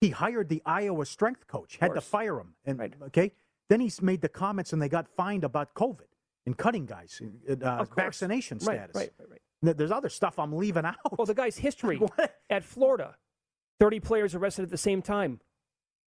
He 0.00 0.10
hired 0.10 0.48
the 0.48 0.62
Iowa 0.64 1.04
strength 1.04 1.46
coach, 1.46 1.76
had 1.76 1.94
to 1.94 2.00
fire 2.00 2.38
him, 2.38 2.54
and 2.64 2.94
okay. 3.08 3.32
Then 3.68 3.80
he's 3.80 4.00
made 4.02 4.20
the 4.22 4.28
comments, 4.28 4.72
and 4.72 4.80
they 4.80 4.88
got 4.88 5.06
fined 5.08 5.44
about 5.44 5.74
COVID 5.74 6.06
and 6.46 6.56
cutting 6.56 6.86
guys, 6.86 7.20
uh, 7.62 7.84
vaccination 7.94 8.56
Right, 8.58 8.76
status. 8.78 8.96
right, 8.96 9.10
right, 9.18 9.28
right. 9.30 9.40
Th- 9.62 9.76
There's 9.76 9.90
other 9.92 10.08
stuff 10.08 10.38
I'm 10.38 10.54
leaving 10.54 10.84
out. 10.86 10.96
Well, 11.18 11.26
the 11.26 11.34
guy's 11.34 11.58
history 11.58 12.00
at 12.50 12.64
Florida 12.64 13.16
30 13.78 14.00
players 14.00 14.34
arrested 14.34 14.62
at 14.62 14.70
the 14.70 14.78
same 14.78 15.02
time. 15.02 15.40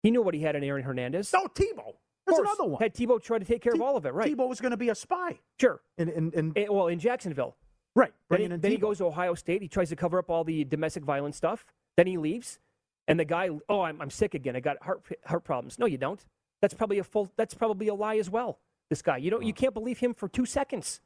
He 0.01 0.09
knew 0.11 0.21
what 0.21 0.33
he 0.33 0.41
had 0.41 0.55
in 0.55 0.63
Aaron 0.63 0.83
Hernandez. 0.83 1.31
No, 1.31 1.45
Tebow. 1.45 1.93
There's 2.25 2.37
course. 2.37 2.47
another 2.47 2.69
one. 2.69 2.81
Had 2.81 2.93
Tebow 2.95 3.21
tried 3.21 3.39
to 3.39 3.45
take 3.45 3.61
care 3.61 3.73
of 3.73 3.81
all 3.81 3.97
of 3.97 4.05
it, 4.05 4.13
right? 4.13 4.35
Tebow 4.35 4.47
was 4.49 4.59
going 4.59 4.71
to 4.71 4.77
be 4.77 4.89
a 4.89 4.95
spy. 4.95 5.39
Sure. 5.59 5.79
In, 5.97 6.09
in, 6.09 6.31
in, 6.31 6.53
Eh, 6.55 6.65
well, 6.69 6.87
in 6.87 6.99
Jacksonville. 6.99 7.55
right. 7.95 8.13
Then, 8.29 8.41
he, 8.41 8.47
then 8.47 8.71
he 8.71 8.77
goes 8.77 8.97
to 8.97 9.05
Ohio 9.05 9.35
State. 9.35 9.61
He 9.61 9.67
tries 9.67 9.89
to 9.89 9.95
cover 9.95 10.17
up 10.17 10.29
all 10.29 10.43
the 10.43 10.63
domestic 10.63 11.03
violence 11.03 11.37
stuff. 11.37 11.65
Then 11.97 12.07
he 12.07 12.17
leaves. 12.17 12.59
And 13.07 13.19
the 13.19 13.25
guy, 13.25 13.49
oh, 13.69 13.81
I'm, 13.81 14.01
I'm 14.01 14.09
sick 14.09 14.33
again. 14.33 14.55
I 14.55 14.59
got 14.59 14.81
heart, 14.81 15.01
heart 15.25 15.43
problems. 15.43 15.77
No, 15.77 15.85
you 15.85 15.97
don't. 15.97 16.23
That's 16.61 16.73
probably 16.73 16.97
a 16.97 17.03
full. 17.03 17.31
That's 17.37 17.53
probably 17.53 17.87
a 17.89 17.93
lie 17.93 18.17
as 18.17 18.29
well. 18.29 18.57
This 18.89 19.03
guy, 19.03 19.17
you 19.17 19.29
don't. 19.29 19.45
You 19.45 19.53
can't 19.53 19.73
believe 19.75 19.99
him 19.99 20.13
for 20.15 20.27
two 20.27 20.45
seconds. 20.47 21.01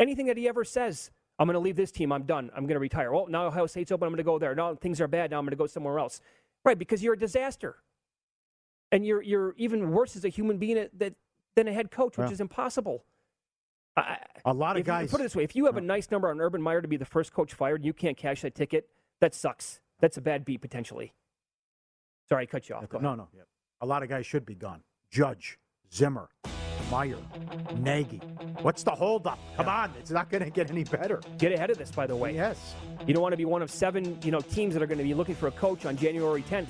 Anything 0.00 0.26
that 0.26 0.36
he 0.36 0.48
ever 0.48 0.64
says, 0.64 1.10
I'm 1.38 1.46
going 1.46 1.54
to 1.54 1.60
leave 1.60 1.76
this 1.76 1.92
team. 1.92 2.10
I'm 2.12 2.22
done. 2.24 2.50
I'm 2.56 2.64
going 2.64 2.74
to 2.74 2.80
retire. 2.80 3.12
Well, 3.12 3.26
now 3.28 3.46
Ohio 3.46 3.66
State's 3.66 3.92
open. 3.92 4.06
I'm 4.06 4.12
going 4.12 4.18
to 4.18 4.22
go 4.24 4.38
there. 4.38 4.54
Now 4.54 4.74
things 4.74 5.00
are 5.00 5.08
bad. 5.08 5.30
Now 5.30 5.38
I'm 5.38 5.44
going 5.44 5.50
to 5.50 5.56
go 5.56 5.66
somewhere 5.66 5.98
else. 5.98 6.20
Right, 6.64 6.78
because 6.78 7.02
you're 7.02 7.14
a 7.14 7.18
disaster, 7.18 7.76
and 8.92 9.04
you're 9.06 9.22
you're 9.22 9.54
even 9.56 9.90
worse 9.90 10.16
as 10.16 10.24
a 10.24 10.28
human 10.28 10.58
being 10.58 10.78
at- 10.78 10.98
that 10.98 11.14
than 11.54 11.68
a 11.68 11.72
head 11.72 11.90
coach, 11.90 12.16
which 12.16 12.28
Yeah. 12.28 12.32
is 12.32 12.40
impossible. 12.40 13.04
I, 13.96 14.18
A 14.44 14.52
lot 14.52 14.76
of 14.76 14.84
guys- 14.84 15.10
put 15.10 15.20
it 15.20 15.24
this 15.24 15.34
way: 15.36 15.42
if 15.44 15.56
you 15.56 15.66
have 15.66 15.76
a 15.76 15.80
nice 15.80 16.10
number 16.10 16.28
on 16.28 16.40
Urban 16.40 16.62
Meyer 16.62 16.80
to 16.80 16.88
be 16.88 16.96
the 16.96 17.04
first 17.04 17.32
coach 17.32 17.52
fired, 17.54 17.76
and 17.80 17.84
you 17.84 17.92
can't 17.92 18.16
cash 18.16 18.42
that 18.42 18.54
ticket, 18.54 18.88
that 19.20 19.34
sucks. 19.34 19.80
That's 20.00 20.16
a 20.16 20.20
bad 20.20 20.44
beat 20.44 20.60
potentially. 20.60 21.12
Sorry, 22.28 22.44
I 22.44 22.46
cut 22.46 22.68
you 22.68 22.76
off. 22.76 22.92
No, 23.00 23.14
no. 23.14 23.28
A 23.80 23.86
lot 23.86 24.02
of 24.02 24.08
guys 24.08 24.26
should 24.26 24.46
be 24.46 24.54
gone. 24.54 24.82
Judge, 25.10 25.58
Zimmer, 25.92 26.28
Meyer, 26.90 27.16
Nagy. 27.78 28.18
What's 28.62 28.82
the 28.82 28.90
holdup? 28.92 29.38
Come 29.56 29.68
on, 29.68 29.92
it's 29.98 30.10
not 30.10 30.28
going 30.30 30.44
to 30.44 30.50
get 30.50 30.70
any 30.70 30.84
better. 30.84 31.20
Get 31.38 31.52
ahead 31.52 31.70
of 31.70 31.78
this, 31.78 31.90
by 31.90 32.06
the 32.06 32.14
way. 32.14 32.34
Yes. 32.34 32.74
You 33.06 33.14
don't 33.14 33.22
want 33.22 33.32
to 33.32 33.36
be 33.36 33.44
one 33.46 33.62
of 33.62 33.70
seven, 33.70 34.20
you 34.22 34.30
know, 34.30 34.40
teams 34.40 34.74
that 34.74 34.82
are 34.82 34.86
going 34.86 34.98
to 34.98 35.04
be 35.04 35.14
looking 35.14 35.34
for 35.34 35.46
a 35.48 35.52
coach 35.52 35.86
on 35.86 35.96
January 35.96 36.42
10th. 36.42 36.66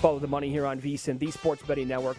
Follow 0.00 0.18
the 0.18 0.26
money 0.26 0.48
here 0.48 0.64
on 0.64 0.80
VSIN, 0.80 1.18
the 1.18 1.30
Sports 1.30 1.62
Betting 1.62 1.86
Network. 1.86 2.16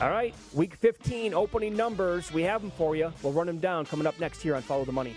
All 0.00 0.10
right, 0.10 0.32
Week 0.52 0.76
15 0.76 1.34
opening 1.34 1.76
numbers. 1.76 2.32
We 2.32 2.42
have 2.42 2.60
them 2.60 2.70
for 2.70 2.94
you. 2.94 3.12
We'll 3.20 3.32
run 3.32 3.48
them 3.48 3.58
down 3.58 3.84
coming 3.84 4.06
up 4.06 4.18
next 4.20 4.40
here 4.42 4.54
on 4.54 4.62
Follow 4.62 4.84
the 4.84 4.92
Money. 4.92 5.16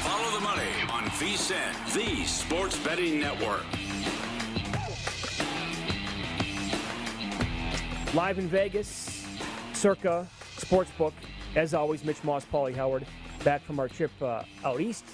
Follow 0.00 0.30
the 0.32 0.40
money 0.40 0.62
on 0.90 1.04
VSIN, 1.18 1.94
the 1.94 2.24
Sports 2.24 2.78
Betting 2.78 3.20
Network. 3.20 3.64
Live 8.14 8.38
in 8.38 8.48
Vegas, 8.48 9.26
Circa 9.74 10.26
Sportsbook. 10.56 11.12
As 11.56 11.72
always, 11.72 12.04
Mitch 12.04 12.22
Moss, 12.24 12.44
Pauly 12.44 12.74
Howard, 12.74 13.06
back 13.44 13.62
from 13.62 13.78
our 13.78 13.86
trip 13.86 14.10
uh, 14.20 14.42
out 14.64 14.80
east 14.80 15.04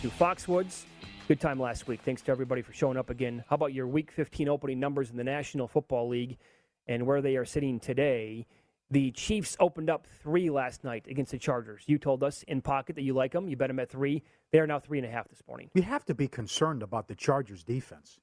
to 0.00 0.08
Foxwoods. 0.08 0.84
Good 1.28 1.40
time 1.40 1.60
last 1.60 1.86
week. 1.88 2.00
Thanks 2.00 2.22
to 2.22 2.32
everybody 2.32 2.62
for 2.62 2.72
showing 2.72 2.96
up 2.96 3.10
again. 3.10 3.44
How 3.50 3.54
about 3.56 3.74
your 3.74 3.86
Week 3.86 4.10
15 4.10 4.48
opening 4.48 4.80
numbers 4.80 5.10
in 5.10 5.18
the 5.18 5.24
National 5.24 5.68
Football 5.68 6.08
League 6.08 6.38
and 6.86 7.06
where 7.06 7.20
they 7.20 7.36
are 7.36 7.44
sitting 7.44 7.78
today? 7.78 8.46
The 8.90 9.10
Chiefs 9.10 9.58
opened 9.60 9.90
up 9.90 10.06
three 10.22 10.48
last 10.48 10.84
night 10.84 11.04
against 11.06 11.32
the 11.32 11.38
Chargers. 11.38 11.84
You 11.86 11.98
told 11.98 12.24
us 12.24 12.44
in 12.48 12.62
pocket 12.62 12.96
that 12.96 13.02
you 13.02 13.12
like 13.12 13.32
them. 13.32 13.46
You 13.46 13.56
bet 13.56 13.68
them 13.68 13.78
at 13.78 13.90
three. 13.90 14.22
They 14.52 14.58
are 14.58 14.66
now 14.66 14.78
three 14.78 14.98
and 14.98 15.06
a 15.06 15.10
half 15.10 15.28
this 15.28 15.42
morning. 15.46 15.68
You 15.74 15.82
have 15.82 16.06
to 16.06 16.14
be 16.14 16.28
concerned 16.28 16.82
about 16.82 17.08
the 17.08 17.14
Chargers' 17.14 17.62
defense. 17.62 18.18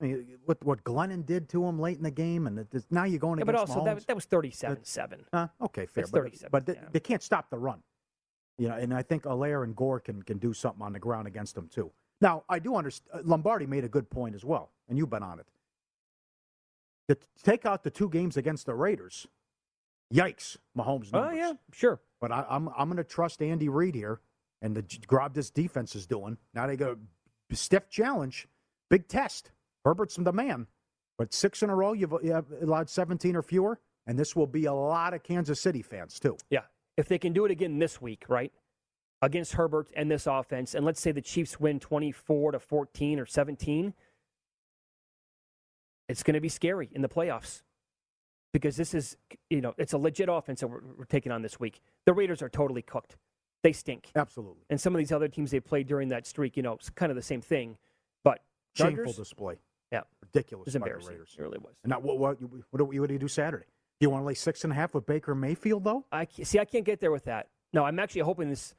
I 0.00 0.04
mean, 0.04 0.38
what 0.44 0.64
what 0.64 0.84
Glennon 0.84 1.26
did 1.26 1.48
to 1.50 1.64
him 1.64 1.80
late 1.80 1.96
in 1.96 2.04
the 2.04 2.10
game, 2.10 2.46
and 2.46 2.58
it, 2.58 2.84
now 2.90 3.04
you're 3.04 3.18
going 3.18 3.38
Yeah, 3.38 3.44
but 3.44 3.54
against 3.56 3.72
also, 3.76 3.82
Mahomes. 3.82 3.98
that, 3.98 4.06
that 4.06 4.14
was 4.16 4.24
37 4.26 4.84
7. 4.84 5.24
Uh, 5.32 5.48
okay, 5.62 5.86
fair, 5.86 6.02
That's 6.02 6.10
but, 6.10 6.18
37, 6.18 6.48
but 6.52 6.66
they, 6.66 6.78
they 6.92 7.00
can't 7.00 7.22
stop 7.22 7.50
the 7.50 7.58
run. 7.58 7.82
You 8.58 8.68
know, 8.68 8.74
and 8.74 8.94
I 8.94 9.02
think 9.02 9.24
Helaire 9.24 9.64
and 9.64 9.74
Gore 9.74 10.00
can 10.00 10.22
can 10.22 10.38
do 10.38 10.52
something 10.52 10.82
on 10.82 10.92
the 10.92 10.98
ground 10.98 11.26
against 11.26 11.54
them 11.54 11.68
too. 11.68 11.90
Now, 12.20 12.44
I 12.48 12.58
do 12.58 12.76
understand. 12.76 13.26
Lombardi 13.26 13.66
made 13.66 13.84
a 13.84 13.88
good 13.88 14.10
point 14.10 14.34
as 14.34 14.44
well, 14.44 14.70
and 14.88 14.98
you've 14.98 15.10
been 15.10 15.22
on 15.22 15.40
it. 15.40 15.46
To 17.08 17.16
take 17.42 17.64
out 17.64 17.82
the 17.84 17.90
two 17.90 18.08
games 18.08 18.36
against 18.36 18.66
the 18.66 18.74
Raiders, 18.74 19.26
yikes, 20.12 20.56
Mahomes. 20.76 21.10
Oh 21.12 21.20
Numbers. 21.20 21.38
yeah, 21.38 21.52
sure. 21.72 22.00
But 22.20 22.32
I, 22.32 22.44
I'm 22.48 22.68
I'm 22.76 22.88
going 22.88 22.96
to 22.98 23.04
trust 23.04 23.42
Andy 23.42 23.68
Reid 23.68 23.94
here, 23.94 24.20
and 24.62 24.76
the 24.76 24.82
job 24.82 25.34
this 25.34 25.50
defense 25.50 25.94
is 25.96 26.06
doing. 26.06 26.36
Now 26.54 26.66
they 26.66 26.76
go 26.76 26.96
stiff 27.52 27.88
challenge, 27.88 28.46
big 28.90 29.08
test. 29.08 29.50
Herbert's 29.88 30.16
the 30.16 30.32
man, 30.34 30.66
but 31.16 31.32
six 31.32 31.62
in 31.62 31.70
a 31.70 31.74
row 31.74 31.94
you've, 31.94 32.12
you 32.22 32.32
have 32.32 32.44
allowed 32.60 32.90
17 32.90 33.34
or 33.34 33.42
fewer, 33.42 33.80
and 34.06 34.18
this 34.18 34.36
will 34.36 34.46
be 34.46 34.66
a 34.66 34.72
lot 34.72 35.14
of 35.14 35.22
Kansas 35.22 35.58
City 35.62 35.80
fans 35.80 36.20
too. 36.20 36.36
Yeah. 36.50 36.64
If 36.98 37.08
they 37.08 37.16
can 37.16 37.32
do 37.32 37.46
it 37.46 37.50
again 37.50 37.78
this 37.78 37.98
week, 37.98 38.26
right? 38.28 38.52
Against 39.22 39.54
Herbert 39.54 39.90
and 39.96 40.10
this 40.10 40.26
offense, 40.26 40.74
and 40.74 40.84
let's 40.84 41.00
say 41.00 41.10
the 41.10 41.22
Chiefs 41.22 41.58
win 41.58 41.80
24 41.80 42.52
to 42.52 42.58
14 42.58 43.18
or 43.18 43.24
17, 43.24 43.94
it's 46.06 46.22
going 46.22 46.34
to 46.34 46.40
be 46.40 46.50
scary 46.50 46.90
in 46.92 47.00
the 47.00 47.08
playoffs 47.08 47.62
because 48.52 48.76
this 48.76 48.92
is, 48.92 49.16
you 49.48 49.62
know, 49.62 49.72
it's 49.78 49.94
a 49.94 49.98
legit 49.98 50.28
offense 50.30 50.60
that 50.60 50.66
we're, 50.66 50.82
we're 50.98 51.04
taking 51.06 51.32
on 51.32 51.40
this 51.40 51.58
week. 51.58 51.80
The 52.04 52.12
Raiders 52.12 52.42
are 52.42 52.50
totally 52.50 52.82
cooked. 52.82 53.16
They 53.62 53.72
stink. 53.72 54.10
Absolutely. 54.14 54.64
And 54.68 54.78
some 54.78 54.94
of 54.94 54.98
these 54.98 55.12
other 55.12 55.28
teams 55.28 55.50
they 55.50 55.60
played 55.60 55.86
during 55.88 56.10
that 56.10 56.26
streak, 56.26 56.58
you 56.58 56.62
know, 56.62 56.74
it's 56.74 56.90
kind 56.90 57.10
of 57.10 57.16
the 57.16 57.22
same 57.22 57.40
thing. 57.40 57.78
But 58.22 58.40
Shameful 58.76 59.12
display. 59.12 59.56
Yeah, 59.92 60.02
Ridiculous. 60.22 60.66
it 60.66 60.66
was 60.66 60.74
by 60.74 60.78
the 60.78 60.84
embarrassing. 60.84 61.10
Raiders. 61.12 61.34
It 61.38 61.42
really 61.42 61.58
was. 61.58 61.74
And 61.82 61.90
now, 61.90 62.00
what, 62.00 62.18
what, 62.18 62.40
what, 62.40 62.78
do, 62.78 62.84
what 62.84 63.06
do 63.08 63.12
you 63.12 63.18
do 63.18 63.28
Saturday? 63.28 63.64
Do 64.00 64.04
you 64.04 64.10
want 64.10 64.22
to 64.22 64.26
lay 64.26 64.34
six 64.34 64.64
and 64.64 64.72
a 64.72 64.76
half 64.76 64.94
with 64.94 65.06
Baker 65.06 65.34
Mayfield, 65.34 65.84
though? 65.84 66.04
I 66.12 66.26
see. 66.42 66.58
I 66.58 66.64
can't 66.64 66.84
get 66.84 67.00
there 67.00 67.10
with 67.10 67.24
that. 67.24 67.48
No, 67.72 67.84
I'm 67.84 67.98
actually 67.98 68.20
hoping 68.22 68.48
this. 68.48 68.74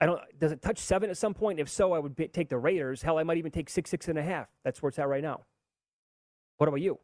I 0.00 0.06
don't. 0.06 0.20
Does 0.38 0.50
it 0.52 0.60
touch 0.62 0.78
seven 0.78 1.10
at 1.10 1.16
some 1.16 1.32
point? 1.34 1.60
If 1.60 1.68
so, 1.68 1.92
I 1.92 1.98
would 1.98 2.16
be, 2.16 2.26
take 2.28 2.48
the 2.48 2.58
Raiders. 2.58 3.02
Hell, 3.02 3.18
I 3.18 3.22
might 3.22 3.36
even 3.38 3.52
take 3.52 3.70
six, 3.70 3.88
six 3.90 4.08
and 4.08 4.18
a 4.18 4.22
half. 4.22 4.48
That's 4.64 4.82
where 4.82 4.88
it's 4.88 4.98
at 4.98 5.08
right 5.08 5.22
now. 5.22 5.42
What 6.58 6.68
about 6.68 6.80
you? 6.80 6.98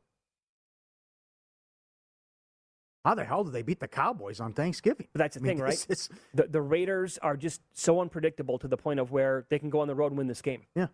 How 3.05 3.15
the 3.15 3.25
hell 3.25 3.45
did 3.45 3.53
they 3.53 3.63
beat 3.63 3.81
the 3.81 3.89
Cowboys 3.89 4.41
on 4.41 4.53
Thanksgiving? 4.53 5.07
But 5.13 5.21
that's 5.21 5.37
the 5.37 5.41
I 5.41 5.43
mean, 5.45 5.53
thing, 5.57 5.63
right? 5.63 5.85
this 5.89 6.01
is- 6.01 6.09
The 6.35 6.45
the 6.49 6.61
Raiders 6.61 7.19
are 7.19 7.37
just 7.37 7.61
so 7.73 8.01
unpredictable 8.01 8.59
to 8.59 8.69
the 8.69 8.77
point 8.77 9.01
of 9.01 9.11
where 9.13 9.47
they 9.49 9.59
can 9.59 9.71
go 9.71 9.81
on 9.81 9.89
the 9.89 9.95
road 9.95 10.09
and 10.09 10.19
win 10.19 10.27
this 10.27 10.43
game. 10.43 10.63
Yeah. 10.75 10.89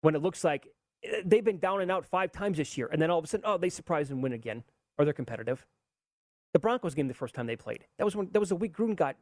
When 0.00 0.14
it 0.14 0.22
looks 0.22 0.42
like 0.44 0.66
they've 1.24 1.44
been 1.44 1.58
down 1.58 1.80
and 1.80 1.90
out 1.90 2.06
five 2.06 2.32
times 2.32 2.58
this 2.58 2.76
year, 2.78 2.88
and 2.92 3.00
then 3.00 3.10
all 3.10 3.18
of 3.18 3.24
a 3.24 3.28
sudden, 3.28 3.44
oh, 3.46 3.58
they 3.58 3.68
surprise 3.68 4.10
and 4.10 4.22
win 4.22 4.32
again, 4.32 4.64
or 4.98 5.04
they're 5.04 5.14
competitive. 5.14 5.66
The 6.52 6.58
Broncos 6.58 6.94
game, 6.94 7.08
the 7.08 7.14
first 7.14 7.34
time 7.34 7.46
they 7.46 7.56
played, 7.56 7.86
that 7.98 8.04
was 8.04 8.14
when 8.14 8.28
that 8.32 8.40
was 8.40 8.50
the 8.50 8.56
week 8.56 8.76
Gruden 8.76 8.96
got 8.96 9.16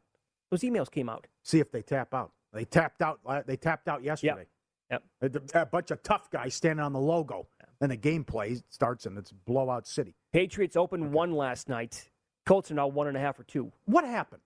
those 0.49 0.61
emails 0.61 0.91
came 0.91 1.07
out. 1.09 1.27
see 1.43 1.59
if 1.59 1.71
they 1.71 1.81
tap 1.81 2.13
out. 2.13 2.31
They 2.53 2.65
tapped 2.65 3.01
out. 3.01 3.19
They 3.47 3.55
tapped 3.55 3.87
out 3.87 4.03
yesterday. 4.03 4.47
Yep. 4.91 5.03
A, 5.21 5.61
a 5.61 5.65
bunch 5.65 5.91
of 5.91 6.03
tough 6.03 6.29
guys 6.29 6.53
standing 6.53 6.83
on 6.83 6.91
the 6.91 6.99
logo. 6.99 7.47
and 7.79 7.89
the 7.91 7.95
game 7.95 8.25
play 8.25 8.57
starts 8.69 9.05
and 9.05 9.17
it's 9.17 9.31
blowout 9.31 9.87
city. 9.87 10.15
Patriots 10.33 10.75
opened 10.75 11.13
one 11.13 11.31
last 11.31 11.69
night. 11.69 12.09
Colts 12.45 12.69
are 12.69 12.73
now 12.73 12.87
one 12.87 13.07
and 13.07 13.15
a 13.15 13.19
half 13.21 13.39
or 13.39 13.43
two. 13.43 13.71
What 13.85 14.03
happened? 14.03 14.41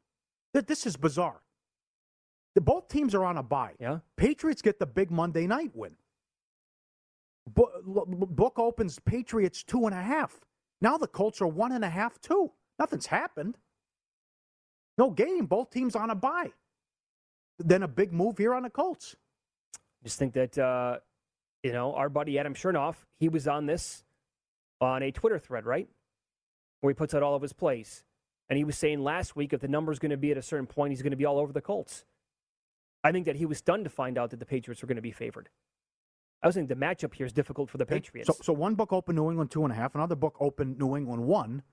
This 0.53 0.85
is 0.85 0.95
bizarre. 0.95 1.41
The, 2.53 2.61
both 2.61 2.87
teams 2.87 3.15
are 3.15 3.25
on 3.25 3.37
a 3.37 3.43
bye. 3.43 3.73
Yeah. 3.79 3.99
Patriots 4.15 4.61
get 4.61 4.77
the 4.79 4.85
big 4.85 5.09
Monday 5.09 5.47
night 5.47 5.71
win. 5.73 5.95
Book 7.47 8.59
opens 8.59 8.99
Patriots 8.99 9.63
two 9.63 9.85
and 9.85 9.93
a 9.93 10.01
half. 10.01 10.39
Now 10.81 10.97
the 10.97 11.07
Colts 11.07 11.41
are 11.41 11.47
one 11.47 11.71
and 11.71 11.85
a 11.85 11.89
half, 11.89 12.19
two. 12.21 12.51
Nothing's 12.79 13.05
happened. 13.05 13.57
No 14.97 15.11
game. 15.11 15.45
Both 15.45 15.71
teams 15.71 15.95
on 15.95 16.09
a 16.09 16.15
bye. 16.15 16.51
Then 17.59 17.83
a 17.83 17.87
big 17.87 18.11
move 18.11 18.37
here 18.37 18.53
on 18.53 18.63
the 18.63 18.69
Colts. 18.69 19.15
Just 20.03 20.19
think 20.19 20.33
that 20.33 20.57
uh, 20.57 20.97
you 21.63 21.71
know 21.71 21.93
our 21.93 22.09
buddy 22.09 22.37
Adam 22.37 22.53
Chernoff, 22.53 22.95
he 23.19 23.29
was 23.29 23.47
on 23.47 23.65
this 23.65 24.03
on 24.81 25.03
a 25.03 25.11
Twitter 25.11 25.39
thread, 25.39 25.65
right, 25.65 25.87
where 26.81 26.91
he 26.91 26.95
puts 26.95 27.13
out 27.13 27.23
all 27.23 27.35
of 27.35 27.41
his 27.41 27.53
plays, 27.53 28.03
and 28.49 28.57
he 28.57 28.63
was 28.63 28.77
saying 28.77 29.03
last 29.03 29.35
week 29.35 29.53
if 29.53 29.61
the 29.61 29.67
number's 29.67 29.99
going 29.99 30.11
to 30.11 30.17
be 30.17 30.31
at 30.31 30.37
a 30.37 30.41
certain 30.41 30.67
point, 30.67 30.91
he's 30.91 31.01
going 31.01 31.11
to 31.11 31.17
be 31.17 31.25
all 31.25 31.39
over 31.39 31.53
the 31.53 31.61
Colts. 31.61 32.05
I 33.03 33.11
think 33.11 33.25
that 33.25 33.37
he 33.37 33.45
was 33.45 33.59
stunned 33.59 33.83
to 33.85 33.89
find 33.89 34.17
out 34.17 34.31
that 34.31 34.39
the 34.39 34.45
Patriots 34.45 34.81
were 34.81 34.87
going 34.87 34.95
to 34.97 35.01
be 35.01 35.11
favored. 35.11 35.49
I 36.41 36.47
was 36.47 36.55
saying 36.55 36.67
the 36.67 36.75
matchup 36.75 37.13
here 37.15 37.25
is 37.25 37.33
difficult 37.33 37.69
for 37.69 37.77
the 37.77 37.85
Patriots. 37.85 38.27
So, 38.27 38.35
so 38.41 38.53
one 38.53 38.75
book 38.75 38.93
opened 38.93 39.17
New 39.17 39.29
England 39.29 39.51
two 39.51 39.63
and 39.63 39.71
a 39.71 39.75
half. 39.75 39.95
Another 39.95 40.15
book 40.15 40.35
opened 40.39 40.77
New 40.77 40.95
England 40.95 41.23
one, 41.25 41.63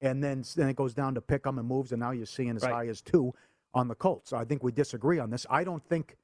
and 0.00 0.22
then 0.22 0.44
then 0.54 0.68
it 0.68 0.76
goes 0.76 0.94
down 0.94 1.14
to 1.14 1.20
pick 1.20 1.42
them 1.44 1.58
and 1.58 1.66
moves, 1.66 1.92
and 1.92 2.00
now 2.00 2.12
you're 2.12 2.26
seeing 2.26 2.56
as 2.56 2.62
Right. 2.62 2.72
high 2.72 2.86
as 2.88 3.02
two 3.02 3.32
on 3.74 3.88
the 3.88 3.94
Colts. 3.94 4.32
I 4.32 4.44
think 4.44 4.62
we 4.62 4.70
disagree 4.72 5.18
on 5.18 5.30
this. 5.30 5.46
I 5.50 5.64
don't 5.64 5.84
think. 5.84 6.16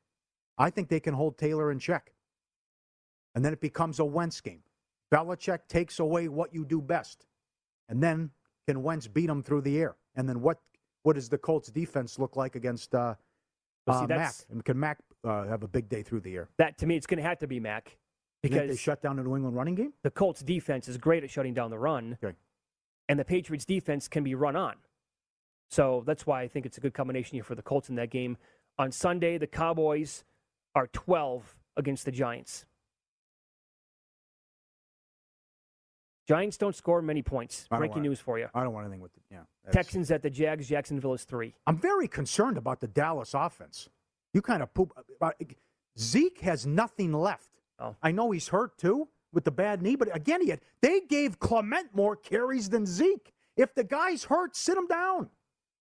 I 0.59 0.71
think 0.71 0.89
they 0.89 1.01
can 1.01 1.15
hold 1.15 1.39
Taylor 1.39 1.73
in 1.73 1.79
check, 1.79 2.13
and 3.35 3.45
then 3.45 3.53
it 3.53 3.61
becomes 3.61 3.99
a 3.99 4.05
Wentz 4.05 4.41
game. 4.41 4.63
Belichick 5.13 5.67
takes 5.69 5.99
away 5.99 6.29
what 6.29 6.55
you 6.55 6.65
do 6.65 6.81
best, 6.81 7.27
and 7.89 8.03
then 8.03 8.31
can 8.69 8.83
Wentz 8.83 9.09
beat 9.09 9.29
him 9.29 9.43
through 9.43 9.63
the 9.63 9.79
air? 9.81 9.97
And 10.15 10.29
then 10.29 10.41
what? 10.41 10.61
What 11.03 11.15
does 11.15 11.29
the 11.29 11.39
Colts 11.39 11.69
defense 11.69 12.19
look 12.21 12.37
like 12.37 12.55
against 12.55 12.95
uh, 12.95 13.17
Well, 13.87 13.99
see, 14.01 14.05
uh, 14.05 14.09
Mac? 14.09 14.19
that's- 14.19 14.47
can 14.65 14.79
Mac 14.79 14.99
uh, 15.25 15.45
have 15.47 15.63
a 15.63 15.69
big 15.69 15.89
day 15.89 16.03
through 16.03 16.21
the 16.21 16.35
air? 16.37 16.49
that 16.59 16.79
to 16.79 16.87
me, 16.87 16.97
it's 16.97 17.07
going 17.07 17.19
to 17.23 17.29
have 17.29 17.39
to 17.39 17.47
be 17.47 17.61
Mac 17.61 17.97
think 18.43 18.55
they 18.55 18.61
because 18.63 18.79
shut 18.81 19.03
down 19.03 19.17
the 19.17 19.23
New 19.23 19.37
England 19.37 19.57
running 19.57 19.75
game. 19.75 19.93
the 20.03 20.11
Colts 20.11 20.41
defense 20.43 20.89
is 20.89 20.99
great 20.99 21.23
at 21.25 21.31
shutting 21.31 21.55
down 21.55 21.71
the 21.71 21.79
run, 21.79 22.19
Okay. 22.23 22.37
and 23.09 23.19
the 23.19 23.25
Patriots 23.25 23.65
defense 23.65 24.09
can 24.09 24.25
be 24.25 24.35
run 24.35 24.57
on. 24.57 24.77
So 25.71 26.03
that's 26.07 26.27
why 26.27 26.43
I 26.43 26.49
think 26.49 26.67
it's 26.67 26.77
a 26.77 26.81
good 26.81 26.93
combination 26.95 27.37
here 27.37 27.45
for 27.45 27.55
the 27.55 27.63
Colts 27.63 27.89
in 27.89 27.95
that 27.97 28.11
game. 28.11 28.37
On 28.79 28.91
Sunday, 28.93 29.39
the 29.39 29.47
Cowboys 29.47 30.25
are 30.75 30.87
12 30.89 31.57
against 31.77 32.05
the 32.05 32.11
Giants. 32.13 32.67
Giants 36.33 36.57
don't 36.57 36.75
score 36.75 37.03
many 37.03 37.23
points. 37.23 37.67
Breaking 37.69 38.03
news 38.03 38.19
for 38.19 38.39
you. 38.39 38.49
I 38.55 38.63
don't 38.63 38.73
want 38.73 38.87
anything 38.87 39.03
with 39.03 39.15
it. 39.17 39.23
Yeah. 39.31 39.41
Texans 39.71 40.11
at 40.11 40.23
the 40.23 40.31
Jags. 40.31 40.69
Jacksonville 40.69 41.13
is 41.13 41.25
three. 41.25 41.55
I'm 41.67 41.77
very 41.77 42.09
concerned 42.09 42.57
about 42.57 42.81
the 42.81 42.89
Dallas 42.89 43.35
offense. 43.35 43.89
You 44.33 44.41
kind 44.41 44.63
of 44.63 44.73
poop. 44.73 44.93
About, 45.17 45.35
Zeke 45.99 46.41
has 46.41 46.67
nothing 46.67 47.13
left. 47.13 47.51
Oh. 47.79 47.97
I 48.03 48.13
know 48.13 48.31
he's 48.31 48.49
hurt 48.49 48.79
too 48.79 49.09
with 49.33 49.45
the 49.45 49.51
bad 49.51 49.83
knee, 49.83 49.97
but 49.97 50.15
again, 50.17 50.41
he 50.41 50.49
had, 50.49 50.61
they 50.81 51.01
gave 51.01 51.39
Clement 51.39 51.95
more 51.95 52.17
carries 52.17 52.71
than 52.71 52.87
Zeke. 52.87 53.33
If 53.57 53.75
the 53.75 53.85
guy's 53.85 54.25
hurt, 54.25 54.57
sit 54.57 54.79
him 54.79 54.87
down. 54.87 55.29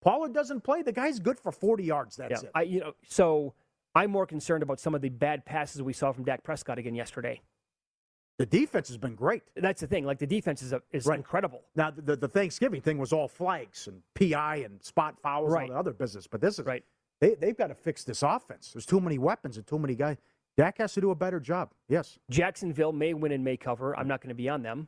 Pollard 0.01 0.33
doesn't 0.33 0.61
play. 0.61 0.81
The 0.81 0.91
guy's 0.91 1.19
good 1.19 1.39
for 1.39 1.51
40 1.51 1.83
yards. 1.83 2.17
That's 2.17 2.43
yeah, 2.43 2.49
it. 2.49 2.51
I, 2.55 2.61
you 2.63 2.79
know, 2.81 2.93
so 3.07 3.53
I'm 3.95 4.11
more 4.11 4.25
concerned 4.25 4.63
about 4.63 4.79
some 4.79 4.95
of 4.95 5.01
the 5.01 5.09
bad 5.09 5.45
passes 5.45 5.81
we 5.81 5.93
saw 5.93 6.11
from 6.11 6.25
Dak 6.25 6.43
Prescott 6.43 6.77
again 6.77 6.95
yesterday. 6.95 7.41
The 8.41 8.57
defense 8.57 8.87
has 8.87 8.97
been 8.97 9.15
great. 9.15 9.43
That's 9.55 9.81
the 9.81 9.87
thing. 9.87 10.05
Like 10.05 10.17
the 10.19 10.27
defense 10.27 10.61
is, 10.61 10.73
a, 10.73 10.81
is 10.91 11.05
Right. 11.05 11.17
incredible. 11.17 11.61
Now, 11.75 11.91
the, 11.91 12.15
the 12.15 12.27
Thanksgiving 12.27 12.81
thing 12.81 12.97
was 12.97 13.13
all 13.13 13.27
flags 13.27 13.87
and 13.87 14.01
PI 14.15 14.57
and 14.57 14.81
spot 14.83 15.19
fouls 15.21 15.51
Right. 15.51 15.63
and 15.69 15.71
all 15.71 15.83
the 15.83 15.89
other 15.91 15.93
business, 15.97 16.27
but 16.27 16.41
this 16.41 16.57
is 16.59 16.65
Right. 16.65 16.83
They, 17.19 17.35
they've 17.35 17.55
got 17.57 17.67
to 17.67 17.75
fix 17.75 18.03
this 18.03 18.23
offense. 18.23 18.71
There's 18.73 18.85
too 18.85 18.99
many 18.99 19.19
weapons 19.19 19.57
and 19.57 19.67
too 19.67 19.77
many 19.77 19.93
guys. 19.95 20.17
Dak 20.57 20.79
has 20.79 20.93
to 20.93 21.01
do 21.01 21.11
a 21.11 21.15
better 21.15 21.39
job. 21.39 21.71
Yes. 21.87 22.17
Jacksonville 22.29 22.91
may 22.91 23.13
win 23.13 23.31
and 23.31 23.43
may 23.43 23.57
cover. 23.57 23.95
I'm 23.97 24.07
not 24.07 24.21
going 24.21 24.29
to 24.29 24.35
be 24.35 24.49
on 24.49 24.63
them. 24.63 24.87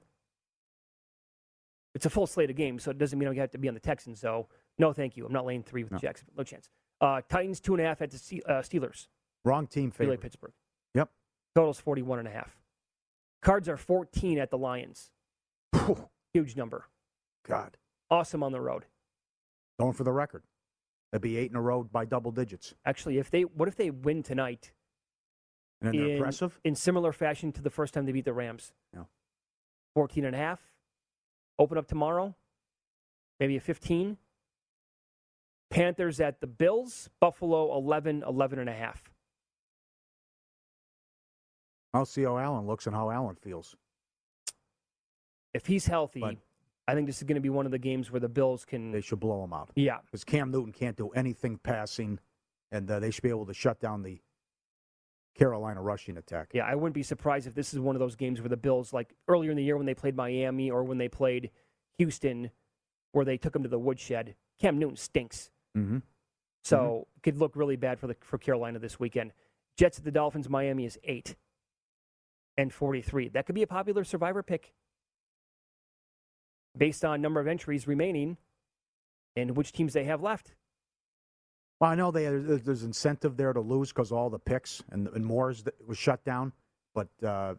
It's 1.95 2.05
a 2.07 2.09
full 2.09 2.25
slate 2.25 2.49
of 2.49 2.55
games, 2.55 2.83
so 2.83 2.89
it 2.91 2.97
doesn't 2.97 3.17
mean 3.19 3.29
I 3.29 3.35
have 3.35 3.51
to 3.51 3.57
be 3.59 3.67
on 3.67 3.75
the 3.75 3.79
Texans. 3.79 4.19
So 4.19 4.47
no, 4.79 4.93
thank 4.93 5.15
you. 5.15 5.25
I'm 5.27 5.31
not 5.31 5.45
laying 5.45 5.61
three 5.63 5.83
with 5.83 5.91
No. 5.93 5.99
Jacksonville. 5.99 6.33
No 6.37 6.43
chance. 6.43 6.69
Uh, 6.99 7.21
Titans 7.29 7.59
two 7.59 7.75
and 7.75 7.81
a 7.83 7.85
half 7.85 8.01
at 8.01 8.09
the 8.09 8.43
uh, 8.47 8.53
Steelers. 8.61 9.07
Wrong 9.45 9.67
team 9.67 9.91
favorite. 9.91 10.19
Pittsburgh. 10.21 10.53
Yep. 10.95 11.09
Totals 11.55 11.79
41 11.79 12.19
and 12.19 12.27
a 12.27 12.31
half. 12.31 12.55
Cards 13.43 13.67
are 13.67 13.77
14 13.77 14.39
at 14.39 14.49
the 14.49 14.57
Lions. 14.57 15.11
Huge 16.33 16.55
number. 16.55 16.85
God. 17.47 17.77
Awesome 18.09 18.41
on 18.41 18.51
the 18.51 18.61
road. 18.61 18.85
Going 19.79 19.93
for 19.93 20.03
the 20.03 20.11
record. 20.11 20.43
That'd 21.11 21.21
be 21.23 21.37
eight 21.37 21.51
in 21.51 21.57
a 21.57 21.61
row 21.61 21.83
by 21.83 22.05
double 22.05 22.31
digits. 22.31 22.73
Actually, 22.85 23.17
if 23.17 23.29
they 23.29 23.41
what 23.43 23.67
if 23.67 23.75
they 23.75 23.89
win 23.91 24.23
tonight 24.23 24.71
And 25.81 25.93
then 25.93 25.99
they're 25.99 26.09
in, 26.11 26.15
aggressive. 26.17 26.59
in 26.63 26.73
similar 26.75 27.11
fashion 27.11 27.51
to 27.51 27.61
the 27.61 27.69
first 27.69 27.93
time 27.93 28.05
they 28.05 28.11
beat 28.11 28.25
the 28.25 28.33
Rams? 28.33 28.71
Yeah. 28.93 29.03
14 29.95 30.25
and 30.25 30.35
a 30.35 30.39
half. 30.39 30.59
Open 31.59 31.77
up 31.77 31.87
tomorrow. 31.87 32.35
Maybe 33.39 33.57
a 33.57 33.59
15. 33.59 34.17
Panthers 35.69 36.19
at 36.19 36.39
the 36.39 36.47
Bills. 36.47 37.09
Buffalo 37.19 37.75
11, 37.75 38.23
11 38.27 38.59
and 38.59 38.69
a 38.69 38.73
half. 38.73 39.12
I'll 41.93 42.05
see 42.05 42.23
how 42.23 42.37
Allen 42.37 42.65
looks 42.65 42.87
and 42.87 42.95
how 42.95 43.11
Allen 43.11 43.35
feels. 43.35 43.75
If 45.53 45.65
he's 45.67 45.85
healthy, 45.85 46.21
But- 46.21 46.37
I 46.87 46.95
think 46.95 47.07
this 47.07 47.17
is 47.17 47.23
going 47.23 47.35
to 47.35 47.41
be 47.41 47.49
one 47.49 47.65
of 47.65 47.71
the 47.71 47.79
games 47.79 48.11
where 48.11 48.19
the 48.19 48.27
Bills 48.27 48.65
can. 48.65 48.91
They 48.91 48.99
should 48.99 49.19
blow 49.21 49.43
him 49.43 49.53
out. 49.53 49.71
yeah. 49.75 49.99
Because 50.05 50.25
Cam 50.25 50.51
Newton 50.51 50.73
can't 50.73 50.97
do 50.97 51.09
anything 51.11 51.57
passing, 51.57 52.19
and 52.71 52.89
uh, 52.91 52.99
they 52.99 53.09
should 53.09 53.23
be 53.23 53.29
able 53.29 53.45
to 53.45 53.53
shut 53.53 53.79
down 53.79 54.01
the 54.03 54.19
Carolina 55.35 55.81
rushing 55.81 56.17
attack. 56.17 56.49
Yeah, 56.53 56.65
I 56.65 56.75
wouldn't 56.75 56.93
be 56.93 57.03
surprised 57.03 57.47
if 57.47 57.55
this 57.55 57.73
is 57.73 57.79
one 57.79 57.95
of 57.95 58.01
those 58.01 58.17
games 58.17 58.41
where 58.41 58.49
the 58.49 58.57
Bills, 58.57 58.91
like 58.91 59.13
earlier 59.29 59.49
in 59.51 59.55
the 59.57 59.63
year 59.63 59.77
when 59.77 59.85
they 59.85 59.93
played 59.93 60.15
Miami 60.15 60.69
or 60.69 60.83
when 60.83 60.97
they 60.97 61.07
played 61.07 61.51
Houston, 61.99 62.51
where 63.13 63.23
they 63.23 63.37
took 63.37 63.53
them 63.53 63.63
to 63.63 63.69
the 63.69 63.79
woodshed. 63.79 64.35
Cam 64.59 64.77
Newton 64.77 64.97
stinks. 64.97 65.51
Mm-hmm. 65.77 65.99
So 66.65 67.07
could 67.23 67.37
look 67.37 67.55
really 67.55 67.77
bad 67.77 67.97
for 67.99 68.07
the 68.07 68.15
for 68.19 68.37
Carolina 68.37 68.79
this 68.79 68.99
weekend. 68.99 69.31
Jets 69.77 69.99
at 69.99 70.03
the 70.03 70.11
Dolphins. 70.11 70.49
Miami 70.49 70.85
is 70.85 70.99
eight 71.05 71.35
and 72.57 72.73
forty 72.73 73.01
three. 73.01 73.29
That 73.29 73.45
could 73.45 73.55
be 73.55 73.63
a 73.63 73.67
popular 73.67 74.03
survivor 74.03 74.43
pick 74.43 74.73
based 76.77 77.05
on 77.05 77.21
number 77.21 77.39
of 77.39 77.47
entries 77.47 77.87
remaining 77.87 78.37
and 79.35 79.55
which 79.55 79.71
teams 79.71 79.93
they 79.93 80.03
have 80.05 80.21
left. 80.21 80.55
Well, 81.79 81.91
I 81.91 81.95
know 81.95 82.11
they 82.11 82.25
there's, 82.25 82.83
incentive 82.83 83.35
there 83.35 83.51
to 83.53 83.59
lose 83.59 83.89
because 83.89 84.11
all 84.11 84.29
the 84.29 84.39
picks 84.39 84.83
and, 84.91 85.07
and 85.09 85.25
Moore's 85.25 85.63
was 85.85 85.97
shut 85.97 86.23
down, 86.23 86.53
but 86.95 87.09
uh, 87.25 87.55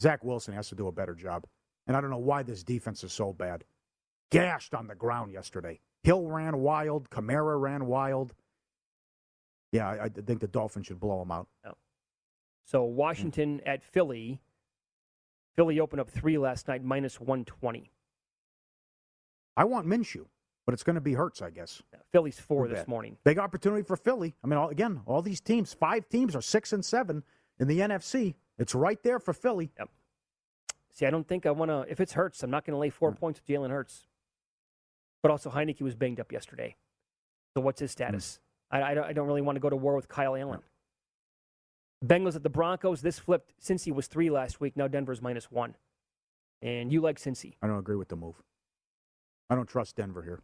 Zach 0.00 0.22
Wilson 0.22 0.54
has 0.54 0.68
to 0.68 0.74
do 0.74 0.88
a 0.88 0.92
better 0.92 1.14
job. 1.14 1.44
And 1.86 1.96
I 1.96 2.00
don't 2.00 2.10
know 2.10 2.18
why 2.18 2.42
this 2.42 2.62
defense 2.62 3.02
is 3.04 3.12
so 3.12 3.32
bad. 3.32 3.64
Gashed 4.30 4.74
on 4.74 4.86
the 4.86 4.94
ground 4.94 5.32
yesterday. 5.32 5.80
Hill 6.02 6.26
ran 6.26 6.58
wild. 6.58 7.10
Kamara 7.10 7.60
ran 7.60 7.86
wild. 7.86 8.34
Yeah, 9.72 9.88
I, 9.88 10.04
I 10.04 10.08
think 10.08 10.40
the 10.40 10.48
Dolphins 10.48 10.86
should 10.86 11.00
blow 11.00 11.20
them 11.20 11.30
out. 11.30 11.48
So 12.66 12.84
hmm. 12.84 12.96
Washington 12.96 13.60
at 13.64 13.82
Philly. 13.82 14.40
Philly 15.54 15.80
opened 15.80 16.00
up 16.00 16.10
three 16.10 16.36
last 16.36 16.68
night, 16.68 16.84
minus 16.84 17.18
120. 17.18 17.90
I 19.56 19.64
want 19.64 19.86
Minshew, 19.86 20.26
but 20.66 20.74
it's 20.74 20.82
going 20.82 20.96
to 20.96 21.00
be 21.00 21.14
Hurts, 21.14 21.40
I 21.40 21.48
guess. 21.48 21.82
Philly's 22.12 22.38
four 22.38 22.68
this 22.68 22.86
morning. 22.86 23.16
Big 23.24 23.38
opportunity 23.38 23.82
for 23.82 23.96
Philly. 23.96 24.34
I 24.44 24.48
mean, 24.48 24.58
all, 24.58 24.68
again, 24.68 25.00
all 25.06 25.22
these 25.22 25.40
teams, 25.40 25.72
five 25.72 26.06
teams 26.10 26.36
are 26.36 26.42
six 26.42 26.74
and 26.74 26.84
seven 26.84 27.24
in 27.58 27.68
the 27.68 27.78
NFC. 27.78 28.34
It's 28.58 28.74
right 28.74 29.02
there 29.02 29.18
for 29.18 29.32
Philly. 29.32 29.72
Yep. 29.78 29.88
See, 30.92 31.06
I 31.06 31.10
don't 31.10 31.26
think 31.26 31.46
I 31.46 31.52
want 31.52 31.70
to. 31.70 31.86
If 31.88 32.00
it's 32.00 32.12
Hurts, 32.12 32.42
I'm 32.42 32.50
not 32.50 32.66
going 32.66 32.74
to 32.74 32.78
lay 32.78 32.90
four 32.90 33.12
hmm. 33.12 33.16
points 33.16 33.40
with 33.40 33.48
Jalen 33.48 33.70
Hurts. 33.70 34.06
But 35.22 35.30
also, 35.30 35.48
Heineke 35.50 35.80
was 35.80 35.94
banged 35.94 36.20
up 36.20 36.32
yesterday. 36.32 36.76
So 37.54 37.62
what's 37.62 37.80
his 37.80 37.92
hmm. 37.92 38.02
status? 38.02 38.40
I, 38.70 38.80
I, 38.82 39.08
I 39.08 39.12
don't 39.14 39.26
really 39.26 39.40
want 39.40 39.56
to 39.56 39.60
go 39.60 39.70
to 39.70 39.76
war 39.76 39.96
with 39.96 40.08
Kyle 40.08 40.36
Allen. 40.36 40.60
Bengals 42.04 42.36
at 42.36 42.42
the 42.42 42.50
Broncos. 42.50 43.00
This 43.00 43.18
flipped. 43.18 43.54
Cincy 43.60 43.92
was 43.92 44.06
three 44.06 44.30
last 44.30 44.60
week. 44.60 44.76
Now 44.76 44.88
Denver's 44.88 45.22
minus 45.22 45.50
one. 45.50 45.74
And 46.62 46.92
you 46.92 47.00
like 47.00 47.18
Cincy. 47.18 47.54
I 47.62 47.66
don't 47.66 47.78
agree 47.78 47.96
with 47.96 48.08
the 48.08 48.16
move. 48.16 48.36
I 49.48 49.54
don't 49.54 49.68
trust 49.68 49.96
Denver 49.96 50.22
here. 50.22 50.40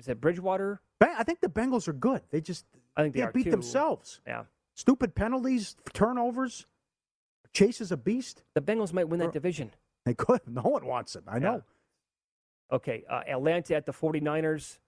Is 0.00 0.06
that 0.06 0.20
Bridgewater? 0.20 0.80
I 1.00 1.22
think 1.22 1.40
the 1.40 1.48
Bengals 1.48 1.88
are 1.88 1.92
good. 1.92 2.22
They 2.30 2.40
just 2.40 2.64
I 2.96 3.02
think 3.02 3.14
they 3.14 3.22
are 3.22 3.32
beat 3.32 3.44
too. 3.44 3.50
themselves. 3.50 4.20
Yeah. 4.26 4.44
Stupid 4.74 5.14
penalties, 5.14 5.76
turnovers. 5.94 6.66
Chase 7.52 7.80
is 7.80 7.92
a 7.92 7.96
beast. 7.96 8.42
The 8.54 8.60
Bengals 8.60 8.92
might 8.92 9.08
win 9.08 9.20
that 9.20 9.32
division. 9.32 9.70
They 10.04 10.14
could. 10.14 10.40
No 10.46 10.62
one 10.62 10.84
wants 10.86 11.16
it. 11.16 11.24
I 11.26 11.38
know. 11.38 11.62
Okay. 12.70 13.04
Uh, 13.08 13.22
Atlanta 13.26 13.74
at 13.74 13.86
the 13.86 13.92
49ers. 13.92 14.78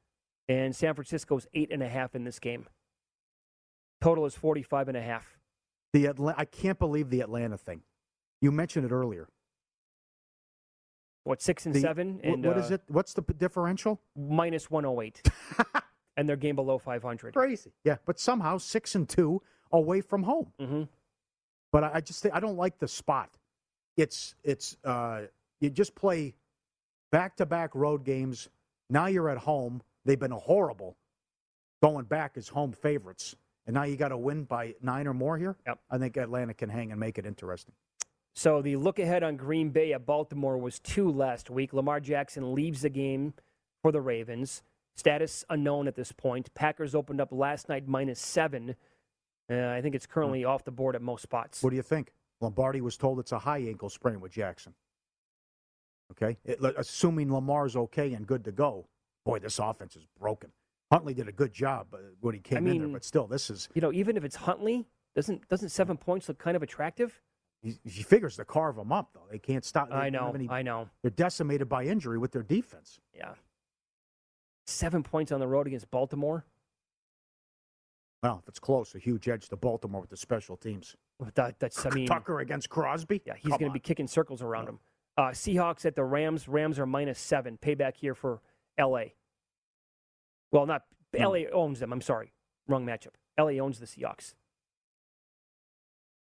And 0.50 0.74
San 0.74 0.94
Francisco's 0.94 1.46
eight 1.52 1.70
and 1.70 1.82
a 1.82 1.88
half 1.88 2.14
in 2.14 2.24
this 2.24 2.38
game. 2.38 2.66
Total 4.00 4.24
is 4.26 4.34
45 4.34 4.88
and 4.88 4.96
a 4.96 5.02
half. 5.02 5.38
The 5.92 6.06
Atla- 6.08 6.34
I 6.36 6.44
can't 6.44 6.78
believe 6.78 7.10
the 7.10 7.20
Atlanta 7.20 7.56
thing. 7.56 7.82
You 8.40 8.52
mentioned 8.52 8.84
it 8.84 8.92
earlier. 8.92 9.28
What, 11.24 11.42
six 11.42 11.66
and 11.66 11.74
The- 11.74 11.80
seven? 11.80 12.20
And, 12.22 12.44
what 12.44 12.56
is 12.58 12.70
uh, 12.70 12.74
it? 12.74 12.82
What's 12.88 13.12
the 13.14 13.22
differential? 13.22 14.00
Minus 14.16 14.70
108. 14.70 15.22
and 16.16 16.28
their 16.28 16.36
game 16.36 16.56
below 16.56 16.78
500. 16.78 17.34
Crazy. 17.34 17.72
Yeah, 17.84 17.96
but 18.06 18.18
somehow 18.18 18.58
six 18.58 18.94
and 18.94 19.08
two 19.08 19.42
away 19.72 20.00
from 20.00 20.22
home. 20.22 20.52
Mm-hmm. 20.60 20.82
But 21.70 21.84
I 21.84 21.90
I 21.94 22.00
just 22.00 22.26
I 22.32 22.40
don't 22.40 22.56
like 22.56 22.78
the 22.78 22.88
spot. 22.88 23.30
It's 23.96 24.34
it's 24.42 24.76
uh, 24.84 25.22
you 25.60 25.70
just 25.70 25.94
play 25.94 26.34
back 27.12 27.36
to 27.36 27.46
back 27.46 27.74
road 27.74 28.04
games. 28.04 28.48
Now 28.90 29.06
you're 29.06 29.28
at 29.28 29.38
home. 29.38 29.82
They've 30.04 30.18
been 30.18 30.30
horrible 30.30 30.96
going 31.82 32.06
back 32.06 32.32
as 32.36 32.48
home 32.48 32.72
favorites, 32.72 33.36
and 33.68 33.74
now 33.74 33.84
you 33.84 33.96
got 33.96 34.08
to 34.08 34.16
win 34.16 34.44
by 34.44 34.74
nine 34.82 35.06
or 35.06 35.12
more 35.12 35.36
here. 35.36 35.54
Yep. 35.66 35.78
I 35.90 35.98
think 35.98 36.16
Atlanta 36.16 36.54
can 36.54 36.70
hang 36.70 36.90
and 36.90 36.98
make 36.98 37.18
it 37.18 37.26
interesting. 37.26 37.74
So 38.34 38.62
the 38.62 38.76
look 38.76 38.98
ahead 38.98 39.22
on 39.22 39.36
Green 39.36 39.68
Bay 39.68 39.92
at 39.92 40.06
Baltimore 40.06 40.56
was 40.56 40.78
two 40.78 41.10
last 41.10 41.50
week. 41.50 41.74
Lamar 41.74 42.00
Jackson 42.00 42.54
leaves 42.54 42.80
the 42.80 42.88
game 42.88 43.34
for 43.82 43.92
the 43.92 44.00
Ravens. 44.00 44.62
Status 44.96 45.44
unknown 45.50 45.86
at 45.86 45.96
this 45.96 46.12
point. 46.12 46.52
Packers 46.54 46.94
opened 46.94 47.20
up 47.20 47.28
last 47.30 47.68
night 47.68 47.86
minus 47.86 48.18
seven. 48.18 48.74
Uh, 49.50 49.68
I 49.68 49.82
think 49.82 49.94
it's 49.94 50.06
currently 50.06 50.44
off 50.44 50.64
the 50.64 50.70
board 50.70 50.94
at 50.96 51.02
most 51.02 51.22
spots. 51.22 51.62
What 51.62 51.70
do 51.70 51.76
you 51.76 51.82
think? 51.82 52.10
Lombardi 52.40 52.80
was 52.80 52.96
told 52.96 53.18
it's 53.18 53.32
a 53.32 53.38
high 53.38 53.58
ankle 53.58 53.90
sprain 53.90 54.18
with 54.20 54.32
Jackson. 54.32 54.72
Okay, 56.12 56.38
It- 56.44 56.58
assuming 56.78 57.30
Lamar's 57.30 57.76
okay 57.76 58.14
and 58.14 58.26
good 58.26 58.44
to 58.44 58.52
go. 58.52 58.86
Boy, 59.24 59.40
this 59.40 59.58
offense 59.58 59.94
is 59.94 60.06
broken. 60.18 60.52
Huntley 60.90 61.14
did 61.14 61.28
a 61.28 61.32
good 61.32 61.52
job 61.52 61.88
uh, 61.92 61.98
when 62.20 62.34
he 62.34 62.40
came 62.40 62.66
in 62.66 62.78
there, 62.78 62.88
but 62.88 63.04
still, 63.04 63.26
this 63.26 63.50
is 63.50 63.68
You 63.74 63.80
know, 63.80 63.92
even 63.92 64.16
if 64.16 64.24
it's 64.24 64.36
Huntley, 64.36 64.86
doesn't 65.14 65.48
doesn't 65.48 65.68
seven 65.70 65.96
points 65.96 66.28
look 66.28 66.38
kind 66.38 66.56
of 66.56 66.62
attractive? 66.62 67.20
he, 67.62 67.76
he 67.84 68.02
figures 68.02 68.36
to 68.36 68.44
carve 68.44 68.76
them 68.76 68.92
up 68.92 69.10
though. 69.14 69.26
They 69.30 69.38
can't 69.38 69.64
stop. 69.64 69.90
they 69.90 69.96
I 69.96 70.10
know, 70.10 70.32
any- 70.34 70.48
I 70.48 70.62
know. 70.62 70.88
They're 71.02 71.10
decimated 71.10 71.68
by 71.68 71.84
injury 71.84 72.18
with 72.18 72.32
their 72.32 72.42
defense. 72.42 73.00
Yeah. 73.14 73.34
Seven 74.66 75.02
points 75.02 75.32
on 75.32 75.40
the 75.40 75.48
road 75.48 75.66
against 75.66 75.90
Baltimore. 75.90 76.44
Well, 78.22 78.40
if 78.42 78.48
it's 78.48 78.58
close, 78.58 78.94
a 78.94 78.98
huge 78.98 79.28
edge 79.28 79.48
to 79.48 79.56
Baltimore 79.56 80.00
with 80.00 80.10
the 80.10 80.16
special 80.16 80.56
teams. 80.56 80.96
That, 81.34 81.58
that's 81.58 81.84
I 81.86 81.90
mean 81.90 82.06
Tucker 82.06 82.40
against 82.40 82.68
Crosby. 82.68 83.22
Yeah, 83.24 83.34
he's 83.36 83.50
going 83.50 83.70
to 83.70 83.70
be 83.70 83.80
kicking 83.80 84.06
circles 84.06 84.42
around 84.42 84.68
him. 84.68 84.78
Uh, 85.16 85.28
Seahawks 85.30 85.84
at 85.84 85.96
the 85.96 86.04
Rams. 86.04 86.48
Rams 86.48 86.78
are 86.78 86.86
minus 86.86 87.18
seven. 87.18 87.58
Payback 87.60 87.96
here 87.96 88.14
for 88.14 88.40
L.A. 88.76 89.14
Well, 90.52 90.66
not 90.66 90.84
L.A. 91.16 91.46
owns 91.48 91.80
them. 91.80 91.92
I'm 91.92 92.00
sorry, 92.00 92.32
wrong 92.66 92.84
matchup. 92.86 93.14
L.A. 93.36 93.60
owns 93.60 93.78
the 93.78 93.86
Seahawks, 93.86 94.34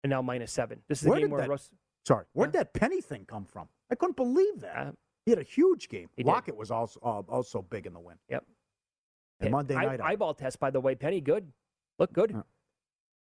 and 0.04 0.10
now 0.12 0.22
minus 0.22 0.52
seven. 0.52 0.82
This 0.88 1.02
is 1.02 1.08
Where 1.08 1.18
a 1.18 1.22
game 1.22 1.30
where 1.30 1.42
that- 1.42 1.50
Russ. 1.50 1.70
Sorry, 2.08 2.26
where'd 2.34 2.54
that 2.54 2.74
penny 2.74 3.00
thing 3.02 3.26
come 3.26 3.46
from? 3.46 3.68
I 3.92 3.96
couldn't 3.96 4.16
believe 4.16 4.62
that. 4.62 4.96
he 5.26 5.32
had 5.32 5.40
a 5.40 5.44
huge 5.44 5.88
game. 5.88 6.10
did. 6.18 6.26
Lockett 6.26 6.56
was 6.58 6.72
also 6.72 7.00
uh, 7.04 7.22
also 7.32 7.62
big 7.62 7.86
in 7.86 7.94
the 7.94 8.00
win. 8.00 8.18
Yep. 8.30 8.44
And 9.42 9.52
Monday 9.52 9.76
Eye- 9.76 9.86
night, 9.86 10.02
eyeball 10.02 10.34
test, 10.34 10.60
by 10.60 10.72
the 10.72 10.80
way. 10.80 10.96
Penny, 10.96 11.22
good. 11.22 11.52
Look 12.00 12.12
good. 12.14 12.36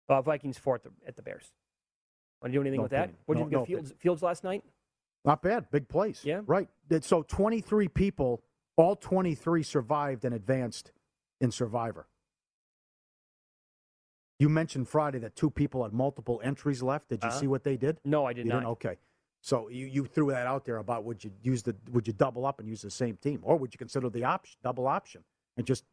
Uh, 0.09 0.23
Vikings 0.23 0.57
fourth 0.59 0.87
at 1.07 1.17
the 1.17 1.23
Bears. 1.23 1.53
Want 2.43 2.53
to 2.53 2.57
do 2.57 2.61
anything 2.63 2.79
No 2.79 2.83
with 2.85 2.91
that? 2.93 3.11
What 3.27 3.37
did 3.37 3.41
No- 3.41 3.45
you 3.45 3.51
think 3.51 3.53
no 3.53 3.61
of 3.61 3.67
Fields, 3.67 3.93
Fields 3.99 4.23
last 4.23 4.43
night? 4.45 4.63
Not 5.25 5.43
bad. 5.43 5.71
Big 5.71 5.89
place. 5.89 6.25
Yeah. 6.25 6.41
Right. 6.47 6.69
So 7.03 7.23
23 7.23 7.89
people, 7.89 8.43
all 8.77 8.97
23 8.97 9.63
survived 9.63 10.25
and 10.25 10.35
advanced 10.35 10.93
in 11.41 11.51
Survivor. 11.51 12.07
You 14.39 14.49
mentioned 14.49 14.89
Friday 14.89 15.19
that 15.21 15.37
two 15.37 15.51
people 15.51 15.83
had 15.85 15.93
multiple 15.93 16.41
entries 16.43 16.83
left. 16.83 17.09
Did 17.09 17.23
you 17.23 17.29
Uh-huh. 17.29 17.39
see 17.41 17.47
what 17.47 17.63
they 17.65 17.77
did? 17.77 18.01
No, 18.05 18.25
I 18.25 18.33
did 18.33 18.47
You 18.47 18.53
not. 18.53 18.61
didn't? 18.61 18.71
Okay. 18.73 18.99
So 19.41 19.69
you, 19.69 19.87
you 19.87 20.05
threw 20.07 20.31
that 20.31 20.47
out 20.47 20.65
there 20.65 20.79
about 20.79 21.05
would 21.05 21.23
you 21.23 21.33
use 21.43 21.63
the 21.63 21.77
would 21.91 22.07
you 22.07 22.13
double 22.13 22.47
up 22.47 22.61
and 22.61 22.69
use 22.69 22.83
the 22.83 22.91
same 22.91 23.17
team 23.17 23.41
or 23.43 23.57
would 23.57 23.75
you 23.75 23.79
consider 23.79 24.09
the 24.09 24.25
option 24.25 24.57
double 24.63 24.87
option 24.87 25.25
and 25.57 25.67
just 25.67 25.85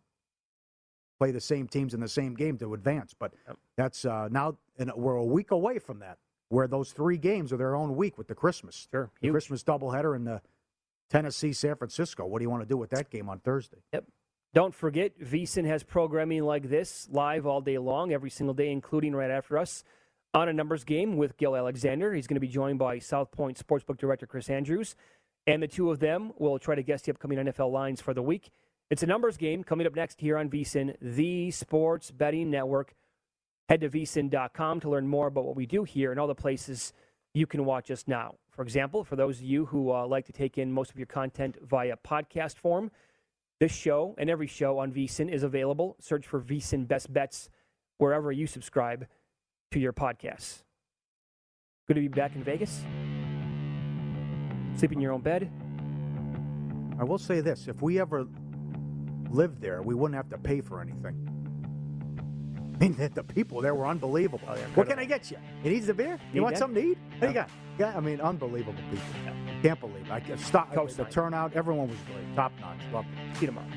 play 1.19 1.31
the 1.31 1.41
same 1.41 1.67
teams 1.67 1.93
in 1.93 1.99
the 1.99 2.07
same 2.07 2.35
game 2.35 2.57
to 2.59 2.73
advance? 2.75 3.13
But 3.13 3.33
that's 3.75 4.05
uh, 4.05 4.29
now 4.31 4.57
and 4.77 4.91
we're 4.95 5.15
a 5.15 5.25
week 5.25 5.51
away 5.51 5.79
from 5.79 5.99
that 5.99 6.17
where 6.49 6.67
those 6.67 6.91
three 6.91 7.17
games 7.17 7.51
are 7.51 7.57
their 7.57 7.75
own 7.75 7.95
week 7.95 8.17
with 8.17 8.27
the 8.27 8.35
Christmas. 8.35 8.87
Sure. 8.91 9.09
The 9.21 9.29
Christmas 9.29 9.63
doubleheader 9.63 10.15
and 10.15 10.25
the 10.25 10.41
Tennessee 11.09 11.53
San 11.53 11.75
Francisco. 11.75 12.25
What 12.25 12.39
do 12.39 12.43
you 12.43 12.49
want 12.49 12.63
to 12.63 12.69
do 12.69 12.77
with 12.77 12.91
that 12.91 13.09
game 13.09 13.29
on 13.29 13.39
Thursday? 13.39 13.79
Yep. 13.93 14.05
Don't 14.53 14.73
forget, 14.73 15.19
VSIN 15.19 15.65
has 15.65 15.83
programming 15.83 16.43
like 16.43 16.69
this 16.69 17.07
live 17.11 17.45
all 17.45 17.61
day 17.61 17.77
long, 17.77 18.11
every 18.11 18.31
single 18.31 18.55
day, 18.55 18.71
including 18.71 19.15
right 19.15 19.29
after 19.29 19.57
us 19.57 19.83
on 20.33 20.49
a 20.49 20.53
numbers 20.53 20.83
game 20.83 21.17
with 21.17 21.37
Gill 21.37 21.55
Alexander. 21.55 22.13
He's 22.13 22.27
going 22.27 22.35
to 22.35 22.39
be 22.39 22.47
joined 22.47 22.79
by 22.79 22.99
South 22.99 23.31
Point 23.31 23.63
Sportsbook 23.63 23.97
Director 23.97 24.25
Chris 24.25 24.49
Andrews. 24.49 24.95
And 25.45 25.63
the 25.63 25.67
two 25.67 25.89
of 25.91 25.99
them 25.99 26.31
will 26.37 26.59
try 26.59 26.75
to 26.75 26.83
guess 26.83 27.01
the 27.01 27.11
upcoming 27.11 27.39
NFL 27.39 27.71
lines 27.71 28.01
for 28.01 28.13
the 28.13 28.21
week. 28.21 28.49
It's 28.89 29.03
a 29.03 29.07
numbers 29.07 29.37
game 29.37 29.63
coming 29.63 29.85
up 29.85 29.95
next 29.95 30.19
here 30.19 30.37
on 30.37 30.49
VSIN, 30.49 30.95
the 31.01 31.51
sports 31.51 32.11
betting 32.11 32.49
network. 32.49 32.95
Head 33.67 33.81
to 33.81 33.89
vsin.com 33.89 34.79
to 34.79 34.89
learn 34.89 35.07
more 35.07 35.27
about 35.27 35.45
what 35.45 35.55
we 35.55 35.67
do 35.67 35.83
here 35.83 36.09
and 36.11 36.19
all 36.19 36.27
the 36.27 36.35
places 36.35 36.91
you 37.35 37.45
can 37.45 37.65
watch 37.65 37.91
us 37.91 38.05
now. 38.07 38.35
For 38.59 38.63
example, 38.63 39.05
for 39.05 39.15
those 39.15 39.37
of 39.37 39.45
you 39.45 39.67
who 39.67 39.89
uh, 39.89 40.05
like 40.05 40.25
to 40.25 40.33
take 40.33 40.57
in 40.57 40.69
most 40.69 40.91
of 40.91 40.97
your 40.97 41.05
content 41.05 41.55
via 41.61 41.95
podcast 42.05 42.57
form, 42.57 42.91
this 43.61 43.71
show 43.71 44.15
and 44.17 44.29
every 44.29 44.47
show 44.47 44.79
on 44.79 44.91
VSIN 44.91 45.31
is 45.31 45.43
available. 45.43 45.95
Search 46.01 46.27
for 46.27 46.41
VSIN 46.41 46.85
Best 46.85 47.13
Bets 47.13 47.49
wherever 47.99 48.33
you 48.33 48.47
subscribe 48.47 49.07
to 49.71 49.79
your 49.79 49.93
podcasts. 49.93 50.63
Good 51.87 51.93
to 51.93 52.01
be 52.01 52.09
back 52.09 52.35
in 52.35 52.43
Vegas. 52.43 52.83
Sleep 54.77 54.91
in 54.91 54.99
your 54.99 55.13
own 55.13 55.21
bed. 55.21 55.49
I 56.99 57.05
will 57.05 57.17
say 57.17 57.39
this: 57.39 57.69
if 57.69 57.81
we 57.81 57.97
ever 57.97 58.27
lived 59.29 59.61
there, 59.61 59.81
we 59.81 59.95
wouldn't 59.95 60.17
have 60.17 60.31
to 60.31 60.37
pay 60.37 60.59
for 60.59 60.81
anything. 60.81 61.28
I 62.79 62.83
mean, 62.87 62.95
the, 62.95 63.09
the 63.09 63.23
people 63.23 63.61
there 63.61 63.75
were 63.75 63.87
unbelievable. 63.87 64.41
Oh, 64.47 64.55
what 64.75 64.87
can 64.87 64.99
I 64.99 65.05
get 65.05 65.29
you? 65.31 65.37
You 65.63 65.71
needs 65.71 65.87
the 65.87 65.93
beer? 65.93 66.17
You 66.29 66.35
Need 66.35 66.39
want 66.41 66.55
that? 66.55 66.59
something 66.59 66.81
to 66.83 66.89
eat? 66.91 66.97
What 67.17 67.21
do 67.21 67.27
you 67.27 67.33
got? 67.33 67.49
Yeah, 67.77 67.93
I 67.95 67.99
mean, 67.99 68.19
unbelievable 68.21 68.81
people. 68.89 69.05
Can't 69.61 69.79
believe 69.79 70.05
it. 70.05 70.11
I 70.11 70.19
can 70.19 70.37
stop. 70.37 70.69
The 70.69 70.75
Co-sign. 70.75 71.05
turnout, 71.09 71.53
everyone 71.53 71.87
was 71.89 71.97
great, 72.11 72.35
top 72.35 72.51
notch. 72.59 72.77
Loved 72.93 73.07
it. 73.09 73.35
See 73.37 73.41
you 73.41 73.47
tomorrow. 73.47 73.67